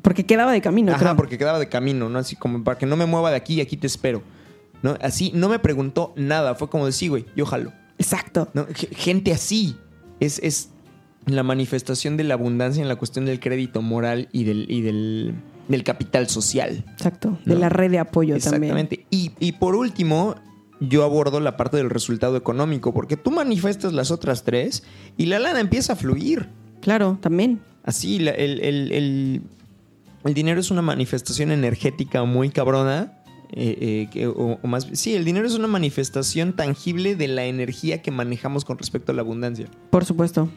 Porque 0.00 0.24
quedaba 0.24 0.52
de 0.52 0.62
camino, 0.62 0.92
Ajá, 0.92 1.00
creo. 1.00 1.16
porque 1.16 1.36
quedaba 1.36 1.58
de 1.58 1.68
camino, 1.68 2.08
¿no? 2.08 2.18
Así 2.18 2.36
como 2.36 2.64
para 2.64 2.78
que 2.78 2.86
no 2.86 2.96
me 2.96 3.04
mueva 3.04 3.30
de 3.30 3.36
aquí 3.36 3.54
y 3.56 3.60
aquí 3.60 3.76
te 3.76 3.86
espero. 3.86 4.22
¿No? 4.82 4.96
Así 5.02 5.30
no 5.34 5.48
me 5.48 5.58
preguntó 5.58 6.12
nada. 6.16 6.54
Fue 6.54 6.70
como 6.70 6.86
de 6.86 6.92
sí, 6.92 7.08
güey, 7.08 7.26
yo 7.36 7.44
jalo. 7.46 7.72
Exacto. 7.98 8.48
¿No? 8.54 8.66
Gente 8.92 9.32
así. 9.32 9.76
Es, 10.20 10.38
es. 10.42 10.70
la 11.26 11.42
manifestación 11.42 12.16
de 12.16 12.24
la 12.24 12.34
abundancia 12.34 12.82
en 12.82 12.88
la 12.88 12.96
cuestión 12.96 13.26
del 13.26 13.40
crédito 13.40 13.82
moral 13.82 14.28
y 14.32 14.44
del, 14.44 14.66
y 14.70 14.80
del, 14.80 15.34
del 15.68 15.84
capital 15.84 16.28
social. 16.28 16.84
Exacto. 16.92 17.38
De 17.44 17.56
la 17.56 17.68
red 17.68 17.90
de 17.90 17.98
apoyo 17.98 18.38
también. 18.38 18.64
Exactamente. 18.72 19.06
Y, 19.10 19.32
y 19.38 19.52
por 19.52 19.74
último, 19.76 20.34
yo 20.80 21.04
abordo 21.04 21.40
la 21.40 21.58
parte 21.58 21.76
del 21.76 21.90
resultado 21.90 22.36
económico, 22.38 22.94
porque 22.94 23.18
tú 23.18 23.30
manifestas 23.30 23.92
las 23.92 24.10
otras 24.10 24.44
tres 24.44 24.82
y 25.18 25.26
la 25.26 25.38
lana 25.38 25.60
empieza 25.60 25.92
a 25.92 25.96
fluir. 25.96 26.48
Claro, 26.80 27.18
también. 27.20 27.60
Así, 27.84 28.18
la- 28.18 28.30
el, 28.32 28.60
el- 28.60 28.92
el- 28.92 29.42
el 30.24 30.34
dinero 30.34 30.60
es 30.60 30.70
una 30.70 30.82
manifestación 30.82 31.50
energética 31.50 32.24
muy 32.24 32.48
cabrona. 32.50 33.19
Eh, 33.52 33.76
eh, 33.80 34.08
que- 34.12 34.26
o, 34.28 34.58
o 34.62 34.66
más, 34.66 34.86
sí, 34.92 35.14
el 35.14 35.24
dinero 35.24 35.46
es 35.46 35.54
una 35.54 35.66
manifestación 35.66 36.52
tangible 36.54 37.16
de 37.16 37.28
la 37.28 37.44
energía 37.46 38.02
que 38.02 38.10
manejamos 38.10 38.64
con 38.64 38.78
respecto 38.78 39.12
a 39.12 39.14
la 39.14 39.22
abundancia. 39.22 39.66
Por 39.90 40.04
supuesto. 40.04 40.48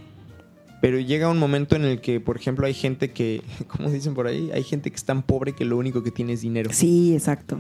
Pero 0.81 0.99
llega 0.99 1.29
un 1.29 1.39
momento 1.39 1.75
en 1.77 1.85
el 1.85 2.01
que, 2.01 2.19
por 2.19 2.35
ejemplo, 2.35 2.65
hay 2.67 2.73
gente 2.73 3.11
que, 3.11 3.41
¿cómo 3.67 3.89
dicen 3.89 4.13
por 4.13 4.27
ahí? 4.27 4.51
Hay 4.53 4.63
gente 4.63 4.89
que 4.89 4.95
es 4.97 5.05
tan 5.05 5.23
pobre 5.23 5.53
que 5.53 5.65
lo 5.65 5.77
único 5.77 6.03
que 6.03 6.11
tiene 6.11 6.33
es 6.33 6.41
dinero. 6.41 6.71
Sí, 6.73 7.13
exacto. 7.13 7.57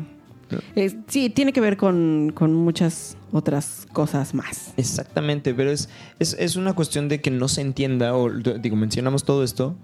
¿No? 0.51 0.59
Es- 0.75 0.97
sí, 1.07 1.29
tiene 1.29 1.53
que 1.53 1.61
ver 1.61 1.77
con, 1.77 2.31
con 2.35 2.53
muchas 2.53 3.15
otras 3.31 3.87
cosas 3.93 4.33
más. 4.33 4.73
Exactamente, 4.77 5.53
pero 5.53 5.71
es, 5.71 5.89
es, 6.19 6.35
es 6.37 6.55
una 6.57 6.73
cuestión 6.73 7.07
de 7.09 7.21
que 7.21 7.31
no 7.31 7.47
se 7.47 7.61
entienda, 7.61 8.13
o 8.15 8.29
digo, 8.29 8.75
mencionamos 8.75 9.23
todo 9.23 9.43
esto, 9.43 9.75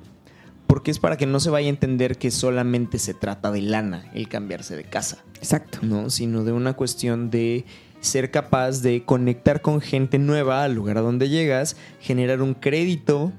porque 0.70 0.91
es 0.91 0.99
para 0.99 1.17
que 1.17 1.26
no 1.26 1.39
se 1.39 1.49
vaya 1.49 1.65
a 1.65 1.72
entender 1.72 2.20
que 2.20 2.30
solamente 2.30 2.99
se 2.99 3.15
trata 3.15 3.49
de 3.49 3.63
lana 3.63 4.05
el 4.13 4.30
cambiarse 4.30 4.76
de 4.76 4.84
casa, 4.84 5.24
Exacto. 5.38 5.80
¿no? 5.82 6.11
Sino 6.11 6.43
de 6.43 6.51
una 6.51 6.74
cuestión 6.74 7.32
de 7.32 7.65
ser 8.01 8.30
capaz 8.30 8.84
de 8.84 9.03
conectar 9.03 9.63
con 9.63 9.82
gente 9.82 10.20
nueva 10.20 10.63
al 10.63 10.76
lugar 10.76 10.99
a 10.99 11.01
donde 11.01 11.28
llegas, 11.28 11.76
generar 11.99 12.43
un 12.43 12.53
crédito 12.53 13.34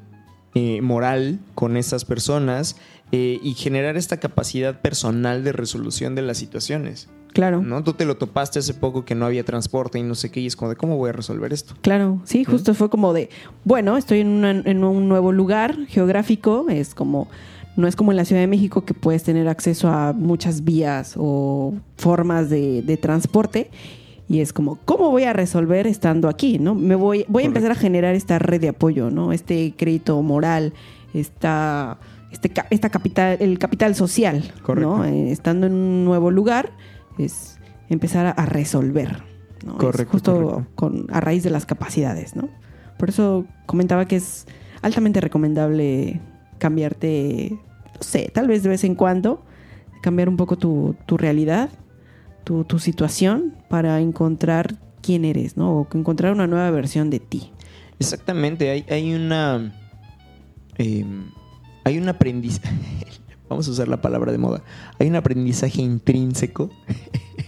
eh, 0.56 0.82
moral 0.82 1.38
con 1.54 1.76
esas 1.76 2.04
personas 2.04 2.74
eh, 3.12 3.38
y 3.42 3.54
generar 3.54 3.96
esta 3.96 4.18
capacidad 4.18 4.80
personal 4.80 5.42
de 5.44 5.52
resolución 5.52 6.14
de 6.14 6.22
las 6.22 6.38
situaciones. 6.38 7.08
Claro. 7.32 7.62
¿no? 7.62 7.84
Tú 7.84 7.92
te 7.92 8.04
lo 8.06 8.16
topaste 8.16 8.58
hace 8.58 8.74
poco 8.74 9.04
que 9.04 9.14
no 9.14 9.24
había 9.24 9.44
transporte 9.44 9.98
y 10.00 10.02
no 10.02 10.16
sé 10.16 10.30
qué, 10.32 10.40
y 10.40 10.46
es 10.46 10.56
como 10.56 10.70
de 10.70 10.76
cómo 10.76 10.96
voy 10.96 11.10
a 11.10 11.12
resolver 11.12 11.52
esto. 11.52 11.74
Claro, 11.80 12.20
sí, 12.24 12.44
justo 12.44 12.74
fue 12.74 12.90
como 12.90 13.12
de, 13.12 13.30
bueno, 13.64 13.96
estoy 13.96 14.20
en, 14.20 14.28
una- 14.28 14.50
en 14.50 14.82
un 14.82 15.08
nuevo 15.08 15.30
lugar 15.30 15.86
geográfico, 15.86 16.66
es 16.68 16.92
como, 16.94 17.28
no 17.76 17.86
es 17.86 17.94
como 17.94 18.10
en 18.10 18.16
la 18.16 18.24
Ciudad 18.24 18.42
de 18.42 18.48
México 18.48 18.84
que 18.84 18.94
puedes 18.94 19.22
tener 19.22 19.46
acceso 19.46 19.88
a 19.88 20.12
muchas 20.12 20.64
vías 20.64 21.14
o 21.16 21.74
formas 21.96 22.50
de, 22.50 22.82
de 22.82 22.96
transporte. 22.96 23.70
Y 24.28 24.40
es 24.40 24.52
como, 24.52 24.76
¿cómo 24.84 25.10
voy 25.10 25.22
a 25.24 25.32
resolver 25.32 25.86
estando 25.88 26.28
aquí? 26.28 26.58
¿no? 26.58 26.74
Me 26.76 26.94
voy, 26.96 27.24
voy 27.28 27.42
a 27.44 27.46
empezar 27.46 27.70
a 27.72 27.74
generar 27.76 28.14
esta 28.16 28.38
red 28.40 28.60
de 28.60 28.68
apoyo, 28.70 29.10
¿no? 29.10 29.32
Este 29.32 29.74
crédito 29.76 30.20
moral, 30.22 30.72
esta, 31.14 31.98
este, 32.32 32.52
esta 32.70 32.90
capital, 32.90 33.36
el 33.40 33.58
capital 33.58 33.94
social, 33.94 34.52
Correcto. 34.62 34.98
¿no? 34.98 35.04
Eh, 35.04 35.30
estando 35.32 35.66
en 35.66 35.74
un 35.74 36.04
nuevo 36.04 36.30
lugar, 36.30 36.70
es 37.18 37.58
empezar 37.88 38.26
a, 38.26 38.30
a 38.30 38.46
resolver. 38.46 39.22
¿no? 39.64 39.72
Es 39.72 39.78
Correcto, 39.78 40.12
justo 40.12 40.34
correcto. 40.34 40.66
con, 40.74 41.06
a 41.10 41.20
raíz 41.20 41.42
de 41.42 41.50
las 41.50 41.66
capacidades, 41.66 42.36
¿no? 42.36 42.48
Por 42.98 43.08
eso 43.08 43.46
comentaba 43.66 44.06
que 44.06 44.16
es 44.16 44.46
altamente 44.82 45.20
recomendable 45.20 46.20
cambiarte, 46.58 47.50
no 47.94 48.02
sé, 48.02 48.30
tal 48.32 48.46
vez 48.46 48.62
de 48.62 48.68
vez 48.68 48.84
en 48.84 48.94
cuando, 48.94 49.44
cambiar 50.02 50.28
un 50.28 50.36
poco 50.36 50.56
tu, 50.56 50.94
tu 51.06 51.16
realidad, 51.16 51.70
tu, 52.44 52.64
tu 52.64 52.78
situación 52.78 53.54
para 53.68 54.00
encontrar 54.00 54.76
quién 55.02 55.24
eres, 55.24 55.56
¿no? 55.56 55.72
O 55.80 55.88
encontrar 55.94 56.32
una 56.32 56.46
nueva 56.46 56.70
versión 56.70 57.10
de 57.10 57.20
ti. 57.20 57.52
Exactamente, 57.98 58.70
hay, 58.70 58.84
hay 58.88 59.14
una. 59.14 59.72
eh, 60.78 61.04
hay 61.84 61.98
un 61.98 62.08
aprendizaje. 62.08 62.74
Vamos 63.48 63.66
a 63.66 63.70
usar 63.72 63.88
la 63.88 64.00
palabra 64.00 64.30
de 64.30 64.38
moda. 64.38 64.62
Hay 64.98 65.08
un 65.08 65.16
aprendizaje 65.16 65.82
intrínseco 65.82 66.70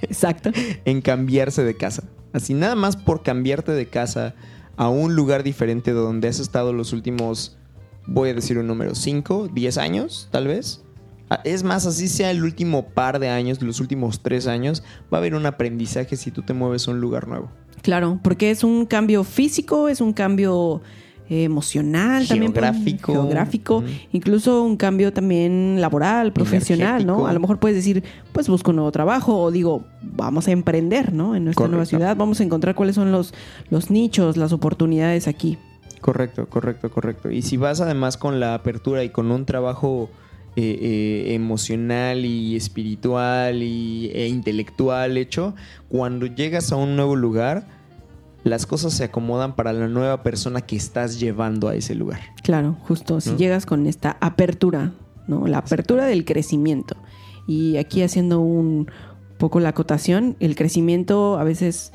Exacto. 0.02 0.50
en 0.84 1.00
cambiarse 1.00 1.62
de 1.62 1.76
casa. 1.76 2.04
Así, 2.32 2.54
nada 2.54 2.74
más 2.74 2.96
por 2.96 3.22
cambiarte 3.22 3.72
de 3.72 3.88
casa 3.88 4.34
a 4.76 4.88
un 4.88 5.14
lugar 5.14 5.42
diferente 5.42 5.92
de 5.92 6.00
donde 6.00 6.28
has 6.28 6.40
estado 6.40 6.72
los 6.72 6.92
últimos, 6.92 7.58
voy 8.06 8.30
a 8.30 8.34
decir 8.34 8.58
un 8.58 8.66
número, 8.66 8.94
5, 8.94 9.48
10 9.52 9.78
años, 9.78 10.28
tal 10.30 10.48
vez. 10.48 10.82
Ah, 11.30 11.40
Es 11.44 11.62
más, 11.62 11.86
así 11.86 12.08
sea 12.08 12.30
el 12.30 12.42
último 12.42 12.88
par 12.88 13.18
de 13.18 13.28
años, 13.28 13.62
los 13.62 13.80
últimos 13.80 14.22
tres 14.22 14.46
años, 14.46 14.82
va 15.12 15.18
a 15.18 15.20
haber 15.20 15.34
un 15.34 15.46
aprendizaje 15.46 16.16
si 16.16 16.30
tú 16.30 16.42
te 16.42 16.52
mueves 16.52 16.88
a 16.88 16.90
un 16.90 17.00
lugar 17.00 17.28
nuevo. 17.28 17.50
Claro, 17.82 18.20
porque 18.22 18.50
es 18.50 18.64
un 18.64 18.86
cambio 18.86 19.24
físico, 19.24 19.88
es 19.88 20.00
un 20.00 20.12
cambio 20.12 20.82
eh, 21.28 21.44
emocional, 21.44 22.26
también 22.26 22.52
Geográfico. 22.52 23.84
incluso 24.12 24.62
un 24.62 24.76
cambio 24.76 25.12
también 25.12 25.80
laboral, 25.80 26.32
profesional, 26.32 27.06
¿no? 27.06 27.26
A 27.26 27.32
lo 27.32 27.40
mejor 27.40 27.58
puedes 27.58 27.76
decir, 27.76 28.02
pues 28.32 28.48
busco 28.48 28.70
un 28.70 28.76
nuevo 28.76 28.92
trabajo 28.92 29.40
o 29.40 29.50
digo, 29.50 29.84
vamos 30.02 30.48
a 30.48 30.50
emprender, 30.50 31.12
¿no? 31.12 31.34
En 31.36 31.44
nuestra 31.44 31.68
nueva 31.68 31.86
ciudad, 31.86 32.16
vamos 32.16 32.40
a 32.40 32.44
encontrar 32.44 32.74
cuáles 32.74 32.96
son 32.96 33.12
los, 33.12 33.34
los 33.70 33.90
nichos, 33.90 34.36
las 34.36 34.52
oportunidades 34.52 35.28
aquí. 35.28 35.58
Correcto, 36.00 36.46
correcto, 36.48 36.90
correcto. 36.90 37.30
Y 37.30 37.42
si 37.42 37.56
vas 37.56 37.80
además 37.80 38.16
con 38.16 38.40
la 38.40 38.54
apertura 38.54 39.04
y 39.04 39.10
con 39.10 39.30
un 39.30 39.46
trabajo 39.46 40.10
eh, 40.56 40.78
eh, 40.82 41.34
emocional 41.34 42.26
y 42.26 42.56
espiritual 42.56 43.62
y, 43.62 44.10
e 44.12 44.26
intelectual 44.26 45.16
hecho, 45.16 45.54
cuando 45.88 46.26
llegas 46.26 46.72
a 46.72 46.76
un 46.76 46.96
nuevo 46.96 47.16
lugar, 47.16 47.66
las 48.44 48.66
cosas 48.66 48.92
se 48.92 49.04
acomodan 49.04 49.54
para 49.54 49.72
la 49.72 49.88
nueva 49.88 50.22
persona 50.22 50.60
que 50.60 50.76
estás 50.76 51.20
llevando 51.20 51.68
a 51.68 51.74
ese 51.74 51.94
lugar. 51.94 52.20
Claro, 52.42 52.76
justo, 52.82 53.20
si 53.20 53.36
llegas 53.36 53.66
con 53.66 53.86
esta 53.86 54.16
apertura, 54.20 54.92
¿no? 55.28 55.46
La 55.46 55.58
apertura 55.58 56.06
del 56.06 56.24
crecimiento. 56.24 56.96
Y 57.46 57.76
aquí 57.76 58.02
haciendo 58.02 58.40
un 58.40 58.90
poco 59.38 59.60
la 59.60 59.70
acotación, 59.70 60.36
el 60.40 60.54
crecimiento 60.54 61.38
a 61.38 61.44
veces, 61.44 61.92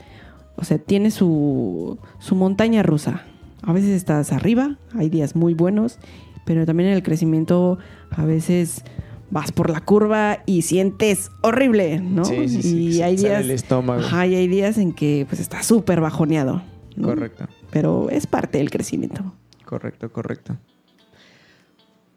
o 0.55 0.63
sea, 0.63 0.77
tiene 0.77 1.11
su, 1.11 1.97
su 2.19 2.35
montaña 2.35 2.83
rusa. 2.83 3.23
A 3.61 3.73
veces 3.73 3.91
estás 3.91 4.31
arriba, 4.31 4.77
hay 4.95 5.09
días 5.09 5.35
muy 5.35 5.53
buenos, 5.53 5.99
pero 6.45 6.65
también 6.65 6.89
en 6.89 6.95
el 6.95 7.03
crecimiento 7.03 7.77
a 8.09 8.23
veces 8.23 8.83
vas 9.29 9.51
por 9.51 9.69
la 9.69 9.81
curva 9.81 10.43
y 10.45 10.61
sientes 10.61 11.31
horrible, 11.41 11.99
¿no? 11.99 12.25
Sí, 12.25 12.47
sí, 12.49 12.61
sí, 12.61 12.77
y 12.89 13.01
hay 13.01 13.15
días, 13.17 13.43
el 13.43 13.51
estómago. 13.51 14.01
Ajá, 14.01 14.25
y 14.27 14.35
hay 14.35 14.47
días 14.47 14.77
en 14.77 14.93
que 14.93 15.25
pues 15.27 15.41
estás 15.41 15.65
súper 15.65 16.01
bajoneado. 16.01 16.61
¿no? 16.95 17.07
Correcto, 17.09 17.47
Pero 17.69 18.09
es 18.09 18.25
parte 18.25 18.57
del 18.57 18.69
crecimiento. 18.71 19.33
correcto, 19.65 20.11
correcto. 20.11 20.57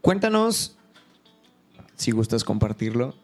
Cuéntanos, 0.01 0.79
si 1.97 2.13
gustas 2.13 2.45
compartirlo, 2.45 3.15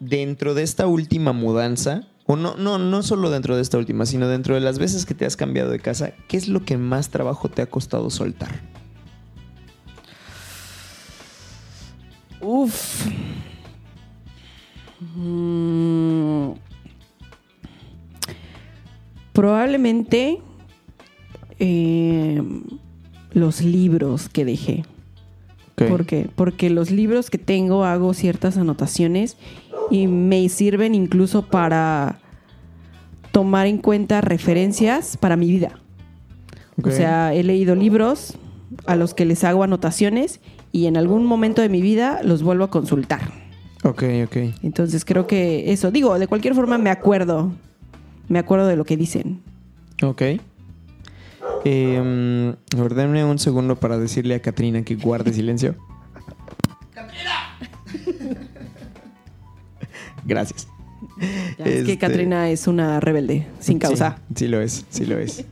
dentro 0.00 0.54
de 0.54 0.62
esta 0.62 0.86
última 0.86 1.32
mudanza, 1.32 2.08
o 2.26 2.36
no, 2.36 2.56
no, 2.56 2.78
no 2.78 3.02
solo 3.02 3.30
dentro 3.30 3.54
de 3.56 3.62
esta 3.62 3.76
última, 3.78 4.06
sino 4.06 4.26
dentro 4.26 4.54
de 4.54 4.60
las 4.60 4.78
veces 4.78 5.04
que 5.04 5.14
te 5.14 5.26
has 5.26 5.36
cambiado 5.36 5.70
de 5.70 5.78
casa, 5.78 6.12
¿qué 6.28 6.36
es 6.36 6.48
lo 6.48 6.64
que 6.64 6.76
más 6.78 7.10
trabajo 7.10 7.48
te 7.48 7.62
ha 7.62 7.66
costado 7.66 8.08
soltar? 8.10 8.62
Uf. 12.46 13.04
Mm. 15.16 16.52
Probablemente 19.32 20.38
eh, 21.58 22.40
los 23.32 23.62
libros 23.62 24.28
que 24.28 24.44
dejé. 24.44 24.84
¿Por 25.74 26.06
qué? 26.06 26.30
Porque 26.36 26.70
los 26.70 26.92
libros 26.92 27.30
que 27.30 27.36
tengo 27.36 27.84
hago 27.84 28.14
ciertas 28.14 28.56
anotaciones 28.56 29.36
y 29.90 30.06
me 30.06 30.48
sirven 30.48 30.94
incluso 30.94 31.42
para 31.42 32.20
tomar 33.32 33.66
en 33.66 33.78
cuenta 33.78 34.20
referencias 34.20 35.16
para 35.16 35.36
mi 35.36 35.48
vida. 35.48 35.80
O 36.82 36.90
sea, 36.90 37.34
he 37.34 37.42
leído 37.42 37.74
libros 37.74 38.38
a 38.86 38.96
los 38.96 39.14
que 39.14 39.24
les 39.24 39.44
hago 39.44 39.62
anotaciones 39.62 40.40
y 40.72 40.86
en 40.86 40.96
algún 40.96 41.24
momento 41.24 41.62
de 41.62 41.68
mi 41.68 41.80
vida 41.80 42.20
los 42.22 42.42
vuelvo 42.42 42.64
a 42.64 42.70
consultar. 42.70 43.20
Ok, 43.84 44.02
ok. 44.24 44.36
Entonces 44.62 45.04
creo 45.04 45.26
que 45.26 45.72
eso, 45.72 45.90
digo, 45.90 46.18
de 46.18 46.26
cualquier 46.26 46.54
forma 46.54 46.78
me 46.78 46.90
acuerdo, 46.90 47.52
me 48.28 48.38
acuerdo 48.38 48.66
de 48.66 48.76
lo 48.76 48.84
que 48.84 48.96
dicen. 48.96 49.42
Ok. 50.02 50.22
Eh, 51.64 52.54
a 52.76 52.82
ver, 52.82 52.94
denme 52.94 53.24
un 53.24 53.38
segundo 53.38 53.76
para 53.76 53.98
decirle 53.98 54.34
a 54.34 54.42
Katrina 54.42 54.82
que 54.82 54.96
guarde 54.96 55.32
silencio. 55.32 55.76
Gracias. 60.24 60.68
Ya 61.58 61.64
Es 61.64 61.84
que 61.86 61.98
Katrina 61.98 62.50
es 62.50 62.66
una 62.66 63.00
rebelde, 63.00 63.46
sin 63.60 63.78
causa. 63.78 64.18
Sí, 64.28 64.34
sí 64.44 64.48
lo 64.48 64.60
es, 64.60 64.84
sí 64.90 65.06
lo 65.06 65.18
es. 65.18 65.44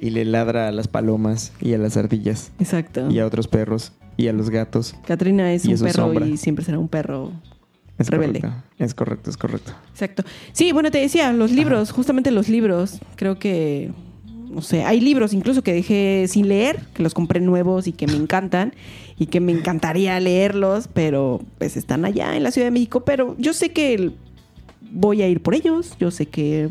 Y 0.00 0.10
le 0.10 0.24
ladra 0.24 0.68
a 0.68 0.72
las 0.72 0.88
palomas 0.88 1.52
y 1.60 1.74
a 1.74 1.78
las 1.78 1.96
ardillas 1.96 2.52
Exacto. 2.58 3.10
y 3.10 3.18
a 3.18 3.26
otros 3.26 3.48
perros 3.48 3.92
y 4.16 4.28
a 4.28 4.32
los 4.32 4.50
gatos. 4.50 4.94
Katrina 5.06 5.52
es 5.52 5.64
Y 5.64 5.74
un 5.74 5.80
perro 5.80 5.92
sombra. 5.92 6.26
y 6.26 6.36
siempre 6.36 6.64
será 6.64 6.78
un 6.78 6.88
perro 6.88 7.32
Es 7.98 8.08
rebelde. 8.08 8.40
correcto. 8.40 8.62
Es 8.78 8.94
correcto, 8.94 9.30
es 9.30 9.36
correcto. 9.36 9.72
Exacto. 9.92 10.22
Sí, 10.52 10.72
bueno, 10.72 10.90
te 10.90 10.98
decía, 10.98 11.32
los 11.32 11.50
libros, 11.52 11.90
justamente 11.92 12.30
los 12.30 12.48
libros, 12.48 12.98
creo 13.16 13.38
que 13.38 13.92
no 14.50 14.62
sé, 14.62 14.82
hay 14.84 15.00
libros 15.00 15.32
incluso 15.32 15.62
que 15.62 15.72
dejé 15.72 16.26
sin 16.28 16.48
leer, 16.48 16.80
que 16.92 17.04
los 17.04 17.14
compré 17.14 17.38
nuevos 17.40 17.86
y 17.86 17.92
que 17.92 18.08
me 18.08 18.14
encantan 18.16 18.74
y 19.16 19.26
que 19.26 19.38
me 19.38 19.52
encantaría 19.52 20.18
leerlos, 20.18 20.88
pero 20.92 21.40
pues 21.58 21.76
están 21.76 22.04
allá 22.04 22.36
en 22.36 22.42
la 22.42 22.50
Ciudad 22.50 22.66
de 22.66 22.72
México, 22.72 23.04
pero 23.04 23.36
yo 23.38 23.52
sé 23.52 23.70
que 23.70 24.10
voy 24.90 25.22
a 25.22 25.28
ir 25.28 25.40
por 25.40 25.54
ellos, 25.54 25.94
yo 26.00 26.10
sé 26.10 26.26
que 26.26 26.68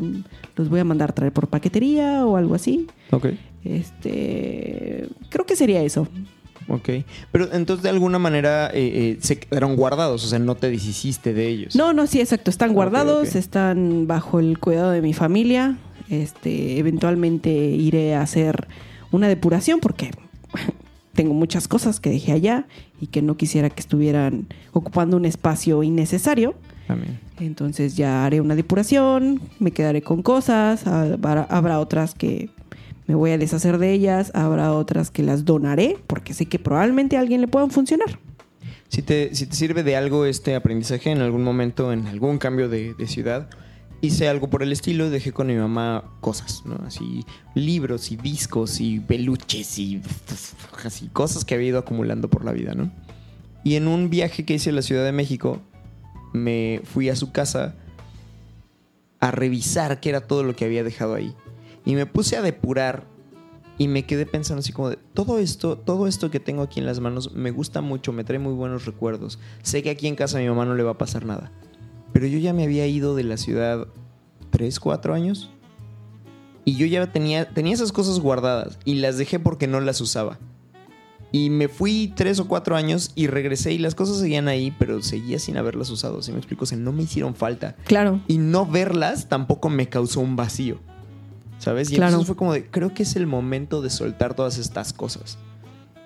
los 0.56 0.68
voy 0.68 0.80
a 0.80 0.84
mandar 0.84 1.10
a 1.10 1.14
traer 1.14 1.32
por 1.32 1.48
paquetería 1.48 2.26
o 2.26 2.36
algo 2.36 2.54
así. 2.54 2.86
Ok. 3.10 3.26
Este, 3.64 5.08
creo 5.28 5.46
que 5.46 5.56
sería 5.56 5.82
eso. 5.82 6.08
Ok. 6.68 6.88
Pero 7.32 7.52
entonces 7.52 7.82
de 7.82 7.88
alguna 7.88 8.18
manera 8.18 8.68
eh, 8.68 8.72
eh, 8.74 9.18
se 9.20 9.38
quedaron 9.38 9.76
guardados, 9.76 10.24
o 10.24 10.28
sea, 10.28 10.38
no 10.38 10.54
te 10.54 10.70
deshiciste 10.70 11.34
de 11.34 11.48
ellos. 11.48 11.76
No, 11.76 11.92
no, 11.92 12.06
sí, 12.06 12.20
exacto. 12.20 12.50
Están 12.50 12.72
guardados, 12.74 13.34
están 13.34 14.06
bajo 14.06 14.38
el 14.38 14.58
cuidado 14.58 14.90
de 14.90 15.02
mi 15.02 15.12
familia. 15.12 15.78
Este, 16.08 16.78
eventualmente 16.78 17.50
iré 17.50 18.14
a 18.14 18.22
hacer 18.22 18.68
una 19.10 19.28
depuración 19.28 19.80
porque 19.80 20.10
tengo 21.14 21.34
muchas 21.34 21.68
cosas 21.68 22.00
que 22.00 22.10
dejé 22.10 22.32
allá 22.32 22.66
y 23.00 23.08
que 23.08 23.22
no 23.22 23.36
quisiera 23.36 23.70
que 23.70 23.80
estuvieran 23.80 24.46
ocupando 24.72 25.16
un 25.16 25.24
espacio 25.24 25.82
innecesario. 25.82 26.54
También. 26.90 27.20
Entonces 27.38 27.96
ya 27.96 28.24
haré 28.24 28.40
una 28.40 28.56
depuración, 28.56 29.40
me 29.60 29.70
quedaré 29.70 30.02
con 30.02 30.22
cosas, 30.22 30.86
habrá, 30.86 31.44
habrá 31.44 31.78
otras 31.78 32.14
que 32.14 32.50
me 33.06 33.14
voy 33.14 33.30
a 33.30 33.38
deshacer 33.38 33.78
de 33.78 33.92
ellas, 33.92 34.32
habrá 34.34 34.72
otras 34.72 35.12
que 35.12 35.22
las 35.22 35.44
donaré 35.44 35.96
porque 36.08 36.34
sé 36.34 36.46
que 36.46 36.58
probablemente 36.58 37.16
a 37.16 37.20
alguien 37.20 37.40
le 37.40 37.48
puedan 37.48 37.70
funcionar. 37.70 38.18
Si 38.88 39.02
te, 39.02 39.34
si 39.36 39.46
te 39.46 39.54
sirve 39.54 39.84
de 39.84 39.94
algo 39.94 40.24
este 40.24 40.56
aprendizaje 40.56 41.12
en 41.12 41.20
algún 41.20 41.44
momento, 41.44 41.92
en 41.92 42.08
algún 42.08 42.38
cambio 42.38 42.68
de, 42.68 42.94
de 42.94 43.06
ciudad, 43.06 43.48
hice 44.00 44.28
algo 44.28 44.50
por 44.50 44.62
el 44.62 44.72
estilo, 44.72 45.10
dejé 45.10 45.32
con 45.32 45.46
mi 45.46 45.54
mamá 45.54 46.04
cosas, 46.20 46.62
¿no? 46.64 46.76
Así, 46.84 47.24
libros 47.54 48.10
y 48.10 48.16
discos 48.16 48.80
y 48.80 49.00
peluches 49.00 49.78
y 49.78 50.02
así, 50.84 51.08
cosas 51.08 51.44
que 51.44 51.54
había 51.54 51.68
ido 51.68 51.78
acumulando 51.78 52.28
por 52.28 52.44
la 52.44 52.50
vida, 52.52 52.74
¿no? 52.74 52.90
Y 53.62 53.76
en 53.76 53.88
un 53.88 54.08
viaje 54.10 54.44
que 54.44 54.54
hice 54.54 54.70
a 54.70 54.72
la 54.72 54.82
Ciudad 54.82 55.04
de 55.04 55.12
México, 55.12 55.60
me 56.32 56.82
fui 56.84 57.08
a 57.08 57.16
su 57.16 57.32
casa 57.32 57.74
a 59.20 59.30
revisar 59.30 60.00
qué 60.00 60.10
era 60.10 60.22
todo 60.22 60.42
lo 60.42 60.56
que 60.56 60.64
había 60.64 60.84
dejado 60.84 61.14
ahí. 61.14 61.34
Y 61.84 61.94
me 61.94 62.06
puse 62.06 62.36
a 62.36 62.42
depurar 62.42 63.04
y 63.78 63.88
me 63.88 64.04
quedé 64.04 64.26
pensando 64.26 64.60
así 64.60 64.72
como 64.72 64.90
de, 64.90 64.98
todo 65.14 65.38
esto, 65.38 65.78
todo 65.78 66.06
esto 66.06 66.30
que 66.30 66.40
tengo 66.40 66.62
aquí 66.62 66.80
en 66.80 66.86
las 66.86 67.00
manos 67.00 67.32
me 67.32 67.50
gusta 67.50 67.80
mucho, 67.80 68.12
me 68.12 68.24
trae 68.24 68.38
muy 68.38 68.52
buenos 68.52 68.84
recuerdos. 68.84 69.38
Sé 69.62 69.82
que 69.82 69.90
aquí 69.90 70.06
en 70.06 70.16
casa 70.16 70.38
a 70.38 70.40
mi 70.40 70.48
mamá 70.48 70.64
no 70.66 70.74
le 70.74 70.82
va 70.82 70.92
a 70.92 70.98
pasar 70.98 71.24
nada. 71.24 71.50
Pero 72.12 72.26
yo 72.26 72.38
ya 72.38 72.52
me 72.52 72.64
había 72.64 72.86
ido 72.86 73.14
de 73.14 73.24
la 73.24 73.36
ciudad 73.36 73.86
3, 74.50 74.80
4 74.80 75.14
años. 75.14 75.50
Y 76.64 76.76
yo 76.76 76.86
ya 76.86 77.10
tenía, 77.10 77.48
tenía 77.48 77.72
esas 77.72 77.92
cosas 77.92 78.20
guardadas 78.20 78.78
y 78.84 78.96
las 78.96 79.16
dejé 79.16 79.38
porque 79.38 79.66
no 79.66 79.80
las 79.80 80.00
usaba. 80.00 80.38
Y 81.32 81.50
me 81.50 81.68
fui 81.68 82.12
3 82.16 82.40
o 82.40 82.48
4 82.48 82.76
años 82.76 83.12
y 83.14 83.26
regresé 83.28 83.72
y 83.72 83.78
las 83.78 83.94
cosas 83.94 84.18
seguían 84.18 84.48
ahí, 84.48 84.74
pero 84.78 85.00
seguía 85.02 85.38
sin 85.38 85.56
haberlas 85.56 85.88
usado. 85.90 86.22
¿Sí 86.22 86.32
me 86.32 86.38
explico? 86.38 86.64
O 86.64 86.66
sea, 86.66 86.76
no 86.78 86.92
me 86.92 87.04
hicieron 87.04 87.34
falta. 87.34 87.76
Claro. 87.84 88.20
Y 88.26 88.38
no 88.38 88.66
verlas 88.66 89.28
tampoco 89.28 89.68
me 89.70 89.88
causó 89.88 90.20
un 90.20 90.34
vacío. 90.36 90.78
¿Sabes? 91.58 91.90
Y 91.90 91.96
Claro. 91.96 92.08
entonces 92.12 92.26
fue 92.26 92.36
como 92.36 92.52
de, 92.54 92.66
creo 92.66 92.94
que 92.94 93.02
es 93.04 93.16
el 93.16 93.26
momento 93.26 93.82
de 93.82 93.90
soltar 93.90 94.34
todas 94.34 94.58
estas 94.58 94.92
cosas. 94.92 95.38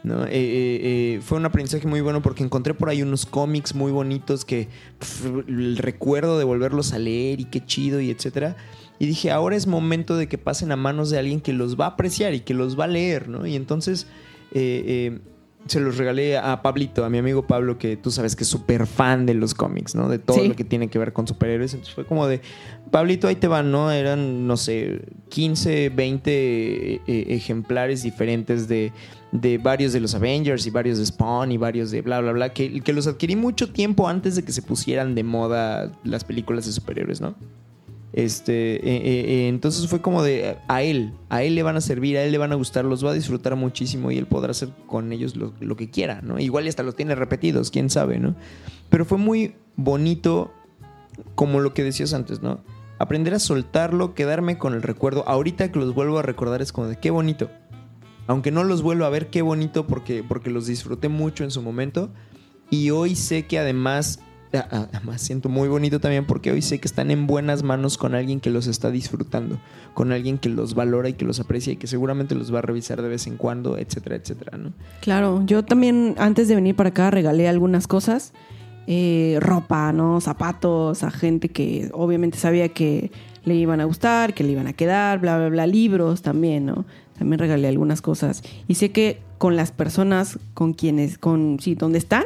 ¿no? 0.02 0.26
Eh, 0.26 0.28
eh, 0.32 0.80
eh, 1.14 1.20
fue 1.22 1.38
un 1.38 1.46
aprendizaje 1.46 1.86
muy 1.86 2.02
bueno 2.02 2.20
porque 2.20 2.44
encontré 2.44 2.74
por 2.74 2.90
ahí 2.90 3.02
unos 3.02 3.24
cómics 3.24 3.74
muy 3.74 3.90
bonitos 3.90 4.44
que 4.44 4.68
el 5.48 5.78
recuerdo 5.78 6.38
de 6.38 6.44
volverlos 6.44 6.92
a 6.92 6.98
leer 6.98 7.40
y 7.40 7.46
qué 7.46 7.64
chido 7.64 8.00
y 8.00 8.10
etcétera. 8.10 8.56
Y 8.98 9.06
dije, 9.06 9.30
ahora 9.30 9.56
es 9.56 9.66
momento 9.66 10.16
de 10.16 10.28
que 10.28 10.36
pasen 10.36 10.72
a 10.72 10.76
manos 10.76 11.08
de 11.08 11.18
alguien 11.18 11.40
que 11.40 11.54
los 11.54 11.80
va 11.80 11.86
a 11.86 11.88
apreciar 11.90 12.34
y 12.34 12.40
que 12.40 12.52
los 12.52 12.78
va 12.78 12.84
a 12.84 12.88
leer, 12.88 13.28
¿no? 13.28 13.46
Y 13.46 13.56
entonces 13.56 14.06
eh, 14.54 14.84
eh, 15.14 15.18
se 15.66 15.80
los 15.80 15.96
regalé 15.96 16.36
a 16.36 16.60
Pablito, 16.60 17.06
a 17.06 17.08
mi 17.10 17.16
amigo 17.16 17.46
Pablo, 17.46 17.78
que 17.78 17.96
tú 17.96 18.10
sabes 18.10 18.36
que 18.36 18.44
es 18.44 18.48
súper 18.50 18.86
fan 18.86 19.24
de 19.24 19.32
los 19.32 19.54
cómics, 19.54 19.94
¿no? 19.94 20.10
De 20.10 20.18
todo 20.18 20.36
Sí. 20.42 20.48
lo 20.48 20.54
que 20.54 20.62
tiene 20.64 20.88
que 20.88 20.98
ver 20.98 21.14
con 21.14 21.26
superhéroes. 21.26 21.72
Entonces 21.72 21.94
fue 21.94 22.04
como 22.04 22.26
de, 22.26 22.42
Pablito, 22.90 23.28
ahí 23.28 23.36
te 23.36 23.48
van, 23.48 23.72
¿no? 23.72 23.90
Eran, 23.90 24.46
no 24.46 24.58
sé, 24.58 25.00
15, 25.30 25.88
20 25.88 26.30
eh, 26.30 27.00
eh, 27.06 27.24
ejemplares 27.30 28.02
diferentes 28.02 28.68
de, 28.68 28.92
de 29.32 29.56
varios 29.56 29.94
de 29.94 30.00
los 30.00 30.14
Avengers 30.14 30.66
y 30.66 30.70
varios 30.70 30.98
de 30.98 31.06
Spawn 31.06 31.50
y 31.50 31.56
varios 31.56 31.90
de 31.90 32.02
bla, 32.02 32.20
bla, 32.20 32.32
bla, 32.32 32.52
que, 32.52 32.80
que 32.82 32.92
los 32.92 33.06
adquirí 33.06 33.34
mucho 33.34 33.70
tiempo 33.72 34.06
antes 34.06 34.36
de 34.36 34.42
que 34.44 34.52
se 34.52 34.60
pusieran 34.60 35.14
de 35.14 35.24
moda 35.24 35.90
las 36.04 36.24
películas 36.24 36.66
de 36.66 36.72
superhéroes, 36.72 37.22
¿no? 37.22 37.34
Este, 38.14 38.76
eh, 38.76 38.80
eh, 38.84 39.24
eh, 39.26 39.48
entonces 39.48 39.88
fue 39.88 40.00
como 40.00 40.22
de 40.22 40.56
a 40.68 40.82
él, 40.82 41.14
a 41.30 41.42
él 41.42 41.56
le 41.56 41.64
van 41.64 41.76
a 41.76 41.80
servir, 41.80 42.16
a 42.16 42.22
él 42.22 42.30
le 42.30 42.38
van 42.38 42.52
a 42.52 42.54
gustar, 42.54 42.84
los 42.84 43.04
va 43.04 43.10
a 43.10 43.12
disfrutar 43.12 43.56
muchísimo 43.56 44.12
y 44.12 44.18
él 44.18 44.26
podrá 44.26 44.52
hacer 44.52 44.68
con 44.86 45.12
ellos 45.12 45.34
lo, 45.34 45.52
lo 45.58 45.74
que 45.74 45.90
quiera, 45.90 46.22
¿no? 46.22 46.38
Igual 46.38 46.68
hasta 46.68 46.84
los 46.84 46.94
tiene 46.94 47.16
repetidos, 47.16 47.72
quién 47.72 47.90
sabe, 47.90 48.20
¿no? 48.20 48.36
Pero 48.88 49.04
fue 49.04 49.18
muy 49.18 49.56
bonito, 49.74 50.52
como 51.34 51.58
lo 51.58 51.74
que 51.74 51.82
decías 51.82 52.14
antes, 52.14 52.40
¿no? 52.40 52.60
Aprender 53.00 53.34
a 53.34 53.40
soltarlo, 53.40 54.14
quedarme 54.14 54.58
con 54.58 54.74
el 54.74 54.82
recuerdo. 54.82 55.28
Ahorita 55.28 55.72
que 55.72 55.80
los 55.80 55.92
vuelvo 55.92 56.20
a 56.20 56.22
recordar 56.22 56.62
es 56.62 56.70
como 56.70 56.86
de 56.86 57.00
qué 57.00 57.10
bonito. 57.10 57.50
Aunque 58.28 58.52
no 58.52 58.62
los 58.62 58.82
vuelvo 58.82 59.06
a 59.06 59.10
ver, 59.10 59.28
qué 59.28 59.42
bonito 59.42 59.88
porque, 59.88 60.22
porque 60.22 60.50
los 60.50 60.68
disfruté 60.68 61.08
mucho 61.08 61.42
en 61.42 61.50
su 61.50 61.62
momento. 61.62 62.10
Y 62.70 62.90
hoy 62.90 63.16
sé 63.16 63.46
que 63.46 63.58
además, 63.58 64.20
además 64.58 65.20
siento 65.20 65.48
muy 65.48 65.68
bonito 65.68 66.00
también 66.00 66.24
porque 66.26 66.52
hoy 66.52 66.62
sé 66.62 66.78
que 66.78 66.88
están 66.88 67.10
en 67.10 67.26
buenas 67.26 67.62
manos 67.62 67.98
con 67.98 68.14
alguien 68.14 68.40
que 68.40 68.50
los 68.50 68.66
está 68.66 68.90
disfrutando, 68.90 69.58
con 69.94 70.12
alguien 70.12 70.38
que 70.38 70.48
los 70.48 70.74
valora 70.74 71.08
y 71.08 71.14
que 71.14 71.24
los 71.24 71.40
aprecia 71.40 71.72
y 71.72 71.76
que 71.76 71.86
seguramente 71.86 72.34
los 72.34 72.52
va 72.54 72.60
a 72.60 72.62
revisar 72.62 73.02
de 73.02 73.08
vez 73.08 73.26
en 73.26 73.36
cuando, 73.36 73.78
etcétera, 73.78 74.16
etcétera, 74.16 74.58
¿no? 74.58 74.72
Claro, 75.00 75.42
yo 75.46 75.64
también 75.64 76.14
antes 76.18 76.48
de 76.48 76.54
venir 76.54 76.76
para 76.76 76.90
acá 76.90 77.10
regalé 77.10 77.48
algunas 77.48 77.86
cosas, 77.86 78.32
eh, 78.86 79.38
ropa, 79.40 79.92
¿no? 79.92 80.20
Zapatos 80.20 81.02
a 81.02 81.10
gente 81.10 81.48
que 81.48 81.88
obviamente 81.92 82.38
sabía 82.38 82.68
que 82.68 83.10
le 83.44 83.54
iban 83.54 83.80
a 83.80 83.84
gustar, 83.84 84.34
que 84.34 84.44
le 84.44 84.52
iban 84.52 84.66
a 84.66 84.72
quedar, 84.72 85.20
bla, 85.20 85.38
bla, 85.38 85.48
bla, 85.48 85.66
libros 85.66 86.22
también, 86.22 86.66
¿no? 86.66 86.84
También 87.18 87.38
regalé 87.38 87.68
algunas 87.68 88.02
cosas. 88.02 88.42
Y 88.68 88.74
sé 88.74 88.90
que 88.90 89.20
con 89.38 89.56
las 89.56 89.72
personas 89.72 90.38
con 90.54 90.74
quienes, 90.74 91.18
con, 91.18 91.58
sí, 91.60 91.74
donde 91.74 91.98
están, 91.98 92.24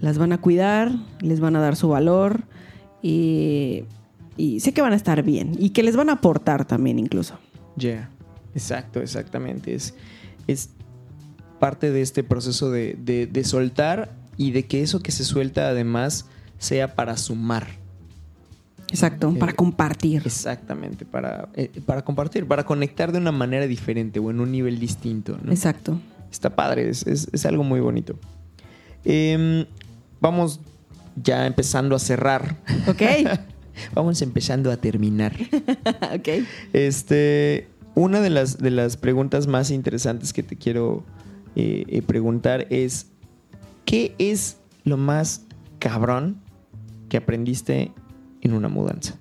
las 0.00 0.18
van 0.18 0.32
a 0.32 0.38
cuidar, 0.38 0.92
les 1.20 1.40
van 1.40 1.56
a 1.56 1.60
dar 1.60 1.76
su 1.76 1.88
valor 1.88 2.42
y, 3.02 3.84
y 4.36 4.60
sé 4.60 4.72
que 4.72 4.82
van 4.82 4.92
a 4.92 4.96
estar 4.96 5.22
bien 5.22 5.52
y 5.58 5.70
que 5.70 5.82
les 5.82 5.96
van 5.96 6.08
a 6.10 6.14
aportar 6.14 6.64
también 6.66 6.98
incluso. 6.98 7.38
Yeah, 7.76 8.10
exacto, 8.54 9.00
exactamente. 9.00 9.74
Es, 9.74 9.94
es 10.46 10.70
parte 11.58 11.90
de 11.90 12.02
este 12.02 12.22
proceso 12.22 12.70
de, 12.70 12.96
de- 13.02 13.26
de 13.26 13.44
soltar 13.44 14.12
y 14.36 14.50
de 14.50 14.66
que 14.66 14.82
eso 14.82 15.00
que 15.00 15.12
se 15.12 15.24
suelta 15.24 15.68
además 15.68 16.26
sea 16.58 16.94
para 16.94 17.16
sumar. 17.16 17.66
Exacto, 18.88 19.34
para 19.34 19.52
compartir. 19.52 20.22
Exactamente, 20.24 21.04
para, 21.04 21.48
eh, 21.54 21.70
para 21.84 22.04
compartir, 22.04 22.46
para 22.46 22.64
conectar 22.64 23.10
de 23.10 23.18
una 23.18 23.32
manera 23.32 23.66
diferente 23.66 24.20
o 24.20 24.30
en 24.30 24.38
un 24.40 24.52
nivel 24.52 24.78
distinto. 24.78 25.38
¿no? 25.42 25.50
Exacto. 25.50 25.98
Está 26.30 26.54
padre, 26.54 26.88
es, 26.88 27.06
es- 27.06 27.28
es 27.32 27.46
algo 27.46 27.64
muy 27.64 27.80
bonito. 27.80 28.16
Em, 29.04 29.64
vamos 30.20 30.60
ya 31.22 31.46
empezando 31.46 31.96
a 31.96 31.98
cerrar. 31.98 32.56
Ok. 32.88 33.02
Vamos 33.94 34.22
empezando 34.22 34.72
a 34.72 34.78
terminar. 34.78 35.34
ok. 36.14 36.28
Este, 36.72 37.68
una 37.94 38.22
de 38.22 38.30
las, 38.30 38.56
de 38.56 38.70
las 38.70 38.96
preguntas 38.96 39.46
más 39.46 39.70
interesantes 39.70 40.32
que 40.32 40.42
te 40.42 40.56
quiero 40.56 41.04
eh, 41.56 41.84
eh, 41.88 42.00
preguntar 42.00 42.66
es, 42.70 43.08
¿qué 43.84 44.14
es 44.18 44.56
lo 44.84 44.96
más 44.96 45.42
cabrón 45.78 46.40
que 47.10 47.18
aprendiste 47.18 47.92
en 48.40 48.54
una 48.54 48.68
mudanza? 48.68 49.16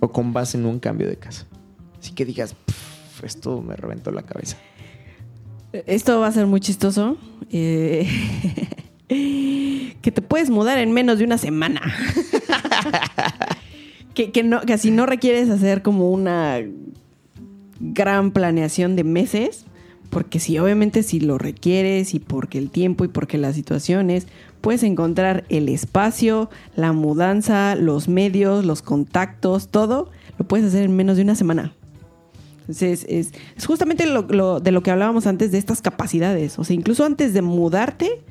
O 0.00 0.10
con 0.12 0.34
base 0.34 0.58
en 0.58 0.66
un 0.66 0.78
cambio 0.78 1.08
de 1.08 1.16
casa. 1.16 1.46
Así 1.98 2.12
que 2.12 2.26
digas, 2.26 2.52
"Pff, 2.52 3.24
esto 3.24 3.62
me 3.62 3.74
reventó 3.74 4.10
la 4.10 4.20
cabeza. 4.22 4.58
Esto 5.72 6.20
va 6.20 6.26
a 6.26 6.32
ser 6.32 6.46
muy 6.46 6.60
chistoso. 6.60 7.16
Eh, 7.50 8.06
que 10.06 10.12
te 10.12 10.22
puedes 10.22 10.50
mudar 10.50 10.78
en 10.78 10.92
menos 10.92 11.18
de 11.18 11.24
una 11.24 11.36
semana. 11.36 11.82
que, 14.14 14.30
que 14.30 14.44
no, 14.44 14.60
que 14.60 14.72
así 14.72 14.92
no 14.92 15.04
requieres 15.04 15.50
hacer 15.50 15.82
como 15.82 16.12
una 16.12 16.60
gran 17.80 18.30
planeación 18.30 18.94
de 18.94 19.02
meses. 19.02 19.64
Porque 20.10 20.38
si 20.38 20.60
obviamente 20.60 21.02
si 21.02 21.18
lo 21.18 21.38
requieres 21.38 22.14
y 22.14 22.20
porque 22.20 22.58
el 22.58 22.70
tiempo 22.70 23.04
y 23.04 23.08
porque 23.08 23.36
las 23.36 23.56
situaciones, 23.56 24.28
puedes 24.60 24.84
encontrar 24.84 25.42
el 25.48 25.68
espacio, 25.68 26.50
la 26.76 26.92
mudanza, 26.92 27.74
los 27.74 28.06
medios, 28.06 28.64
los 28.64 28.82
contactos, 28.82 29.70
todo, 29.70 30.12
lo 30.38 30.46
puedes 30.46 30.68
hacer 30.68 30.84
en 30.84 30.94
menos 30.94 31.16
de 31.16 31.24
una 31.24 31.34
semana. 31.34 31.72
Entonces, 32.60 33.04
es, 33.08 33.32
es 33.56 33.66
justamente 33.66 34.06
lo, 34.06 34.22
lo- 34.22 34.60
de 34.60 34.70
lo 34.70 34.84
que 34.84 34.92
hablábamos 34.92 35.26
antes 35.26 35.50
de 35.50 35.58
estas 35.58 35.82
capacidades. 35.82 36.60
O 36.60 36.62
sea, 36.62 36.76
incluso 36.76 37.04
antes 37.04 37.34
de 37.34 37.42
mudarte, 37.42 38.22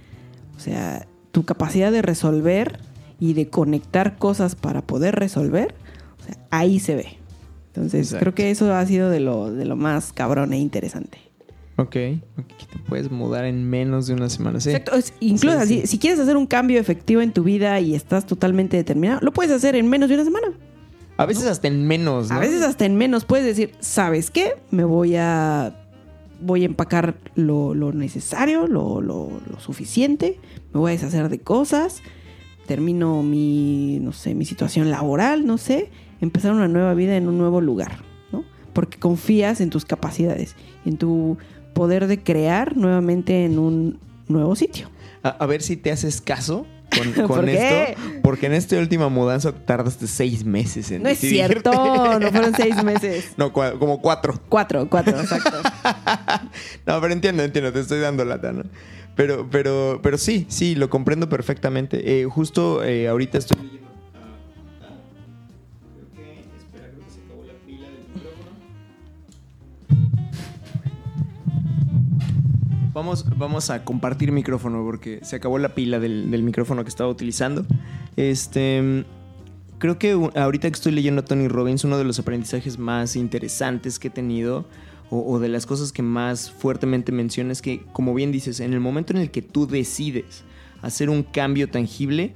o 0.55 0.59
sea, 0.61 1.05
tu 1.35 1.43
capacidad 1.43 1.91
de 1.91 2.01
resolver 2.01 2.79
y 3.19 3.33
de 3.33 3.49
conectar 3.49 4.15
cosas 4.17 4.55
para 4.55 4.81
poder 4.81 5.15
resolver, 5.15 5.75
o 6.21 6.23
sea, 6.23 6.37
ahí 6.49 6.79
se 6.79 6.95
ve. 6.95 7.17
Entonces, 7.67 8.07
Exacto. 8.07 8.21
creo 8.23 8.35
que 8.35 8.51
eso 8.51 8.73
ha 8.73 8.85
sido 8.85 9.09
de 9.09 9.19
lo, 9.19 9.51
de 9.51 9.65
lo 9.65 9.75
más 9.75 10.13
cabrón 10.13 10.53
e 10.53 10.57
interesante. 10.59 11.17
Ok. 11.75 11.97
ok, 12.37 12.47
Te 12.71 12.79
puedes 12.87 13.11
mudar 13.11 13.43
en 13.43 13.69
menos 13.69 14.07
de 14.07 14.13
una 14.13 14.29
semana. 14.29 14.61
Sí. 14.61 14.69
Exacto. 14.69 14.93
Incluso 15.19 15.59
Sí, 15.65 15.81
sí. 15.81 15.87
si 15.87 15.99
quieres 15.99 16.21
hacer 16.21 16.37
un 16.37 16.47
cambio 16.47 16.79
efectivo 16.79 17.21
en 17.21 17.33
tu 17.33 17.43
vida 17.43 17.81
y 17.81 17.95
estás 17.95 18.25
totalmente 18.25 18.77
determinado, 18.77 19.19
lo 19.21 19.33
puedes 19.33 19.51
hacer 19.51 19.75
en 19.75 19.89
menos 19.89 20.07
de 20.07 20.15
una 20.15 20.23
semana. 20.23 20.47
A 21.17 21.25
veces 21.25 21.47
hasta 21.47 21.67
en 21.67 21.85
menos, 21.85 22.29
¿no? 22.29 22.37
A 22.37 22.39
veces 22.39 22.61
hasta 22.61 22.85
en 22.85 22.95
menos 22.95 23.25
puedes 23.25 23.45
decir, 23.45 23.73
¿sabes 23.81 24.31
qué? 24.31 24.53
Me 24.71 24.85
voy 24.85 25.17
a 25.17 25.84
voy 26.41 26.63
a 26.63 26.65
empacar 26.65 27.15
lo, 27.35 27.73
lo 27.73 27.91
necesario, 27.93 28.67
lo, 28.67 29.01
lo- 29.01 29.31
lo 29.49 29.59
suficiente, 29.59 30.39
me 30.73 30.79
voy 30.79 30.91
a 30.91 30.93
deshacer 30.95 31.29
de 31.29 31.39
cosas, 31.39 32.01
termino 32.67 33.21
mi, 33.23 33.99
no 34.01 34.11
sé, 34.11 34.33
mi 34.35 34.45
situación 34.45 34.89
laboral, 34.89 35.45
no 35.45 35.57
sé, 35.57 35.91
empezar 36.21 36.51
una 36.53 36.67
nueva 36.67 36.93
vida 36.93 37.15
en 37.17 37.27
un 37.27 37.37
nuevo 37.37 37.61
lugar, 37.61 37.99
¿no? 38.31 38.43
Porque 38.73 38.97
confías 38.99 39.61
en 39.61 39.69
tus 39.69 39.85
capacidades, 39.85 40.55
en 40.85 40.97
tu 40.97 41.37
poder 41.73 42.07
de 42.07 42.23
crear 42.23 42.75
nuevamente 42.77 43.45
en 43.45 43.59
un 43.59 43.99
nuevo 44.27 44.55
sitio. 44.55 44.89
A, 45.23 45.29
a 45.29 45.45
ver 45.45 45.61
si 45.61 45.77
te 45.77 45.91
haces 45.91 46.21
caso 46.21 46.65
con, 46.95 47.11
con 47.27 47.27
¿Por 47.27 47.45
qué? 47.45 47.83
esto. 47.91 48.01
Porque 48.21 48.45
en 48.47 48.53
esta 48.53 48.77
última 48.77 49.09
mudanza 49.09 49.51
tardaste 49.53 50.07
seis 50.07 50.43
meses 50.45 50.91
en 50.91 51.03
No 51.03 51.09
es 51.09 51.21
decidirte. 51.21 51.47
cierto, 51.61 52.19
no 52.19 52.31
fueron 52.31 52.53
seis 52.55 52.83
meses. 52.83 53.31
No, 53.37 53.51
cua- 53.53 53.77
como 53.77 54.01
cuatro. 54.01 54.39
Cuatro, 54.49 54.87
cuatro, 54.89 55.19
exacto. 55.19 55.51
No, 56.85 57.01
pero 57.01 57.13
entiendo, 57.13 57.43
entiendo, 57.43 57.71
te 57.73 57.79
estoy 57.79 57.99
dando 57.99 58.23
lata, 58.25 58.51
¿no? 58.51 58.63
Pero, 59.15 59.47
pero, 59.49 59.99
pero 60.03 60.17
sí, 60.17 60.45
sí, 60.49 60.75
lo 60.75 60.89
comprendo 60.89 61.29
perfectamente. 61.29 62.19
Eh, 62.21 62.25
justo 62.25 62.83
eh, 62.83 63.07
ahorita 63.07 63.37
estoy 63.37 63.74
Vamos, 72.95 73.25
vamos 73.35 73.69
a 73.71 73.83
compartir 73.83 74.31
micrófono 74.31 74.81
porque 74.85 75.19
se 75.21 75.35
acabó 75.35 75.57
la 75.57 75.75
pila 75.75 75.99
del, 75.99 76.31
del 76.31 76.43
micrófono 76.43 76.81
que 76.85 76.87
estaba 76.87 77.09
utilizando. 77.09 77.65
Este. 78.15 79.03
Creo 79.79 79.99
que 79.99 80.13
ahorita 80.13 80.69
que 80.69 80.75
estoy 80.75 80.93
leyendo 80.93 81.19
a 81.19 81.25
Tony 81.25 81.49
Robbins, 81.49 81.83
uno 81.83 81.97
de 81.97 82.05
los 82.05 82.19
aprendizajes 82.19 82.79
más 82.79 83.17
interesantes 83.17 83.99
que 83.99 84.07
he 84.07 84.11
tenido, 84.11 84.65
o, 85.09 85.19
o 85.29 85.39
de 85.39 85.49
las 85.49 85.65
cosas 85.65 85.91
que 85.91 86.03
más 86.03 86.49
fuertemente 86.49 87.11
menciona, 87.11 87.51
es 87.51 87.61
que, 87.61 87.81
como 87.91 88.13
bien 88.13 88.31
dices, 88.31 88.61
en 88.61 88.71
el 88.71 88.79
momento 88.79 89.11
en 89.11 89.19
el 89.19 89.29
que 89.29 89.41
tú 89.41 89.67
decides 89.67 90.45
hacer 90.81 91.09
un 91.09 91.23
cambio 91.23 91.69
tangible, 91.69 92.33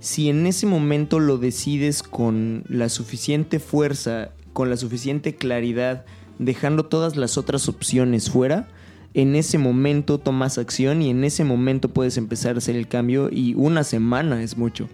si 0.00 0.30
en 0.30 0.48
ese 0.48 0.66
momento 0.66 1.20
lo 1.20 1.38
decides 1.38 2.02
con 2.02 2.64
la 2.68 2.88
suficiente 2.88 3.60
fuerza, 3.60 4.32
con 4.52 4.68
la 4.68 4.76
suficiente 4.76 5.36
claridad, 5.36 6.04
dejando 6.40 6.86
todas 6.86 7.16
las 7.16 7.38
otras 7.38 7.68
opciones 7.68 8.30
fuera, 8.30 8.66
en 9.14 9.34
ese 9.34 9.58
momento 9.58 10.18
tomas 10.18 10.58
acción 10.58 11.02
y 11.02 11.10
en 11.10 11.24
ese 11.24 11.44
momento 11.44 11.88
puedes 11.88 12.16
empezar 12.16 12.54
a 12.54 12.58
hacer 12.58 12.76
el 12.76 12.88
cambio 12.88 13.28
y 13.30 13.54
una 13.54 13.84
semana 13.84 14.42
es 14.42 14.56
mucho. 14.56 14.88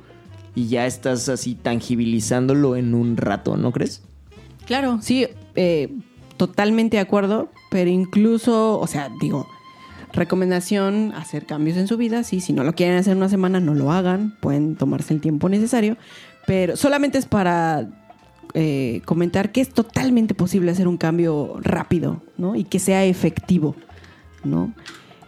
Y 0.55 0.69
ya 0.69 0.87
estás 0.87 1.29
así 1.29 1.55
tangibilizándolo 1.55 2.77
en 2.77 2.95
un 2.95 3.17
rato, 3.17 3.57
¿no 3.57 3.73
crees? 3.73 4.03
Claro, 4.67 5.01
sí, 5.03 5.27
eh, 5.55 5.95
totalmente 6.37 6.97
de 6.97 7.03
acuerdo, 7.03 7.51
pero 7.71 7.91
incluso, 7.91 8.81
o 8.81 8.87
sea, 8.87 9.11
digo, 9.21 9.47
recomendación, 10.13 11.13
hacer 11.15 11.45
cambios 11.45 11.77
en 11.77 11.87
su 11.87 11.97
vida, 11.99 12.25
sí, 12.25 12.41
si 12.41 12.53
no 12.53 12.65
lo 12.65 12.75
quieren 12.75 12.97
hacer 12.97 13.17
una 13.17 13.29
semana, 13.29 13.61
no 13.61 13.75
lo 13.75 13.93
hagan, 13.93 14.37
pueden 14.41 14.77
tomarse 14.77 15.13
el 15.13 15.21
tiempo 15.21 15.49
necesario, 15.49 15.99
pero 16.47 16.77
solamente 16.77 17.19
es 17.19 17.27
para 17.27 17.87
eh, 18.55 19.03
comentar 19.05 19.53
que 19.53 19.61
es 19.61 19.69
totalmente 19.69 20.35
posible 20.35 20.71
hacer 20.71 20.89
un 20.89 20.97
cambio 20.97 21.59
rápido, 21.61 22.23
¿no? 22.39 22.57
Y 22.57 22.65
que 22.65 22.79
sea 22.79 23.05
efectivo, 23.05 23.77
¿no? 24.45 24.73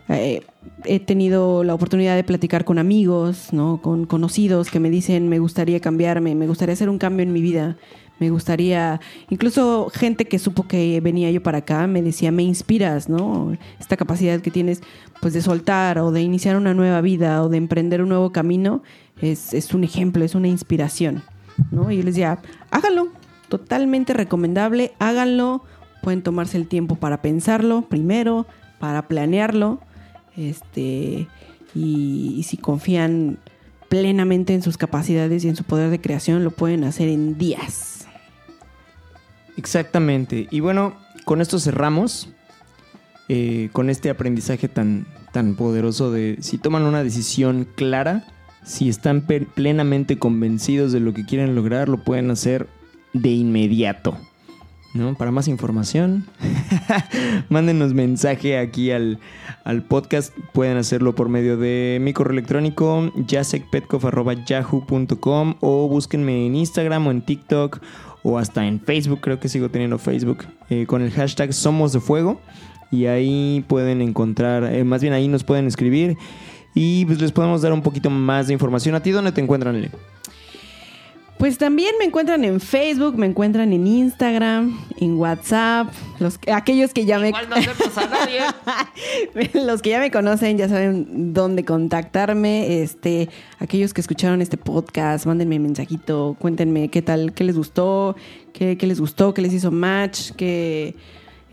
Eh, 0.08 0.42
he 0.84 1.00
tenido 1.00 1.64
la 1.64 1.74
oportunidad 1.74 2.16
de 2.16 2.24
platicar 2.24 2.64
con 2.64 2.78
amigos, 2.78 3.52
¿no? 3.52 3.80
Con 3.82 4.06
conocidos 4.06 4.70
que 4.70 4.80
me 4.80 4.90
dicen, 4.90 5.28
me 5.28 5.38
gustaría 5.38 5.80
cambiarme, 5.80 6.34
me 6.34 6.46
gustaría 6.46 6.72
hacer 6.72 6.88
un 6.88 6.98
cambio 6.98 7.24
en 7.24 7.32
mi 7.32 7.42
vida, 7.42 7.76
me 8.18 8.30
gustaría, 8.30 9.00
incluso 9.28 9.90
gente 9.94 10.24
que 10.24 10.38
supo 10.38 10.66
que 10.66 11.00
venía 11.00 11.30
yo 11.30 11.42
para 11.42 11.58
acá, 11.58 11.86
me 11.86 12.02
decía, 12.02 12.32
me 12.32 12.42
inspiras, 12.42 13.08
¿no? 13.08 13.56
Esta 13.78 13.96
capacidad 13.96 14.40
que 14.40 14.50
tienes, 14.50 14.82
pues, 15.20 15.34
de 15.34 15.42
soltar 15.42 15.98
o 15.98 16.10
de 16.10 16.22
iniciar 16.22 16.56
una 16.56 16.74
nueva 16.74 17.00
vida 17.00 17.42
o 17.42 17.48
de 17.48 17.58
emprender 17.58 18.02
un 18.02 18.08
nuevo 18.08 18.32
camino, 18.32 18.82
es, 19.20 19.52
es 19.52 19.74
un 19.74 19.84
ejemplo, 19.84 20.24
es 20.24 20.34
una 20.34 20.48
inspiración, 20.48 21.22
¿no? 21.70 21.90
Y 21.90 21.98
yo 21.98 22.02
les 22.02 22.14
decía, 22.14 22.40
háganlo, 22.70 23.08
totalmente 23.48 24.14
recomendable, 24.14 24.92
háganlo, 24.98 25.62
pueden 26.02 26.22
tomarse 26.22 26.56
el 26.56 26.66
tiempo 26.66 26.96
para 26.96 27.22
pensarlo 27.22 27.82
primero, 27.82 28.46
para 28.78 29.08
planearlo, 29.08 29.80
este, 30.36 31.26
y, 31.74 32.42
si 32.44 32.56
confían 32.56 33.38
plenamente 33.88 34.54
en 34.54 34.62
sus 34.62 34.76
capacidades 34.76 35.44
y 35.44 35.48
en 35.48 35.56
su 35.56 35.64
poder 35.64 35.90
de 35.90 36.00
creación, 36.00 36.44
lo 36.44 36.50
pueden 36.50 36.84
hacer 36.84 37.08
en 37.08 37.38
días. 37.38 38.06
Exactamente. 39.56 40.46
Y 40.50 40.60
bueno, 40.60 40.96
con 41.24 41.40
esto 41.40 41.58
cerramos. 41.58 42.30
eh, 43.30 43.68
con 43.72 43.90
este 43.90 44.08
aprendizaje 44.08 44.68
tan, 44.68 45.06
tan 45.32 45.54
poderoso 45.54 46.10
de 46.10 46.38
si 46.40 46.56
toman 46.56 46.84
una 46.84 47.02
decisión 47.04 47.68
clara, 47.76 48.24
si 48.64 48.88
están 48.88 49.26
plenamente 49.26 50.18
convencidos 50.18 50.92
de 50.92 51.00
lo 51.00 51.12
que 51.12 51.26
quieren 51.26 51.54
lograr, 51.54 51.88
lo 51.88 52.02
pueden 52.04 52.30
hacer 52.30 52.68
de 53.12 53.30
inmediato. 53.30 54.18
Para 55.16 55.30
más 55.30 55.46
información, 55.48 56.26
mándenos 57.48 57.94
mensaje 57.94 58.58
aquí 58.58 58.90
al, 58.90 59.20
al 59.64 59.84
podcast. 59.84 60.36
Pueden 60.52 60.76
hacerlo 60.76 61.14
por 61.14 61.28
medio 61.28 61.56
de 61.56 61.98
mi 62.00 62.12
correo 62.12 62.32
electrónico, 62.32 63.12
jasekpetkov.yahoo.com 63.28 65.54
o 65.60 65.88
búsquenme 65.88 66.46
en 66.46 66.56
Instagram 66.56 67.06
o 67.06 67.12
en 67.12 67.22
TikTok 67.22 67.80
o 68.24 68.38
hasta 68.38 68.66
en 68.66 68.80
Facebook, 68.80 69.20
creo 69.20 69.38
que 69.38 69.48
sigo 69.48 69.70
teniendo 69.70 69.98
Facebook, 69.98 70.46
eh, 70.68 70.84
con 70.86 71.00
el 71.02 71.12
hashtag 71.12 71.52
Somos 71.52 71.92
de 71.92 72.00
Fuego. 72.00 72.40
Y 72.90 73.06
ahí 73.06 73.64
pueden 73.68 74.02
encontrar, 74.02 74.64
eh, 74.64 74.82
más 74.82 75.02
bien 75.02 75.12
ahí 75.12 75.28
nos 75.28 75.44
pueden 75.44 75.66
escribir 75.66 76.16
y 76.74 77.04
pues 77.04 77.20
les 77.20 77.32
podemos 77.32 77.62
dar 77.62 77.72
un 77.72 77.82
poquito 77.82 78.10
más 78.10 78.46
de 78.46 78.54
información. 78.54 78.94
¿A 78.94 79.02
ti 79.02 79.10
dónde 79.10 79.32
te 79.32 79.40
encuentran, 79.40 79.74
Lele? 79.74 79.90
Pues 81.38 81.56
también 81.56 81.94
me 82.00 82.04
encuentran 82.04 82.44
en 82.44 82.60
Facebook, 82.60 83.16
me 83.16 83.26
encuentran 83.26 83.72
en 83.72 83.86
Instagram, 83.86 84.76
en 85.00 85.16
WhatsApp. 85.16 85.86
Los, 86.18 86.40
aquellos 86.52 86.92
que 86.92 87.04
ya 87.04 87.20
me. 87.20 87.32
los 89.54 89.80
que 89.80 89.90
ya 89.90 90.00
me 90.00 90.10
conocen 90.10 90.58
ya 90.58 90.68
saben 90.68 91.32
dónde 91.32 91.64
contactarme. 91.64 92.82
Este, 92.82 93.28
aquellos 93.60 93.94
que 93.94 94.00
escucharon 94.00 94.42
este 94.42 94.56
podcast, 94.56 95.26
mándenme 95.26 95.60
mensajito, 95.60 96.36
cuéntenme 96.40 96.88
qué 96.88 97.02
tal, 97.02 97.32
qué 97.32 97.44
les 97.44 97.56
gustó, 97.56 98.16
qué, 98.52 98.76
qué 98.76 98.88
les 98.88 98.98
gustó, 98.98 99.32
qué 99.32 99.42
les 99.42 99.52
hizo 99.52 99.70
match, 99.70 100.32
qué, 100.36 100.96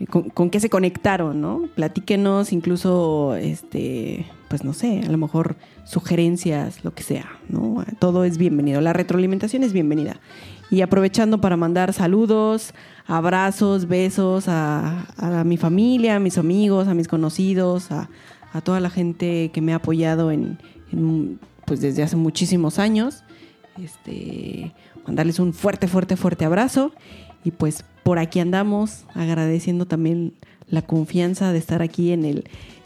con, 0.04 0.50
qué 0.50 0.60
se 0.60 0.68
conectaron, 0.68 1.40
¿no? 1.40 1.68
Platíquenos, 1.74 2.52
incluso, 2.52 3.34
este, 3.36 4.26
pues 4.48 4.62
no 4.62 4.74
sé, 4.74 5.00
a 5.06 5.10
lo 5.10 5.16
mejor 5.16 5.56
sugerencias, 5.84 6.84
lo 6.84 6.92
que 6.94 7.02
sea, 7.02 7.38
¿no? 7.48 7.82
Todo 7.98 8.24
es 8.24 8.36
bienvenido. 8.36 8.82
La 8.82 8.92
retroalimentación 8.92 9.62
es 9.62 9.72
bienvenida. 9.72 10.20
Y 10.70 10.82
aprovechando 10.82 11.40
para 11.40 11.56
mandar 11.56 11.94
saludos, 11.94 12.74
abrazos, 13.06 13.86
besos 13.86 14.48
a, 14.48 15.06
a 15.16 15.44
mi 15.44 15.56
familia, 15.56 16.16
a 16.16 16.20
mis 16.20 16.36
amigos, 16.36 16.88
a 16.88 16.94
mis 16.94 17.08
conocidos, 17.08 17.90
a, 17.90 18.10
a 18.52 18.60
toda 18.60 18.80
la 18.80 18.90
gente 18.90 19.50
que 19.52 19.62
me 19.62 19.72
ha 19.72 19.76
apoyado 19.76 20.30
en, 20.30 20.58
en, 20.92 21.38
pues 21.64 21.80
desde 21.80 22.02
hace 22.02 22.16
muchísimos 22.16 22.78
años. 22.78 23.22
Este, 23.82 24.74
mandarles 25.06 25.38
un 25.38 25.54
fuerte, 25.54 25.88
fuerte, 25.88 26.16
fuerte 26.16 26.44
abrazo. 26.44 26.92
Y 27.44 27.52
pues 27.52 27.84
por 28.06 28.20
aquí 28.20 28.38
andamos, 28.38 29.00
agradeciendo 29.14 29.84
también 29.84 30.32
la 30.68 30.80
confianza 30.80 31.50
de 31.50 31.58
estar 31.58 31.82
aquí 31.82 32.12
en 32.12 32.24
el, 32.24 32.44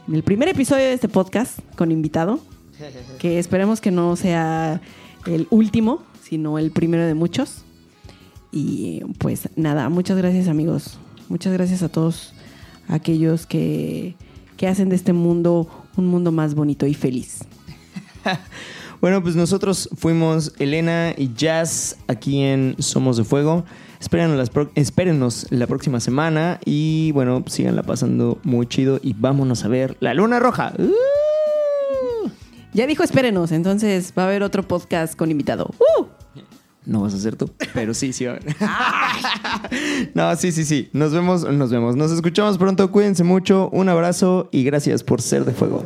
en 0.09 0.15
el 0.15 0.23
primer 0.23 0.49
episodio 0.49 0.85
de 0.85 0.95
este 0.95 1.11
podcast 1.11 1.59
con 1.77 1.93
invitado, 1.93 2.41
que 3.19 3.39
esperemos 3.39 3.83
que 3.83 3.91
no 3.91 4.17
sea 4.17 4.81
el 5.27 5.47
último, 5.51 6.03
sino 6.23 6.59
el 6.59 6.71
primero 6.71 7.05
de 7.05 7.13
muchos. 7.13 7.65
Y 8.51 9.03
pues 9.19 9.51
nada, 9.57 9.91
muchas 9.91 10.17
gracias 10.17 10.49
amigos, 10.49 10.99
muchas 11.29 11.53
gracias 11.53 11.83
a 11.83 11.91
todos 11.91 12.33
aquellos 12.89 13.45
que, 13.45 14.15
que 14.57 14.69
hacen 14.69 14.89
de 14.89 14.97
este 14.97 15.13
mundo 15.13 15.69
un 15.99 16.07
mundo 16.07 16.33
más 16.33 16.55
bonito 16.55 16.87
y 16.87 16.95
feliz. 16.95 17.41
Bueno, 19.03 19.23
pues 19.23 19.35
nosotros 19.35 19.89
fuimos 19.97 20.53
Elena 20.59 21.15
y 21.17 21.33
Jazz 21.33 21.97
aquí 22.07 22.43
en 22.43 22.77
Somos 22.81 23.17
de 23.17 23.25
Fuego. 23.25 23.65
Espérenos, 24.01 24.37
las 24.39 24.49
pro- 24.51 24.71
espérenos 24.75 25.47
la 25.51 25.67
próxima 25.67 26.01
semana 26.01 26.59
y 26.65 27.13
bueno, 27.13 27.45
síganla 27.47 27.83
pasando 27.83 28.39
muy 28.45 28.67
chido 28.67 28.99
y 29.03 29.13
vámonos 29.13 29.65
a 29.65 29.69
ver 29.69 29.97
La 30.01 30.15
Luna 30.15 30.41
Roja. 30.41 30.73
¡Uh! 30.79 32.29
Ya 32.73 32.87
dijo 32.87 33.03
espérenos, 33.03 33.53
entonces 33.53 34.13
va 34.19 34.23
a 34.23 34.27
haber 34.27 34.43
otro 34.43 34.63
podcast 34.67 35.15
con 35.17 35.31
invitado. 35.31 35.71
¡Uh! 35.99 36.07
No 36.87 37.03
vas 37.03 37.13
a 37.13 37.19
ser 37.19 37.37
tú, 37.37 37.51
pero 37.75 37.93
sí, 37.93 38.13
sí 38.15 38.25
no, 40.15 40.35
sí, 40.37 40.51
sí, 40.51 40.65
sí. 40.65 40.89
Nos 40.95 41.13
vemos, 41.13 41.45
nos 41.45 41.71
vemos. 41.71 41.95
Nos 41.95 42.11
escuchamos 42.11 42.57
pronto. 42.57 42.91
Cuídense 42.91 43.23
mucho. 43.23 43.69
Un 43.71 43.91
abrazo 43.91 44.49
y 44.51 44.65
gracias 44.65 45.05
por 45.05 45.21
ser 45.21 45.45
de 45.45 45.53
fuego. 45.53 45.85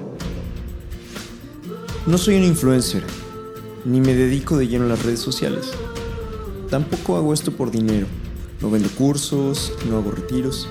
No 2.07 2.17
soy 2.17 2.37
un 2.37 2.45
influencer, 2.45 3.03
ni 3.85 4.01
me 4.01 4.15
dedico 4.15 4.57
de 4.57 4.69
lleno 4.69 4.85
a 4.85 4.89
las 4.89 5.03
redes 5.05 5.19
sociales. 5.21 5.73
Tampoco 6.75 7.17
hago 7.17 7.33
esto 7.33 7.53
por 7.53 7.71
dinero. 7.71 8.09
No 8.61 8.69
vendo 8.69 8.89
cursos, 8.99 9.73
no 9.89 9.97
hago 9.97 10.11
retiros. 10.11 10.67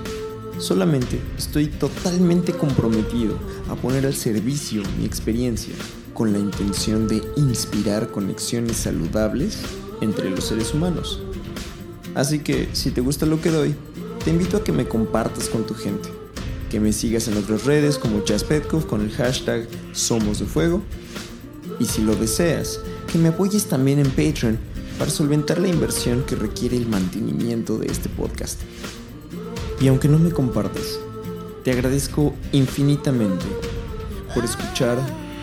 Solamente 0.58 1.18
estoy 1.38 1.68
totalmente 1.68 2.51
comprometido 2.51 3.39
a 3.70 3.76
poner 3.76 4.06
al 4.06 4.14
servicio 4.14 4.84
mi 4.99 5.06
experiencia 5.06 5.74
con 6.14 6.34
la 6.34 6.39
intención 6.39 7.08
de 7.08 7.24
inspirar 7.38 8.12
conexiones 8.12 8.76
saludables 8.76 9.60
entre 10.01 10.30
los 10.30 10.43
seres 10.43 10.74
humanos. 10.74 11.22
Así 12.16 12.39
que 12.39 12.68
si 12.74 12.91
te 12.91 12.99
gusta 12.99 13.26
lo 13.26 13.39
que 13.39 13.51
doy, 13.51 13.74
te 14.26 14.32
invito 14.32 14.58
a 14.58 14.64
que 14.66 14.74
me 14.74 14.86
compartas 14.86 15.47
con 15.47 15.66
tu 15.66 15.74
gente, 15.74 16.10
que 16.70 16.82
me 16.82 16.91
sigas 16.91 17.30
en 17.30 17.38
otras 17.38 17.64
redes 17.64 17.97
como 17.97 18.26
Chas 18.26 18.43
Petkov 18.43 18.88
con 18.88 18.99
el 18.99 19.12
hashtag 19.12 19.70
Somos 19.93 20.39
de 20.39 20.47
Fuego, 20.47 20.82
y 21.80 21.86
si 21.86 22.01
lo 22.01 22.14
deseas, 22.14 22.82
que 23.10 23.18
me 23.18 23.30
apoyes 23.30 23.68
también 23.68 23.99
en 23.99 24.10
Patreon 24.10 24.72
para 24.98 25.12
solventar 25.12 25.60
la 25.60 25.68
inversión 25.68 26.24
que 26.24 26.36
requiere 26.36 26.78
el 26.78 26.88
mantenimiento 26.88 27.78
de 27.78 27.88
este 27.88 28.10
podcast. 28.10 28.62
Y 29.82 29.88
aunque 29.88 30.08
no 30.08 30.20
me 30.20 30.32
compartas, 30.32 31.00
te 31.64 31.72
agradezco 31.72 32.34
infinitamente 32.52 33.46
por 34.34 34.44
escuchar, 34.44 34.98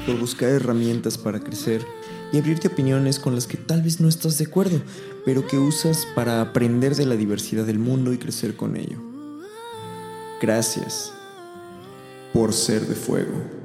por 0.06 0.18
buscar 0.18 0.50
herramientas 0.50 1.18
para 1.18 1.40
crecer 1.40 1.84
y 2.32 2.38
abrirte 2.38 2.68
opiniones 2.68 3.18
con 3.18 3.34
las 3.34 3.46
que 3.46 3.56
tal 3.56 3.82
vez 3.82 4.00
no 4.00 4.08
estás 4.08 4.38
de 4.38 4.44
acuerdo, 4.44 4.80
pero 5.24 5.46
que 5.46 5.58
usas 5.58 6.06
para 6.14 6.40
aprender 6.40 6.94
de 6.94 7.06
la 7.06 7.16
diversidad 7.16 7.64
del 7.64 7.78
mundo 7.78 8.12
y 8.12 8.18
crecer 8.18 8.56
con 8.56 8.76
ello. 8.76 8.98
Gracias 10.40 11.12
por 12.32 12.52
ser 12.52 12.86
de 12.86 12.94
fuego. 12.94 13.59